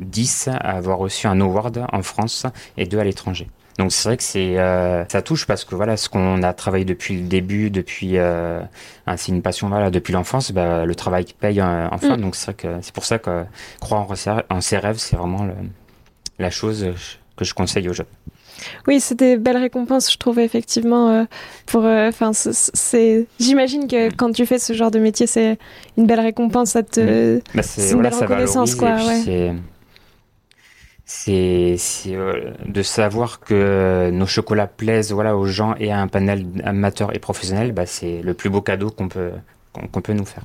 10 0.00 0.48
à 0.48 0.56
avoir 0.76 0.98
reçu 0.98 1.26
un 1.26 1.40
award 1.40 1.84
en 1.92 2.02
France 2.02 2.46
et 2.76 2.86
deux 2.86 2.98
à 2.98 3.04
l'étranger. 3.04 3.48
Donc 3.78 3.92
c'est 3.92 4.08
vrai 4.08 4.16
que 4.16 4.22
c'est 4.22 4.58
euh, 4.58 5.04
ça 5.08 5.20
touche 5.20 5.46
parce 5.46 5.64
que 5.66 5.74
voilà 5.74 5.98
ce 5.98 6.08
qu'on 6.08 6.42
a 6.42 6.54
travaillé 6.54 6.86
depuis 6.86 7.14
le 7.20 7.26
début, 7.28 7.68
depuis 7.68 8.16
euh, 8.16 8.60
c'est 9.16 9.32
une 9.32 9.42
passion 9.42 9.68
voilà 9.68 9.90
depuis 9.90 10.12
l'enfance, 10.14 10.50
bah, 10.50 10.86
le 10.86 10.94
travail 10.94 11.26
paye 11.38 11.60
euh, 11.60 11.88
enfin. 11.90 12.16
Mm. 12.16 12.20
Donc 12.22 12.36
c'est 12.36 12.46
vrai 12.46 12.54
que 12.54 12.68
c'est 12.80 12.94
pour 12.94 13.04
ça 13.04 13.18
que 13.18 13.44
croire 13.80 14.10
en 14.10 14.14
ses, 14.14 14.30
en 14.48 14.60
ses 14.62 14.78
rêves, 14.78 14.96
c'est 14.96 15.16
vraiment 15.16 15.44
le- 15.44 15.52
la 16.38 16.50
chose 16.50 16.86
que 17.36 17.44
je 17.44 17.52
conseille 17.52 17.86
aux 17.88 17.92
jeunes. 17.92 18.06
Oui, 18.86 19.00
c'est 19.00 19.14
des 19.18 19.36
belles 19.36 19.56
récompenses, 19.56 20.10
je 20.12 20.18
trouve 20.18 20.38
effectivement. 20.38 21.08
euh, 21.10 21.24
pour, 21.66 21.84
enfin, 21.84 22.32
c'est. 22.32 23.26
J'imagine 23.38 23.86
que 23.88 24.14
quand 24.14 24.32
tu 24.32 24.46
fais 24.46 24.58
ce 24.58 24.72
genre 24.72 24.90
de 24.90 24.98
métier, 24.98 25.26
c'est 25.26 25.58
une 25.96 26.06
belle 26.06 26.20
récompense. 26.20 26.70
Ça 26.70 26.82
te. 26.82 27.40
Bah, 27.54 27.62
C'est 27.62 27.88
une 27.88 27.94
voilà, 27.94 28.10
belle 28.10 28.18
ça 28.18 28.26
reconnaissance, 28.26 28.74
quoi, 28.74 28.96
ouais. 28.96 29.22
c'est 29.24 29.52
euh, 32.08 32.50
de 32.66 32.82
savoir 32.82 33.40
que 33.40 34.10
nos 34.12 34.26
chocolats 34.26 34.66
plaisent 34.66 35.12
voilà 35.12 35.36
aux 35.36 35.46
gens 35.46 35.74
et 35.78 35.92
à 35.92 36.00
un 36.00 36.08
panel 36.08 36.44
amateur 36.64 37.14
et 37.14 37.20
professionnel, 37.20 37.72
bah 37.72 37.86
c'est 37.86 38.22
le 38.22 38.34
plus 38.34 38.50
beau 38.50 38.60
cadeau 38.60 38.90
qu'on 38.90 39.08
peut 39.08 39.30
qu'on 39.72 39.86
qu'on 39.86 40.00
peut 40.00 40.14
nous 40.14 40.24
faire. 40.26 40.44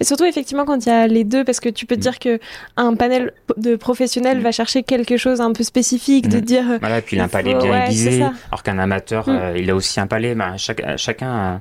Et 0.00 0.04
surtout 0.04 0.24
effectivement 0.24 0.64
quand 0.64 0.84
il 0.84 0.88
y 0.88 0.92
a 0.92 1.06
les 1.06 1.24
deux, 1.24 1.44
parce 1.44 1.60
que 1.60 1.68
tu 1.68 1.86
peux 1.86 1.94
te 1.96 2.00
Mm. 2.00 2.02
dire 2.02 2.18
que 2.18 2.40
un 2.76 2.94
panel 2.94 3.32
de 3.56 3.76
professionnels 3.76 4.38
Mm. 4.38 4.42
va 4.42 4.52
chercher 4.52 4.82
quelque 4.82 5.16
chose 5.16 5.40
un 5.40 5.52
peu 5.52 5.62
spécifique, 5.64 6.28
de 6.28 6.38
Mm. 6.38 6.40
dire. 6.40 6.70
euh, 6.70 6.78
Voilà, 6.80 6.98
et 6.98 7.02
puis 7.02 7.16
il 7.16 7.20
a 7.20 7.24
un 7.24 7.28
palais 7.28 7.54
bien 7.54 7.70
ouais, 7.70 7.84
aiguisé, 7.86 8.22
alors 8.50 8.62
qu'un 8.62 8.78
amateur, 8.78 9.28
euh, 9.28 9.54
il 9.56 9.70
a 9.70 9.74
aussi 9.74 10.00
un 10.00 10.06
palais. 10.06 10.34
Bah, 10.34 10.56
chaque, 10.56 10.82
chacun, 10.98 11.30
a- 11.32 11.60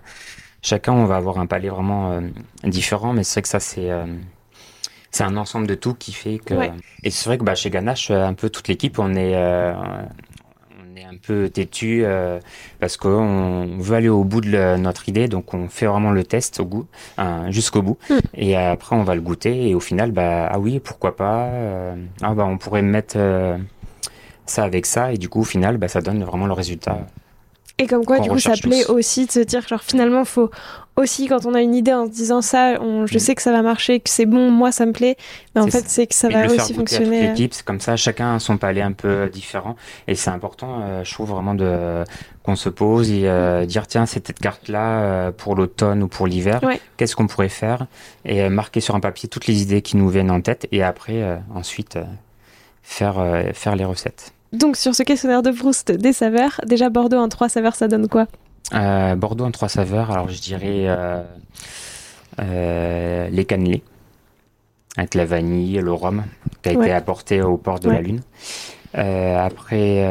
chacun, 0.62 0.94
on 0.94 1.06
va 1.06 1.16
avoir 1.18 1.40
un 1.40 1.46
palais 1.46 1.70
vraiment 1.70 2.12
euh, 2.14 2.22
différent, 2.64 3.14
mais 3.14 3.24
c'est 3.24 3.36
vrai 3.36 3.42
que 3.44 3.48
ça, 3.50 3.60
c'est 3.60 3.90
c'est 5.14 5.24
un 5.26 5.36
ensemble 5.36 5.68
de 5.68 5.76
tout 5.76 5.94
qui 5.94 6.14
fait 6.14 6.38
que. 6.38 6.54
Ouais. 6.54 6.72
Et 7.04 7.10
c'est 7.10 7.26
vrai 7.28 7.38
que 7.38 7.44
bah, 7.44 7.54
chez 7.56 7.70
Ganache, 7.70 8.12
un 8.12 8.34
peu 8.34 8.50
toute 8.50 8.68
l'équipe, 8.70 8.98
on 8.98 9.14
est. 9.16 9.36
euh, 9.36 9.74
est 11.02 11.06
un 11.06 11.18
peu 11.22 11.50
têtu 11.50 12.02
euh, 12.04 12.40
parce 12.80 12.98
qu'on 12.98 13.78
veut 13.80 13.96
aller 13.96 14.10
au 14.10 14.24
bout 14.24 14.42
de 14.42 14.50
le- 14.52 14.78
notre 14.78 15.10
idée, 15.10 15.28
donc 15.28 15.54
on 15.54 15.68
fait 15.68 15.86
vraiment 15.86 16.12
le 16.12 16.24
test 16.24 16.60
au 16.60 16.66
goût, 16.66 16.86
hein, 17.18 17.50
jusqu'au 17.52 17.82
bout, 17.82 17.98
Mm. 18.10 18.16
et 18.36 18.56
après 18.56 18.96
on 18.96 19.04
va 19.04 19.16
le 19.16 19.22
goûter 19.22 19.70
et 19.70 19.76
au 19.76 19.80
final, 19.80 20.12
bah 20.12 20.48
ah 20.52 20.60
oui, 20.60 20.80
pourquoi 20.80 21.16
pas, 21.16 21.46
euh, 21.46 21.96
ah 22.22 22.34
bah 22.34 22.46
on 22.46 22.58
pourrait 22.58 22.82
mettre 22.82 23.16
euh, 23.18 23.58
ça 24.46 24.64
avec 24.64 24.86
ça 24.86 25.14
et 25.14 25.18
du 25.18 25.30
coup 25.30 25.42
au 25.42 25.46
final, 25.46 25.78
bah 25.78 25.88
ça 25.88 26.02
donne 26.02 26.24
vraiment 26.24 26.48
le 26.48 26.54
résultat. 26.54 27.00
Et 27.78 27.88
comme 27.88 28.06
quoi, 28.06 28.20
du 28.20 28.30
coup, 28.30 28.38
ça 28.40 28.54
plaît 28.62 28.84
tous. 28.86 28.92
aussi 28.92 29.26
de 29.26 29.32
se 29.32 29.40
dire, 29.40 29.68
genre, 29.68 29.82
finalement, 29.82 30.24
faut 30.24 30.52
aussi, 30.98 31.28
quand 31.28 31.46
on 31.48 31.54
a 31.56 31.62
une 31.62 31.74
idée 31.74 31.94
en 31.94 32.06
se 32.06 32.12
disant 32.12 32.42
ça, 32.44 32.78
on, 32.80 33.08
je 33.08 33.16
Mm. 33.16 33.20
sais 33.20 33.34
que 33.36 33.42
ça 33.42 33.52
va 33.52 33.62
marcher, 33.64 34.00
que 34.02 34.10
c'est 34.10 34.26
bon, 34.28 34.52
moi, 34.52 34.72
ça 34.72 34.86
me 34.86 34.92
plaît, 34.92 35.16
mais 35.56 35.62
en 35.62 35.68
fait, 35.68 35.86
c'est 35.88 36.06
que 36.06 36.14
ça 36.14 36.30
Et 36.30 36.34
va 36.34 36.42
faire 36.50 36.52
aussi 36.64 36.74
à 36.74 36.76
fonctionner. 36.76 37.28
l'équipe, 37.30 37.54
c'est 37.56 37.64
comme 37.66 37.80
ça, 37.80 37.96
chacun 37.96 38.36
a 38.36 38.40
son 38.40 38.58
palais 38.58 38.82
un 38.82 38.92
peu 38.92 39.30
différent 39.30 39.76
et 40.08 40.14
c'est 40.16 40.30
important, 40.30 40.82
euh, 40.84 41.04
je 41.04 41.12
trouve 41.14 41.30
vraiment 41.30 41.56
de 41.56 42.04
qu'on 42.44 42.56
se 42.56 42.70
pose 42.70 43.10
et 43.10 43.22
euh, 43.28 43.66
dire 43.66 43.88
tiens 43.88 44.06
cette 44.06 44.38
carte 44.38 44.68
là 44.68 45.32
pour 45.32 45.56
l'automne 45.56 46.04
ou 46.04 46.08
pour 46.08 46.28
l'hiver, 46.28 46.60
Ouais. 46.64 46.80
qu'est-ce 46.98 47.16
qu'on 47.16 47.28
pourrait 47.28 47.50
faire? 47.50 47.88
Et 48.26 48.42
euh, 48.44 48.50
marquer 48.50 48.82
sur 48.82 48.94
un 48.96 49.00
papier 49.00 49.30
toutes 49.30 49.48
les 49.48 49.62
idées 49.62 49.82
qui 49.82 49.96
nous 49.98 50.10
viennent 50.10 50.30
en 50.32 50.42
tête 50.42 50.68
et 50.72 50.84
après 50.84 51.24
euh, 51.24 51.38
ensuite 51.56 51.96
euh, 51.96 52.04
faire 52.84 53.18
euh, 53.18 53.44
faire 53.54 53.76
les 53.76 53.86
recettes. 53.86 54.34
Donc 54.54 54.76
sur 54.76 54.94
ce 54.96 55.04
questionnaire 55.04 55.42
de 55.44 55.52
Proust 55.52 55.92
des 55.92 56.14
saveurs, 56.14 56.60
déjà 56.66 56.90
Bordeaux 56.90 57.18
en 57.18 57.30
trois 57.30 57.48
saveurs, 57.50 57.76
ça 57.76 57.88
donne 57.88 58.08
quoi? 58.08 58.28
Euh, 58.74 59.16
Bordeaux 59.16 59.46
en 59.46 59.52
trois 59.52 59.70
saveurs, 59.70 60.12
alors 60.12 60.30
je 60.30 60.42
dirais 60.42 60.86
euh, 60.88 61.24
euh, 62.40 63.30
les 63.30 63.46
cannelés 63.46 63.84
avec 64.98 65.16
la 65.16 65.26
vanille, 65.26 65.80
le 65.80 65.94
rhum 65.94 66.24
qui 66.62 66.70
a 66.70 66.74
Ouais. 66.74 66.86
été 66.88 66.94
apporté 66.94 67.42
au 67.42 67.58
port 67.58 67.80
de 67.80 67.90
la. 67.90 68.02
Lune. 68.02 68.22
Après, 68.94 70.04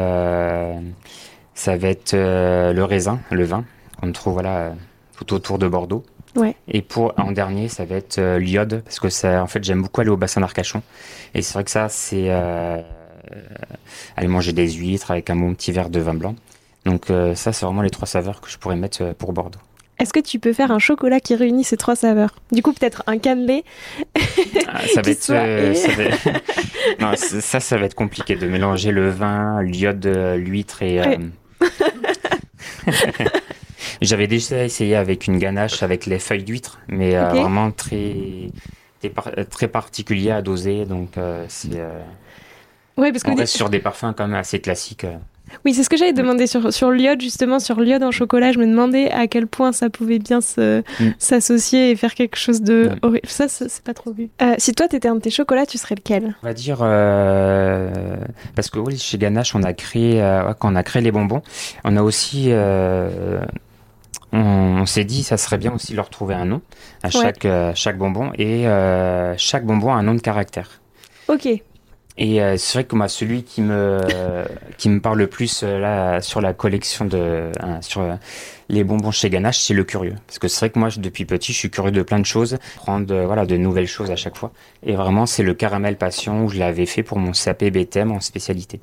ça 1.53 1.77
va 1.77 1.87
être 1.87 2.13
le 2.15 2.81
raisin, 2.83 3.19
le 3.29 3.43
vin 3.43 3.63
qu'on 3.99 4.11
trouve 4.11 4.33
voilà 4.33 4.73
tout 5.17 5.33
autour 5.35 5.59
de 5.59 5.67
Bordeaux. 5.67 6.03
Ouais. 6.35 6.55
Et 6.67 6.81
pour 6.81 7.13
en 7.17 7.31
dernier, 7.31 7.67
ça 7.67 7.85
va 7.85 7.95
être 7.95 8.19
l'iode 8.37 8.81
parce 8.83 8.99
que 8.99 9.09
ça, 9.09 9.43
en 9.43 9.47
fait, 9.47 9.63
j'aime 9.63 9.83
beaucoup 9.83 10.01
aller 10.01 10.09
au 10.09 10.17
bassin 10.17 10.41
d'Arcachon. 10.41 10.81
Et 11.35 11.43
c'est 11.43 11.53
vrai 11.53 11.63
que 11.63 11.69
ça, 11.71 11.87
c'est 11.89 12.29
aller 14.17 14.27
manger 14.27 14.53
des 14.53 14.69
huîtres 14.71 15.11
avec 15.11 15.29
un 15.29 15.35
bon 15.35 15.53
petit 15.53 15.71
verre 15.71 15.89
de 15.89 15.99
vin 15.99 16.13
blanc. 16.13 16.35
Donc 16.85 17.09
euh, 17.09 17.35
ça, 17.35 17.53
c'est 17.53 17.65
vraiment 17.65 17.81
les 17.83 17.89
trois 17.91 18.07
saveurs 18.07 18.41
que 18.41 18.49
je 18.49 18.57
pourrais 18.57 18.75
mettre 18.75 19.03
euh, 19.03 19.13
pour 19.13 19.33
Bordeaux. 19.33 19.59
Est-ce 19.99 20.13
que 20.13 20.19
tu 20.19 20.39
peux 20.39 20.51
faire 20.51 20.71
un 20.71 20.79
chocolat 20.79 21.19
qui 21.19 21.35
réunit 21.35 21.63
ces 21.63 21.77
trois 21.77 21.95
saveurs? 21.95 22.33
Du 22.51 22.63
coup, 22.63 22.73
peut-être 22.73 23.03
un 23.05 23.19
cannelé. 23.19 23.63
Ah, 24.67 24.81
ça 24.87 25.01
va 25.03 25.11
être, 25.11 25.29
euh, 25.29 25.75
ça, 25.75 25.91
va... 25.91 26.03
non, 27.11 27.15
c- 27.15 27.39
ça, 27.39 27.59
ça 27.59 27.77
va 27.77 27.85
être 27.85 27.93
compliqué 27.93 28.35
de 28.35 28.47
mélanger 28.47 28.91
le 28.91 29.11
vin, 29.11 29.61
l'iode, 29.61 30.03
euh, 30.07 30.37
l'huître 30.37 30.81
et. 30.81 30.99
euh, 31.01 31.17
J'avais 34.01 34.27
déjà 34.27 34.63
essayé 34.63 34.95
avec 34.95 35.27
une 35.27 35.37
ganache 35.37 35.83
avec 35.83 36.05
les 36.07 36.17
feuilles 36.19 36.43
d'huître, 36.43 36.79
mais 36.87 37.15
euh, 37.15 37.27
vraiment 37.29 37.69
très, 37.71 38.15
très, 38.99 39.09
par- 39.09 39.31
très 39.49 39.67
particulier 39.67 40.31
à 40.31 40.41
doser. 40.41 40.85
Donc, 40.85 41.17
euh, 41.17 41.45
c'est, 41.47 41.75
euh, 41.75 42.01
Ouais, 43.01 43.11
parce 43.11 43.23
que 43.23 43.31
on 43.31 43.35
des- 43.35 43.41
reste 43.41 43.55
sur 43.55 43.69
des 43.69 43.79
parfums 43.79 44.13
quand 44.15 44.27
même 44.27 44.35
assez 44.39 44.59
classiques. 44.61 45.03
euh. 45.05 45.15
oui, 45.65 45.73
c'est 45.73 45.83
ce 45.83 45.89
que 45.89 45.97
j'avais 45.97 46.13
demandé 46.13 46.47
sur 46.47 46.71
sur 46.71 46.91
l'iode 46.91 47.19
justement 47.19 47.59
sur 47.59 47.81
l'iode 47.81 48.03
en 48.03 48.11
chocolat. 48.11 48.51
Je 48.53 48.59
me 48.59 48.65
demandais 48.65 49.11
à 49.11 49.27
quel 49.27 49.47
point 49.47 49.71
ça 49.73 49.89
pouvait 49.89 50.19
bien 50.19 50.39
Mm. 50.39 50.81
s'associer 51.19 51.91
et 51.91 51.95
faire 51.97 52.13
quelque 52.15 52.37
chose 52.37 52.61
de 52.61 52.89
Mm. 52.93 52.99
horrible. 53.01 53.27
Ça, 53.27 53.47
c'est 53.49 53.83
pas 53.83 53.93
trop 53.93 54.13
vu. 54.13 54.29
Euh, 54.41 54.55
si 54.59 54.71
toi 54.73 54.87
t'étais 54.87 55.09
un 55.09 55.15
de 55.15 55.19
tes 55.21 55.29
chocolats, 55.31 55.65
tu 55.65 55.77
serais 55.77 55.95
lequel? 55.95 56.35
On 56.43 56.47
va 56.47 56.53
dire 56.53 56.79
euh, 56.81 57.89
parce 58.55 58.69
que 58.69 58.79
oui, 58.79 58.97
chez 58.97 59.17
Ganache, 59.17 59.53
on 59.55 59.63
a 59.63 59.73
créé 59.73 60.21
euh, 60.21 60.47
ouais, 60.47 60.53
quand 60.57 60.71
on 60.71 60.75
a 60.75 60.83
créé 60.83 61.01
les 61.01 61.11
bonbons, 61.11 61.41
on 61.83 61.97
a 61.97 62.01
aussi 62.03 62.49
on, 64.33 64.39
on 64.39 64.85
s'est 64.85 65.03
dit 65.03 65.23
ça 65.23 65.35
serait 65.37 65.57
bien 65.57 65.73
aussi 65.73 65.91
de 65.91 65.97
leur 65.97 66.09
trouver 66.09 66.35
un 66.35 66.45
nom 66.45 66.61
à 67.03 67.09
chaque 67.09 67.45
chaque 67.75 67.97
bonbon 67.97 68.31
et 68.37 68.65
chaque 69.37 69.65
bonbon 69.65 69.91
a 69.91 69.95
un 69.97 70.03
nom 70.03 70.15
de 70.15 70.21
caractère. 70.21 70.69
Ok. 71.27 71.47
Et 72.17 72.41
euh, 72.41 72.57
c'est 72.57 72.79
vrai 72.79 72.83
que 72.83 72.95
moi 72.95 73.07
celui 73.07 73.43
qui 73.43 73.61
me 73.61 74.01
qui 74.77 74.89
me 74.89 74.99
parle 74.99 75.17
le 75.19 75.27
plus 75.27 75.63
euh, 75.63 75.79
là 75.79 76.21
sur 76.21 76.41
la 76.41 76.53
collection 76.53 77.05
de 77.05 77.51
hein, 77.61 77.81
sur 77.81 78.01
euh, 78.01 78.15
les 78.69 78.83
bonbons 78.83 79.11
chez 79.11 79.29
Ganache, 79.29 79.59
c'est 79.59 79.73
le 79.73 79.83
curieux 79.85 80.15
parce 80.27 80.37
que 80.39 80.47
c'est 80.47 80.59
vrai 80.59 80.69
que 80.71 80.79
moi 80.79 80.89
je- 80.89 80.99
depuis 80.99 81.25
petit, 81.25 81.53
je 81.53 81.57
suis 81.57 81.69
curieux 81.69 81.91
de 81.91 82.01
plein 82.03 82.19
de 82.19 82.25
choses, 82.25 82.57
prendre 82.75 83.13
voilà 83.25 83.45
de 83.45 83.55
nouvelles 83.57 83.87
choses 83.87 84.11
à 84.11 84.15
chaque 84.17 84.37
fois. 84.37 84.51
Et 84.83 84.95
vraiment, 84.95 85.25
c'est 85.25 85.43
le 85.43 85.53
caramel 85.53 85.97
passion 85.97 86.43
où 86.45 86.49
je 86.49 86.59
l'avais 86.59 86.85
fait 86.85 87.03
pour 87.03 87.17
mon 87.17 87.31
CAP 87.33 87.63
BTM 87.71 88.11
en 88.11 88.19
spécialité. 88.19 88.79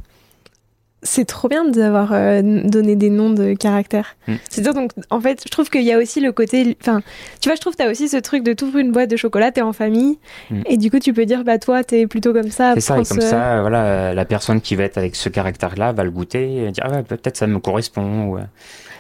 C'est 1.05 1.25
trop 1.27 1.47
bien 1.49 1.65
d'avoir 1.65 2.13
euh, 2.13 2.43
donné 2.43 2.97
des 2.97 3.09
noms 3.09 3.31
de 3.31 3.55
caractères. 3.55 4.17
Mm. 4.27 4.35
C'est-à-dire, 4.51 4.75
donc, 4.75 4.91
en 5.11 5.21
fait, 5.21 5.43
je 5.45 5.49
trouve 5.49 5.71
qu'il 5.71 5.83
y 5.83 5.93
a 5.93 5.99
aussi 5.99 6.21
le 6.21 6.33
côté. 6.33 6.77
Enfin, 6.81 7.03
tu 7.41 7.49
vois, 7.49 7.55
je 7.55 7.61
trouve 7.61 7.75
que 7.77 7.83
tu 7.83 7.89
as 7.89 7.91
aussi 7.91 8.09
ce 8.09 8.17
truc 8.17 8.43
de 8.43 8.53
t'ouvrir 8.53 8.85
une 8.85 8.91
boîte 8.91 9.09
de 9.09 9.17
chocolat, 9.17 9.53
t'es 9.53 9.61
en 9.63 9.73
famille, 9.73 10.19
Mm. 10.51 10.63
et 10.67 10.77
du 10.77 10.91
coup, 10.91 10.99
tu 10.99 11.13
peux 11.13 11.25
dire, 11.25 11.45
bah, 11.45 11.59
toi, 11.59 11.85
t'es 11.85 12.09
plutôt 12.09 12.33
comme 12.33 12.51
ça. 12.51 12.73
C'est 12.75 12.81
ça, 12.81 12.95
et 12.99 13.05
comme 13.05 13.21
ce- 13.21 13.29
ça, 13.29 13.61
voilà, 13.61 14.13
la 14.13 14.25
personne 14.25 14.61
qui 14.61 14.75
va 14.75 14.83
être 14.85 14.99
avec 14.99 15.15
ce 15.15 15.29
caractère-là 15.29 15.93
va 15.93 16.03
le 16.03 16.11
goûter 16.11 16.65
et 16.67 16.71
dire 16.73 16.83
ah 16.87 16.91
ouais, 16.97 17.03
peut-être 17.05 17.37
ça 17.37 17.47
me 17.47 17.61
correspond. 17.61 18.25
ou, 18.31 18.39
euh, 18.39 18.43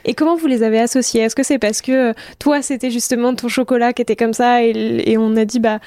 Et 0.05 0.15
comment 0.15 0.37
vous 0.37 0.47
les 0.47 0.63
avez 0.63 0.79
associés? 0.79 1.23
Est-ce 1.23 1.35
que 1.35 1.43
c'est 1.43 1.59
parce 1.59 1.83
que 1.83 2.11
euh, 2.11 2.13
toi, 2.39 2.63
c'était 2.63 2.91
justement 2.93 3.35
ton 3.35 3.49
chocolat 3.49 3.93
qui 3.93 4.03
était 4.03 4.15
comme 4.17 4.35
ça, 4.35 4.63
et, 4.63 4.71
et 5.05 5.19
on 5.19 5.37
a 5.37 5.45
dit, 5.45 5.59
bah, 5.59 5.81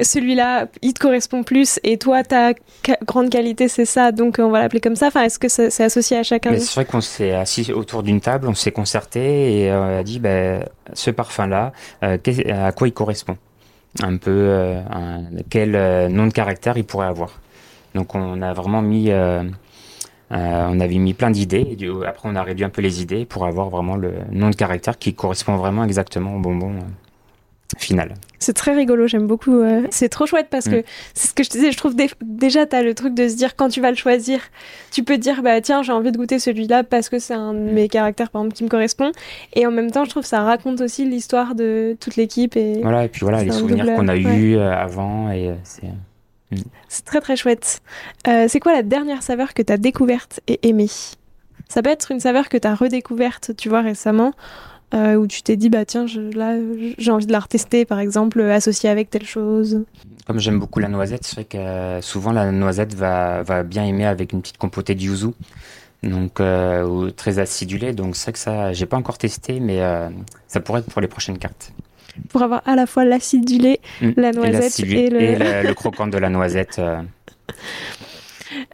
celui-là, 0.00 0.66
il 0.82 0.92
te 0.92 1.00
correspond 1.00 1.42
plus, 1.42 1.80
et 1.82 1.96
toi, 1.96 2.22
ta 2.22 2.52
grande 3.06 3.30
qualité, 3.30 3.68
c'est 3.68 3.86
ça, 3.86 4.12
donc 4.12 4.38
euh, 4.38 4.42
on 4.42 4.50
va 4.50 4.60
l'appeler 4.60 4.80
comme 4.80 4.96
ça. 4.96 5.06
Enfin, 5.06 5.22
est-ce 5.22 5.38
que 5.38 5.48
c'est 5.48 5.82
associé 5.82 6.18
à 6.18 6.22
chacun 6.22 6.56
c'est 6.58 6.74
vrai 6.74 6.84
qu'on 6.84 7.00
s'est 7.00 7.32
assis 7.32 7.72
autour 7.72 8.02
d'une 8.02 8.20
table, 8.20 8.48
on 8.48 8.54
s'est 8.54 8.72
concerté 8.72 9.62
et 9.62 9.70
euh, 9.70 9.80
on 9.80 9.98
a 9.98 10.02
dit 10.02 10.18
ben, 10.18 10.64
ce 10.92 11.10
parfum-là, 11.10 11.72
euh, 12.02 12.18
à 12.48 12.72
quoi 12.72 12.88
il 12.88 12.92
correspond? 12.92 13.36
Un 14.02 14.18
peu 14.18 14.76
quel 15.48 15.70
nom 16.12 16.26
de 16.26 16.32
caractère 16.32 16.76
il 16.76 16.84
pourrait 16.84 17.06
avoir? 17.06 17.40
Donc 17.94 18.14
on 18.14 18.42
a 18.42 18.52
vraiment 18.52 18.82
mis, 18.82 19.10
on 20.30 20.80
avait 20.80 20.98
mis 20.98 21.14
plein 21.14 21.30
d'idées. 21.30 21.76
Après 22.06 22.28
on 22.28 22.36
a 22.36 22.42
réduit 22.42 22.64
un 22.64 22.68
peu 22.68 22.82
les 22.82 23.00
idées 23.00 23.24
pour 23.24 23.46
avoir 23.46 23.70
vraiment 23.70 23.96
le 23.96 24.12
nom 24.30 24.50
de 24.50 24.54
caractère 24.54 24.98
qui 24.98 25.14
correspond 25.14 25.56
vraiment 25.56 25.84
exactement 25.84 26.36
au 26.36 26.38
bonbon 26.38 26.74
final. 27.76 28.14
C'est 28.38 28.54
très 28.54 28.72
rigolo, 28.74 29.06
j'aime 29.06 29.26
beaucoup. 29.26 29.60
euh, 29.60 29.82
C'est 29.90 30.08
trop 30.08 30.24
chouette 30.26 30.46
parce 30.50 30.66
Mm. 30.66 30.70
que 30.70 30.84
c'est 31.12 31.28
ce 31.28 31.34
que 31.34 31.42
je 31.44 31.50
te 31.50 31.54
disais, 31.58 31.70
je 31.72 31.76
trouve 31.76 31.94
dé- 31.94 32.08
déjà 32.22 32.64
t'as 32.66 32.82
le 32.82 32.94
truc 32.94 33.14
de 33.14 33.28
se 33.28 33.34
dire 33.36 33.56
quand 33.56 33.68
tu 33.68 33.80
vas 33.80 33.90
le 33.90 33.96
choisir, 33.96 34.40
tu 34.90 35.02
peux 35.02 35.16
te 35.16 35.20
dire 35.20 35.42
bah 35.42 35.60
tiens 35.60 35.82
j'ai 35.82 35.92
envie 35.92 36.10
de 36.12 36.16
goûter 36.16 36.38
celui-là 36.38 36.82
parce 36.84 37.08
que 37.10 37.18
c'est 37.18 37.34
un 37.34 37.52
de 37.52 37.58
mes 37.58 37.88
caractères 37.88 38.30
par 38.30 38.40
exemple 38.42 38.56
qui 38.56 38.64
me 38.64 38.68
correspond 38.70 39.12
et 39.54 39.66
en 39.66 39.70
même 39.70 39.90
temps 39.90 40.04
je 40.04 40.10
trouve 40.10 40.22
que 40.22 40.28
ça 40.28 40.42
raconte 40.42 40.80
aussi 40.80 41.04
l'histoire 41.04 41.54
de 41.54 41.96
toute 42.00 42.16
l'équipe 42.16 42.56
et 42.56 42.80
Voilà 42.80 43.04
et 43.04 43.08
puis 43.08 43.20
voilà 43.20 43.44
les 43.44 43.50
souvenirs 43.52 43.84
qu'on 43.96 44.08
a 44.08 44.14
ouais. 44.14 44.20
eus 44.22 44.56
euh, 44.56 44.72
avant 44.72 45.30
et 45.30 45.48
euh, 45.48 45.54
c'est 45.64 45.88
c'est 46.88 47.04
très 47.04 47.20
très 47.20 47.36
chouette. 47.36 47.82
Euh, 48.26 48.46
c'est 48.48 48.60
quoi 48.60 48.72
la 48.72 48.82
dernière 48.82 49.22
saveur 49.22 49.52
que 49.52 49.60
t'as 49.60 49.76
découverte 49.76 50.40
et 50.48 50.58
aimée? 50.66 50.88
Ça 51.68 51.82
peut 51.82 51.90
être 51.90 52.10
une 52.10 52.20
saveur 52.20 52.48
que 52.48 52.56
t'as 52.56 52.74
redécouverte 52.74 53.54
tu 53.58 53.68
vois 53.68 53.82
récemment. 53.82 54.32
Euh, 54.94 55.14
où 55.16 55.26
tu 55.26 55.42
t'es 55.42 55.56
dit 55.56 55.68
bah 55.68 55.84
tiens 55.84 56.06
je- 56.06 56.20
là 56.36 56.56
j'ai 56.96 57.10
envie 57.10 57.26
de 57.26 57.32
la 57.32 57.40
retester 57.40 57.84
par 57.84 57.98
exemple 58.00 58.40
euh, 58.40 58.54
associée 58.54 58.88
avec 58.88 59.10
telle 59.10 59.26
chose 59.26 59.84
Comme 60.26 60.38
j'aime 60.40 60.58
beaucoup 60.58 60.78
la 60.80 60.88
noisette, 60.88 61.24
c'est 61.24 61.34
vrai 61.36 61.44
que 61.44 61.58
euh, 61.58 62.00
souvent 62.02 62.32
la 62.32 62.50
noisette 62.52 62.94
va, 62.94 63.42
va 63.42 63.62
bien 63.62 63.84
aimer 63.84 64.06
avec 64.06 64.32
une 64.32 64.40
petite 64.40 64.58
compotée 64.58 64.94
de 64.94 65.02
yuzu, 65.02 65.28
donc 66.02 66.40
euh, 66.40 67.10
très 67.10 67.38
acidulée. 67.38 67.92
Donc 67.92 68.16
c'est 68.16 68.24
vrai 68.24 68.32
que 68.32 68.38
ça, 68.38 68.72
j'ai 68.72 68.86
pas 68.86 68.96
encore 68.96 69.18
testé, 69.18 69.60
mais 69.60 69.80
ça 70.46 70.60
pourrait 70.60 70.80
être 70.80 70.90
pour 70.90 71.00
les 71.02 71.08
prochaines 71.08 71.38
cartes. 71.38 71.72
pour 72.30 72.42
avoir 72.42 72.62
à 72.66 72.74
la 72.76 72.86
fois 72.86 73.04
l'acidulé 73.04 73.80
Mm. 74.00 74.10
La 74.16 74.28
Et 74.30 74.32
noisette 74.32 74.80
et 74.80 75.10
le- 75.10 75.20
et 75.20 75.36
le, 75.36 75.68
le 75.68 75.74
croquant 75.74 76.06
de 76.06 76.18
la 76.18 76.28
noisette. 76.30 76.80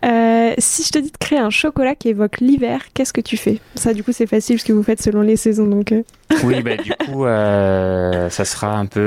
euh, 0.05 0.55
si 0.59 0.83
je 0.85 0.91
te 0.91 0.99
dis 0.99 1.11
de 1.11 1.17
créer 1.17 1.39
un 1.39 1.51
chocolat 1.51 1.95
qui 1.95 2.09
évoque 2.09 2.41
l'hiver, 2.41 2.81
qu'est-ce 2.95 3.13
que 3.13 3.21
tu 3.21 3.37
fais? 3.37 3.59
Ça, 3.75 3.93
du 3.95 4.03
coup, 4.05 4.13
c'est 4.13 4.27
facile 4.27 4.57
parce 4.57 4.65
que 4.67 4.73
vous 4.73 4.83
faites 4.83 5.03
selon 5.03 5.21
les 5.23 5.37
saisons. 5.37 5.67
Donc, 5.67 5.93
euh, 5.93 6.03
Oui, 6.45 6.63
bah, 6.65 6.77
du 6.77 6.93
coup, 6.93 7.25
euh, 7.27 8.29
ça 8.31 8.45
sera 8.45 8.77
un 8.77 8.87
peu 8.87 9.01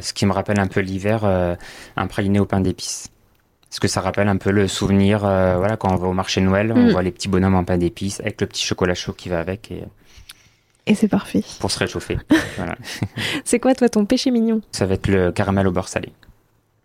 ce 0.00 0.12
qui 0.12 0.26
me 0.26 0.32
rappelle 0.32 0.60
un 0.60 0.66
peu 0.66 0.80
l'hiver, 0.80 1.24
un 1.24 2.06
praliné 2.06 2.40
au 2.40 2.46
pain 2.46 2.60
d'épices. 2.60 3.08
Parce 3.68 3.80
que 3.80 3.88
ça 3.88 4.02
rappelle 4.02 4.28
un 4.28 4.36
peu 4.36 4.50
le 4.50 4.68
souvenir, 4.68 5.20
voilà, 5.20 5.76
quand 5.78 5.90
on 5.92 5.96
va 5.96 6.08
au 6.08 6.12
marché 6.12 6.40
Noël, 6.40 6.72
on 6.76 6.88
Mm. 6.88 6.90
voit 6.90 7.02
les 7.02 7.10
petits 7.10 7.28
bonhommes 7.28 7.54
en 7.54 7.64
pain 7.64 7.78
d'épices 7.78 8.20
avec 8.20 8.40
le 8.40 8.46
petit 8.46 8.64
chocolat 8.66 8.94
chaud 8.94 9.12
qui 9.14 9.28
va 9.28 9.40
avec 9.40 9.70
et 9.70 9.84
et 10.84 10.96
c'est 10.96 11.06
parfait. 11.06 11.44
pour 11.60 11.70
se 11.70 11.78
réchauffer. 11.78 12.18
voilà. 12.56 12.74
C'est 13.44 13.60
quoi, 13.60 13.72
toi, 13.72 13.88
ton 13.88 14.04
péché 14.04 14.32
mignon? 14.32 14.60
Ça 14.72 14.84
va 14.84 14.94
être 14.94 15.06
le 15.06 15.30
caramel 15.30 15.68
au 15.68 15.70
beurre 15.70 15.86
salé. 15.86 16.08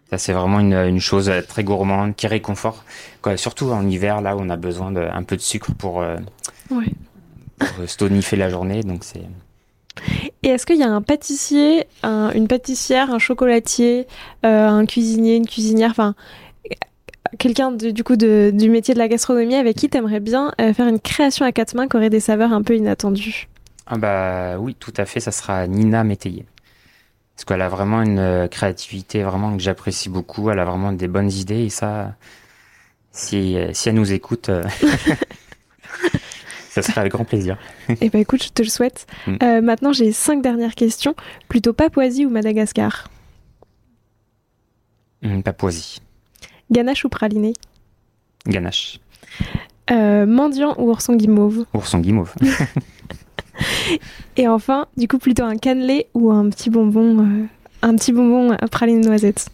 Ça, 0.10 0.18
c'est 0.18 0.34
vraiment 0.34 0.60
une, 0.60 0.74
une 0.74 1.00
chose 1.02 1.30
euh, 1.30 1.42
très 1.42 1.64
gourmande 1.64 2.16
qui 2.16 2.28
réconforte, 2.28 2.86
surtout 3.36 3.72
en 3.72 3.86
hiver, 3.88 4.22
là 4.22 4.36
où 4.38 4.40
on 4.42 4.50
a 4.50 4.56
besoin 4.56 4.92
de, 4.92 5.02
un 5.02 5.24
peu 5.24 5.36
de 5.36 5.42
sucre 5.42 5.72
pour, 5.78 6.02
euh, 6.02 6.18
Ouais. 6.72 6.86
pour 7.60 7.68
euh, 7.82 7.88
se 7.88 7.98
tonifier 7.98 8.38
la 8.38 8.50
journée. 8.50 8.84
Donc, 8.84 9.04
c'est. 9.04 9.22
Et 10.44 10.50
est-ce 10.50 10.66
qu'il 10.66 10.78
y 10.78 10.84
a 10.84 10.90
un 10.90 11.02
pâtissier, 11.02 11.86
un- 12.04 12.32
une 12.32 12.48
pâtissière, 12.48 13.12
un 13.14 13.20
chocolatier, 13.20 14.08
euh, 14.46 14.68
un 14.70 14.86
cuisinier, 14.86 15.36
une 15.36 15.48
cuisinière, 15.48 15.90
enfin 15.92 16.16
quelqu'un 17.40 17.72
de- 17.72 17.90
du 17.92 18.04
coup 18.06 18.16
de- 18.16 18.52
du 18.54 18.70
métier 18.70 18.94
de 18.94 19.00
la 19.00 19.08
gastronomie 19.10 19.56
avec 19.56 19.76
qui 19.76 19.90
t'aimerais 19.90 20.22
bien 20.22 20.54
euh, 20.62 20.74
faire 20.74 20.88
une 20.88 21.00
création 21.00 21.46
à 21.46 21.52
quatre 21.52 21.74
mains 21.76 21.88
qui 21.90 21.98
aurait 21.98 22.10
des 22.10 22.22
saveurs 22.22 22.54
un 22.54 22.62
peu 22.62 22.76
inattendues? 22.78 23.50
Ah, 23.86 23.98
bah 23.98 24.58
oui, 24.60 24.76
tout 24.80 24.94
à 24.98 25.06
fait, 25.06 25.20
ça 25.20 25.32
sera 25.32 25.68
Nina 25.68 26.04
Métayer. 26.04 26.46
Parce 27.38 27.46
qu'elle 27.46 27.62
a 27.62 27.70
vraiment 27.70 28.02
une 28.02 28.18
euh, 28.18 28.48
créativité 28.48 29.22
vraiment 29.22 29.56
que 29.56 29.62
j'apprécie 29.62 30.10
beaucoup. 30.10 30.50
Elle 30.50 30.58
a 30.58 30.66
vraiment 30.66 30.92
des 30.92 31.08
bonnes 31.08 31.32
idées 31.32 31.66
et 31.66 31.70
ça, 31.70 32.16
si, 33.12 33.56
euh, 33.56 33.70
si 33.74 33.90
elle 33.90 33.96
nous 33.96 34.12
écoute, 34.12 34.50
euh, 34.50 34.64
ça 36.72 36.82
serait 36.82 37.02
avec 37.02 37.14
grand 37.14 37.26
plaisir. 37.26 37.60
Eh 38.02 38.10
ben 38.10 38.20
écoute, 38.22 38.44
je 38.44 38.50
te 38.50 38.64
le 38.64 38.68
souhaite. 38.70 39.06
Mm. 39.28 39.36
Euh, 39.44 39.62
maintenant, 39.62 39.94
j'ai 39.94 40.12
cinq 40.14 40.42
dernières 40.42 40.74
questions. 40.74 41.14
Plutôt 41.48 41.74
Papouasie 41.74 42.26
ou 42.26 42.32
Madagascar? 42.32 43.08
Hum, 45.24 45.44
Papouasie, 45.44 46.02
Ganache 46.72 47.06
ou 47.06 47.10
praliné? 47.10 47.54
Ganache, 48.48 49.00
Euh, 49.92 50.26
mendiant 50.26 50.74
ou 50.80 50.90
ourson 50.90 51.16
guimauve? 51.16 51.66
Ourson 51.76 52.00
guimauve. 52.00 52.34
Et 54.38 54.48
enfin, 54.48 54.86
du 54.98 55.08
coup, 55.08 55.18
plutôt 55.18 55.44
un 55.44 55.58
cannelé 55.58 56.08
ou 56.14 56.32
un 56.32 56.50
petit 56.50 56.70
bonbon, 56.70 57.20
euh, 57.20 57.46
un 57.82 57.96
petit 57.96 58.12
bonbon 58.14 58.52
à 58.52 58.68
praliné 58.68 59.00
noisette 59.08 59.48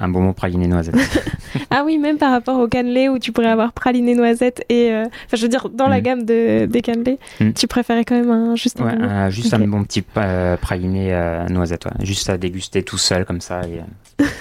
Un 0.00 0.08
bonbon 0.08 0.32
praliné 0.32 0.66
noisette. 0.66 0.94
ah 1.70 1.82
oui, 1.84 1.96
même 1.98 2.18
par 2.18 2.32
rapport 2.32 2.58
au 2.58 2.66
cannelé 2.68 3.08
où 3.08 3.18
tu 3.18 3.32
pourrais 3.32 3.48
avoir 3.48 3.72
praliné 3.72 4.14
noisette 4.14 4.64
et. 4.68 4.90
euh, 4.90 5.04
Enfin, 5.04 5.36
je 5.36 5.42
veux 5.42 5.48
dire, 5.48 5.68
dans 5.70 5.88
la 5.88 5.98
Mm. 6.00 6.02
gamme 6.02 6.22
de, 6.24 6.66
des 6.66 6.80
cannelés, 6.82 7.18
Mm. 7.40 7.52
tu 7.52 7.66
préférais 7.66 8.04
quand 8.04 8.16
même 8.16 8.30
un, 8.30 8.56
juste 8.56 8.80
un 8.80 8.84
bonbon 8.90 9.04
un- 9.04 9.30
juste 9.30 9.54
un 9.54 9.58
bon 9.66 9.84
petit 9.84 10.04
euh, 10.16 10.56
praliné 10.56 11.12
euh, 11.14 11.46
noisette, 11.48 11.84
ouais. 11.86 12.04
juste 12.06 12.28
à 12.30 12.36
déguster 12.38 12.82
tout 12.82 12.98
seul 12.98 13.24
comme 13.24 13.40
ça. 13.40 13.60
Et, 13.62 13.80
euh, 14.22 14.24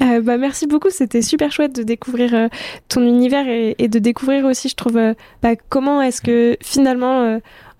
Euh, 0.00 0.20
bah, 0.20 0.36
merci 0.38 0.68
beaucoup, 0.68 0.90
c'était 0.90 1.20
super 1.22 1.50
chouette 1.50 1.74
de 1.74 1.82
découvrir 1.82 2.32
euh, 2.32 2.46
ton 2.88 3.02
univers 3.02 3.48
et, 3.48 3.74
et 3.80 3.88
de 3.88 3.98
découvrir 3.98 4.44
aussi, 4.44 4.68
je 4.68 4.76
trouve, 4.76 4.96
euh, 4.96 5.14
bah, 5.42 5.56
comment 5.68 6.00
est-ce 6.00 6.22
que 6.22 6.56
finalement 6.62 7.22
euh, 7.22 7.38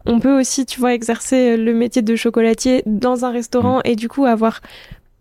on 0.08 0.18
peut 0.20 0.38
aussi, 0.40 0.66
tu 0.66 0.80
vois, 0.80 0.94
exercer 0.94 1.50
euh, 1.50 1.56
le 1.56 1.72
métier 1.74 2.02
de 2.02 2.16
chocolatier 2.16 2.82
dans 2.86 3.24
un 3.24 3.30
restaurant 3.30 3.80
et 3.84 3.94
du 3.94 4.08
coup 4.08 4.24
avoir 4.24 4.60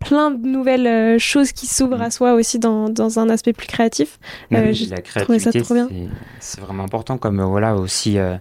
plein 0.00 0.30
de 0.30 0.46
nouvelles 0.46 0.86
euh, 0.86 1.18
choses 1.18 1.50
qui 1.50 1.66
s'ouvrent 1.66 2.00
à 2.00 2.10
soi 2.12 2.34
aussi 2.34 2.60
dans, 2.60 2.88
dans 2.88 3.18
un 3.18 3.28
aspect 3.30 3.52
plus 3.52 3.66
créatif. 3.66 4.20
Euh, 4.60 4.72
la 4.90 5.02
créativité, 5.02 5.58
c'est- 6.38 6.60
vraiment 6.60 6.84
important. 6.84 7.18
Comme 7.18 7.40
euh, 7.40 7.44
voilà 7.46 7.74
aussi, 7.74 8.16
euh, 8.16 8.36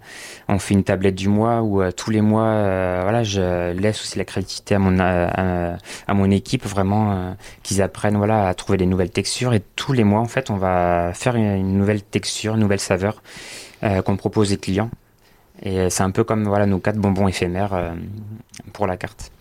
on 0.48 0.60
fait 0.60 0.76
une 0.76 0.84
tablette 0.84 1.16
du 1.16 1.30
mois 1.30 1.64
où 1.64 1.82
tous 1.94 2.12
les 2.12 2.22
mois, 2.22 3.02
voilà, 3.02 3.24
je 3.24 3.72
laisse 3.74 4.00
aussi 4.02 4.20
la 4.20 4.26
créativité 4.26 4.76
à 4.76 4.80
mon 4.80 5.00
à, 5.00 5.74
à- 5.74 5.78
à 6.08 6.14
mon 6.14 6.30
équipe 6.30 6.64
vraiment 6.66 7.36
qu'ils 7.64 7.82
apprennent 7.82 8.18
voilà 8.18 8.48
à 8.48 8.54
trouver 8.54 8.78
des 8.78 8.86
nouvelles 8.86 9.10
textures 9.12 9.54
et 9.56 9.64
tous 9.76 9.94
les 9.94 10.04
mois 10.04 10.20
en 10.20 10.26
fait 10.28 10.52
on 10.52 10.58
va 10.58 11.12
faire 11.16 11.36
une, 11.36 11.56
une 11.56 11.78
nouvelle 11.78 12.04
texture, 12.04 12.54
une 12.54 12.60
nouvelle 12.62 12.80
saveur 12.80 13.22
qu'on 14.06 14.16
propose 14.16 14.54
aux 14.54 14.58
clients. 14.58 14.92
Et 15.64 15.80
euh, 15.80 15.90
c'est 15.90 16.04
un 16.04 16.12
peu 16.12 16.24
comme 16.24 16.44
voilà 16.46 16.66
nos 16.66 16.80
quatre 16.80 16.98
bonbons 16.98 17.28
éphémères 17.28 17.74
euh, 17.74 17.92
pour 18.74 18.88
la 18.88 18.98
carte. 18.98 19.32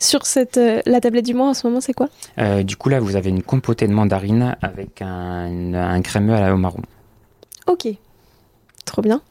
Sur 0.00 0.26
cette, 0.26 0.56
euh, 0.56 0.80
la 0.86 1.00
tablette 1.00 1.24
du 1.26 1.34
mois 1.34 1.48
en 1.48 1.54
ce 1.54 1.66
moment, 1.66 1.80
c'est 1.80 1.92
quoi? 1.92 2.08
Euh, 2.38 2.62
du 2.64 2.76
coup 2.76 2.88
là 2.88 2.98
vous 3.00 3.14
avez 3.16 3.30
une 3.30 3.42
compotée 3.42 3.86
de 3.86 3.92
mandarine 3.92 4.56
avec 4.62 5.00
un, 5.00 5.46
une- 5.46 5.76
un 5.76 6.02
crémeux 6.02 6.34
à 6.34 6.40
la 6.40 6.52
au 6.54 6.56
marron. 6.56 6.82
Ok, 7.68 7.86
trop 8.84 9.02
bien. 9.02 9.22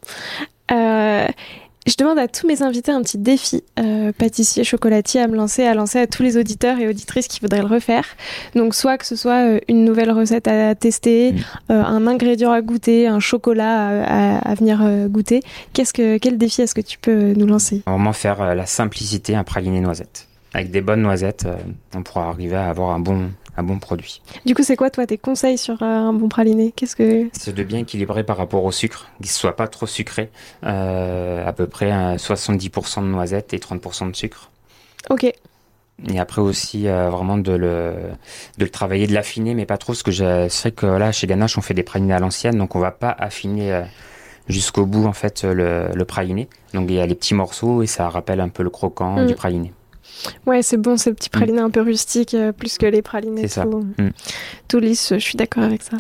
Je 1.88 1.96
demande 1.98 2.20
à 2.20 2.28
tous 2.28 2.46
mes 2.46 2.62
invités 2.62 2.92
un 2.92 3.02
petit 3.02 3.18
défi 3.18 3.64
euh, 3.80 4.12
pâtissier, 4.12 4.64
chocolatier 4.64 5.22
à 5.22 5.28
me 5.28 5.36
lancer, 5.36 5.64
à 5.64 5.74
lancer 5.74 5.98
à 6.00 6.08
tous 6.08 6.22
les 6.24 6.38
auditeurs 6.38 6.78
et 6.78 6.88
auditrices 6.88 7.28
qui 7.28 7.40
voudraient 7.40 7.62
le 7.62 7.68
refaire. 7.68 8.04
Donc 8.54 8.76
soit 8.76 8.98
que 8.98 9.06
ce 9.06 9.16
soit 9.16 9.46
euh, 9.48 9.60
une 9.70 9.86
nouvelle 9.86 10.12
recette 10.12 10.48
à 10.48 10.76
tester, 10.76 11.32
Mm. 11.32 11.38
euh, 11.72 11.84
un 11.84 12.06
ingrédient 12.06 12.52
à 12.52 12.62
goûter, 12.62 13.08
un 13.08 13.20
chocolat 13.20 13.88
à, 14.04 14.38
à- 14.38 14.52
à 14.52 14.56
venir 14.56 14.82
goûter. 15.08 15.42
Qu'est-ce 15.74 15.94
que 15.94 16.18
quel 16.18 16.38
défi 16.38 16.62
est-ce 16.62 16.76
que 16.76 16.82
tu 16.82 17.00
peux 17.00 17.34
nous 17.34 17.48
lancer? 17.48 17.82
Vraiment 17.88 18.14
faire 18.14 18.54
la 18.56 18.66
simplicité, 18.66 19.36
un 19.36 19.44
praliné 19.44 19.80
noisette. 19.80 20.28
Avec 20.54 20.72
des 20.72 20.82
bonnes 20.82 21.02
noisettes, 21.02 21.48
on 21.96 22.04
pourra 22.04 22.28
arriver 22.30 22.56
à 22.56 22.70
avoir 22.70 22.90
un 22.92 23.00
bon, 23.00 23.30
un 23.60 23.64
bon 23.64 23.80
produit. 23.80 24.22
Du 24.46 24.56
coup, 24.56 24.64
c'est 24.64 24.76
quoi 24.76 24.90
toi 24.90 25.06
tes 25.06 25.18
conseils 25.18 25.58
sur 25.58 25.82
euh, 25.84 25.86
un 25.86 26.14
bon 26.14 26.30
praliné? 26.30 26.72
Qu'est-ce 26.76 26.96
que 26.96 27.30
C'est 27.34 27.54
de 27.54 27.64
bien 27.64 27.80
équilibrer 27.80 28.24
par 28.24 28.38
rapport 28.38 28.64
au 28.64 28.72
sucre, 28.72 29.08
qu'il 29.18 29.26
ne 29.28 29.32
soit 29.32 29.56
pas 29.56 29.68
trop 29.68 29.86
sucré. 29.88 30.30
Euh, 30.66 31.46
à 31.48 31.54
peu 31.54 31.68
près 31.68 31.92
euh, 31.92 32.16
70% 32.16 33.02
de 33.02 33.08
noisettes 33.08 33.54
et 33.54 33.58
30% 33.58 34.12
de 34.12 34.16
sucre. 34.16 34.50
Ok, 35.10 35.24
Et 35.24 36.20
après 36.20 36.42
aussi 36.42 36.88
euh, 36.88 37.10
vraiment 37.10 37.38
de 37.38 37.52
le, 37.52 37.94
de 38.58 38.64
le 38.66 38.70
travailler, 38.70 39.08
de 39.08 39.14
l'affiner, 39.14 39.54
mais 39.54 39.66
pas 39.66 39.78
trop, 39.78 39.94
parce 39.94 40.04
que 40.04 40.12
je 40.12 40.48
sais 40.50 40.72
que 40.72 40.86
là, 40.86 41.12
chez 41.12 41.28
Ganache, 41.28 41.58
on 41.58 41.62
fait 41.62 41.74
des 41.74 41.84
pralinés 41.84 42.14
à 42.14 42.20
l'ancienne, 42.20 42.58
donc 42.58 42.76
on 42.76 42.80
va 42.80 42.92
pas 42.92 43.16
affiner 43.18 43.74
euh, 43.74 43.82
jusqu'au 44.48 44.86
bout 44.86 45.06
en 45.06 45.14
fait 45.14 45.44
le, 45.44 45.90
le 45.94 46.06
praliné. 46.06 46.48
Donc 46.74 46.86
il 46.90 46.96
y 46.96 47.00
a 47.00 47.06
les 47.06 47.16
petits 47.16 47.34
morceaux 47.34 47.82
et 47.84 47.88
ça 47.88 48.10
rappelle 48.10 48.40
un 48.42 48.50
peu 48.50 48.64
le 48.64 48.70
croquant 48.70 49.22
Mm. 49.24 49.28
du 49.28 49.36
praliné. 49.36 49.74
Ouais, 50.46 50.62
c'est 50.62 50.78
bon 50.78 50.98
ces 50.98 51.14
petits 51.14 51.30
pralinés 51.30 51.62
un 51.62 51.70
peu 51.70 51.82
rustiques, 51.82 52.34
euh, 52.34 52.52
plus 52.52 52.78
que 52.78 52.86
les 52.86 53.02
pralinés 53.02 53.48
ça. 53.48 53.64
tout, 53.64 53.86
Mm. 53.98 54.10
tout 54.68 54.80
lisses. 54.80 55.10
Je 55.14 55.20
suis 55.20 55.36
d'accord 55.38 55.64
avec 55.64 55.82
ça. 55.84 55.98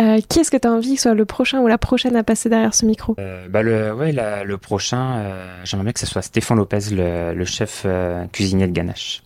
Euh, 0.00 0.20
qui 0.28 0.40
est-ce 0.40 0.50
que 0.50 0.56
tu 0.56 0.68
as 0.68 0.72
envie 0.72 0.94
que 0.96 1.00
soit 1.00 1.14
le 1.14 1.24
prochain 1.24 1.60
ou 1.60 1.66
la 1.68 1.78
prochaine 1.78 2.16
à 2.16 2.22
passer 2.22 2.48
derrière 2.48 2.74
ce 2.74 2.84
micro? 2.86 3.14
Euh, 3.18 3.48
bah 3.48 3.62
le, 3.62 3.92
ouais, 3.94 4.12
la- 4.12 4.44
le 4.44 4.58
prochain, 4.58 5.24
j'aimerais 5.64 5.84
bien 5.84 5.92
que 5.92 6.00
ce 6.00 6.06
soit 6.06 6.22
Stéphane 6.22 6.58
Lopez, 6.58 6.78
le, 6.92 7.34
le 7.34 7.44
chef 7.44 7.86
cuisinier 8.32 8.66
de 8.66 8.72
Ganache. 8.72 9.22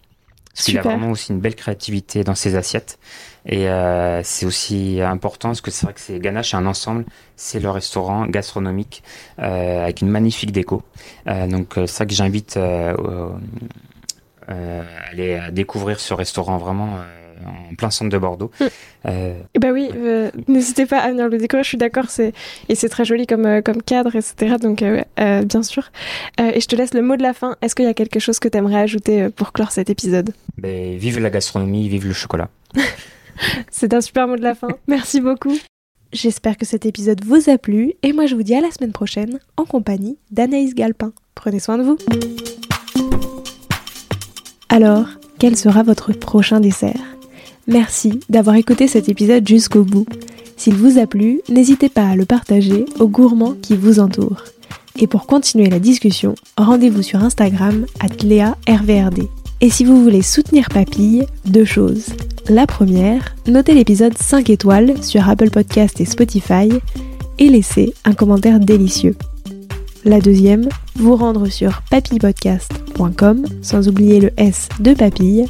Parce 0.54 0.64
qu'il 0.66 0.78
a 0.78 0.82
vraiment 0.82 1.10
aussi 1.10 1.32
une 1.32 1.40
belle 1.40 1.54
créativité 1.54 2.24
dans 2.24 2.34
ses 2.34 2.54
assiettes. 2.56 2.98
Et 3.44 3.68
euh, 3.68 4.22
c'est 4.24 4.46
aussi 4.46 5.02
important 5.02 5.48
parce 5.50 5.60
que 5.60 5.70
c'est 5.70 5.84
vrai 5.84 5.92
que 5.92 6.00
c'est 6.00 6.18
Ganache, 6.18 6.52
c'est 6.52 6.56
un 6.56 6.64
ensemble. 6.64 7.04
C'est 7.36 7.60
le 7.60 7.68
restaurant 7.68 8.24
gastronomique 8.26 9.02
euh, 9.38 9.82
avec 9.82 10.00
une 10.00 10.08
magnifique 10.08 10.52
déco. 10.52 10.82
Euh, 11.28 11.46
donc 11.46 11.74
c'est 11.74 11.86
ça 11.88 12.06
que 12.06 12.14
j'invite 12.14 12.56
aller 14.48 15.34
à 15.34 15.50
découvrir 15.50 16.00
ce 16.00 16.14
restaurant 16.14 16.58
vraiment 16.58 16.96
euh, 16.96 17.48
en 17.70 17.74
plein 17.74 17.90
centre 17.90 18.10
de 18.10 18.18
Bordeaux. 18.18 18.50
Mm. 18.60 18.64
Euh, 19.06 19.34
Eh 19.54 19.58
Bah 19.58 19.68
oui, 19.72 19.90
euh, 19.94 20.30
n'hésitez 20.48 20.86
pas 20.86 20.98
à 20.98 21.10
venir 21.10 21.28
le 21.28 21.38
découvrir, 21.38 21.64
je 21.64 21.68
suis 21.68 21.78
d'accord, 21.78 22.06
c'est 22.08 22.32
et 22.68 22.74
c'est 22.74 22.88
très 22.88 23.04
joli 23.04 23.26
comme, 23.26 23.46
euh, 23.46 23.60
comme 23.62 23.82
cadre, 23.82 24.14
etc. 24.16 24.56
Donc 24.60 24.82
euh, 24.82 25.02
euh, 25.20 25.42
bien 25.42 25.62
sûr. 25.62 25.90
Euh, 26.40 26.50
et 26.54 26.60
je 26.60 26.66
te 26.66 26.76
laisse 26.76 26.94
le 26.94 27.02
mot 27.02 27.16
de 27.16 27.22
la 27.22 27.34
fin. 27.34 27.56
Est-ce 27.62 27.74
qu'il 27.74 27.84
y 27.84 27.88
a 27.88 27.94
quelque 27.94 28.20
chose 28.20 28.38
que 28.38 28.48
tu 28.48 28.56
aimerais 28.58 28.80
ajouter 28.80 29.22
euh, 29.22 29.30
pour 29.30 29.52
clore 29.52 29.70
cet 29.72 29.90
épisode? 29.90 30.30
Ben, 30.58 30.96
vive 30.96 31.18
la 31.20 31.30
gastronomie, 31.30 31.88
vive 31.88 32.06
le 32.06 32.14
chocolat. 32.14 32.48
C'est 33.70 33.92
un 33.92 34.00
super 34.00 34.26
mot 34.28 34.36
de 34.36 34.42
la 34.42 34.54
fin. 34.54 34.68
Merci 34.86 35.20
beaucoup. 35.20 35.56
J'espère 36.12 36.56
que 36.56 36.64
cet 36.64 36.86
épisode 36.86 37.22
vous 37.24 37.50
a 37.50 37.58
plu 37.58 37.92
et 38.02 38.12
moi 38.12 38.26
je 38.26 38.34
vous 38.34 38.42
dis 38.42 38.54
à 38.54 38.60
la 38.60 38.70
semaine 38.70 38.92
prochaine 38.92 39.38
en 39.56 39.64
compagnie 39.64 40.16
d'Anaïs 40.30 40.74
Galpin. 40.74 41.12
Prenez 41.34 41.58
soin 41.58 41.76
de 41.76 41.82
vous. 41.82 41.98
Alors, 44.68 45.06
quel 45.38 45.56
sera 45.56 45.82
votre 45.82 46.12
prochain 46.12 46.60
dessert? 46.60 47.00
Merci 47.66 48.20
d'avoir 48.28 48.56
écouté 48.56 48.88
cet 48.88 49.08
épisode 49.08 49.46
jusqu'au 49.46 49.82
bout. 49.82 50.06
S'il 50.56 50.74
vous 50.74 50.98
a 50.98 51.06
plu, 51.06 51.40
n'hésitez 51.48 51.88
pas 51.88 52.08
à 52.08 52.16
le 52.16 52.24
partager 52.24 52.84
aux 52.98 53.08
gourmands 53.08 53.54
qui 53.60 53.76
vous 53.76 54.00
entourent. 54.00 54.44
Et 54.98 55.06
pour 55.06 55.26
continuer 55.26 55.68
la 55.68 55.78
discussion, 55.78 56.34
rendez-vous 56.56 57.02
sur 57.02 57.22
Instagram 57.22 57.86
@léa_rvrd. 58.22 59.28
Et 59.60 59.70
si 59.70 59.84
vous 59.84 60.02
voulez 60.02 60.22
soutenir 60.22 60.68
Papille, 60.68 61.26
deux 61.44 61.64
choses. 61.64 62.06
La 62.48 62.66
première, 62.66 63.34
notez 63.46 63.74
l'épisode 63.74 64.16
5 64.16 64.50
étoiles 64.50 65.02
sur 65.02 65.28
Apple 65.28 65.50
Podcast 65.50 66.00
et 66.00 66.04
Spotify 66.04 66.68
et 67.38 67.48
laissez 67.48 67.94
un 68.04 68.14
commentaire 68.14 68.60
délicieux. 68.60 69.16
La 70.04 70.20
deuxième, 70.20 70.68
vous 70.94 71.16
rendre 71.16 71.48
sur 71.48 71.82
papillepodcast.com 71.90 72.85
sans 73.62 73.88
oublier 73.88 74.20
le 74.20 74.30
S 74.36 74.68
de 74.80 74.94
papille 74.94 75.46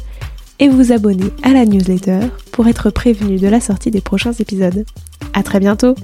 et 0.59 0.67
vous 0.67 0.91
abonner 0.91 1.31
à 1.43 1.53
la 1.53 1.65
newsletter 1.65 2.19
pour 2.51 2.67
être 2.67 2.89
prévenu 2.89 3.37
de 3.37 3.47
la 3.47 3.61
sortie 3.61 3.91
des 3.91 4.01
prochains 4.01 4.33
épisodes. 4.33 4.85
À 5.33 5.43
très 5.43 5.59
bientôt! 5.59 5.95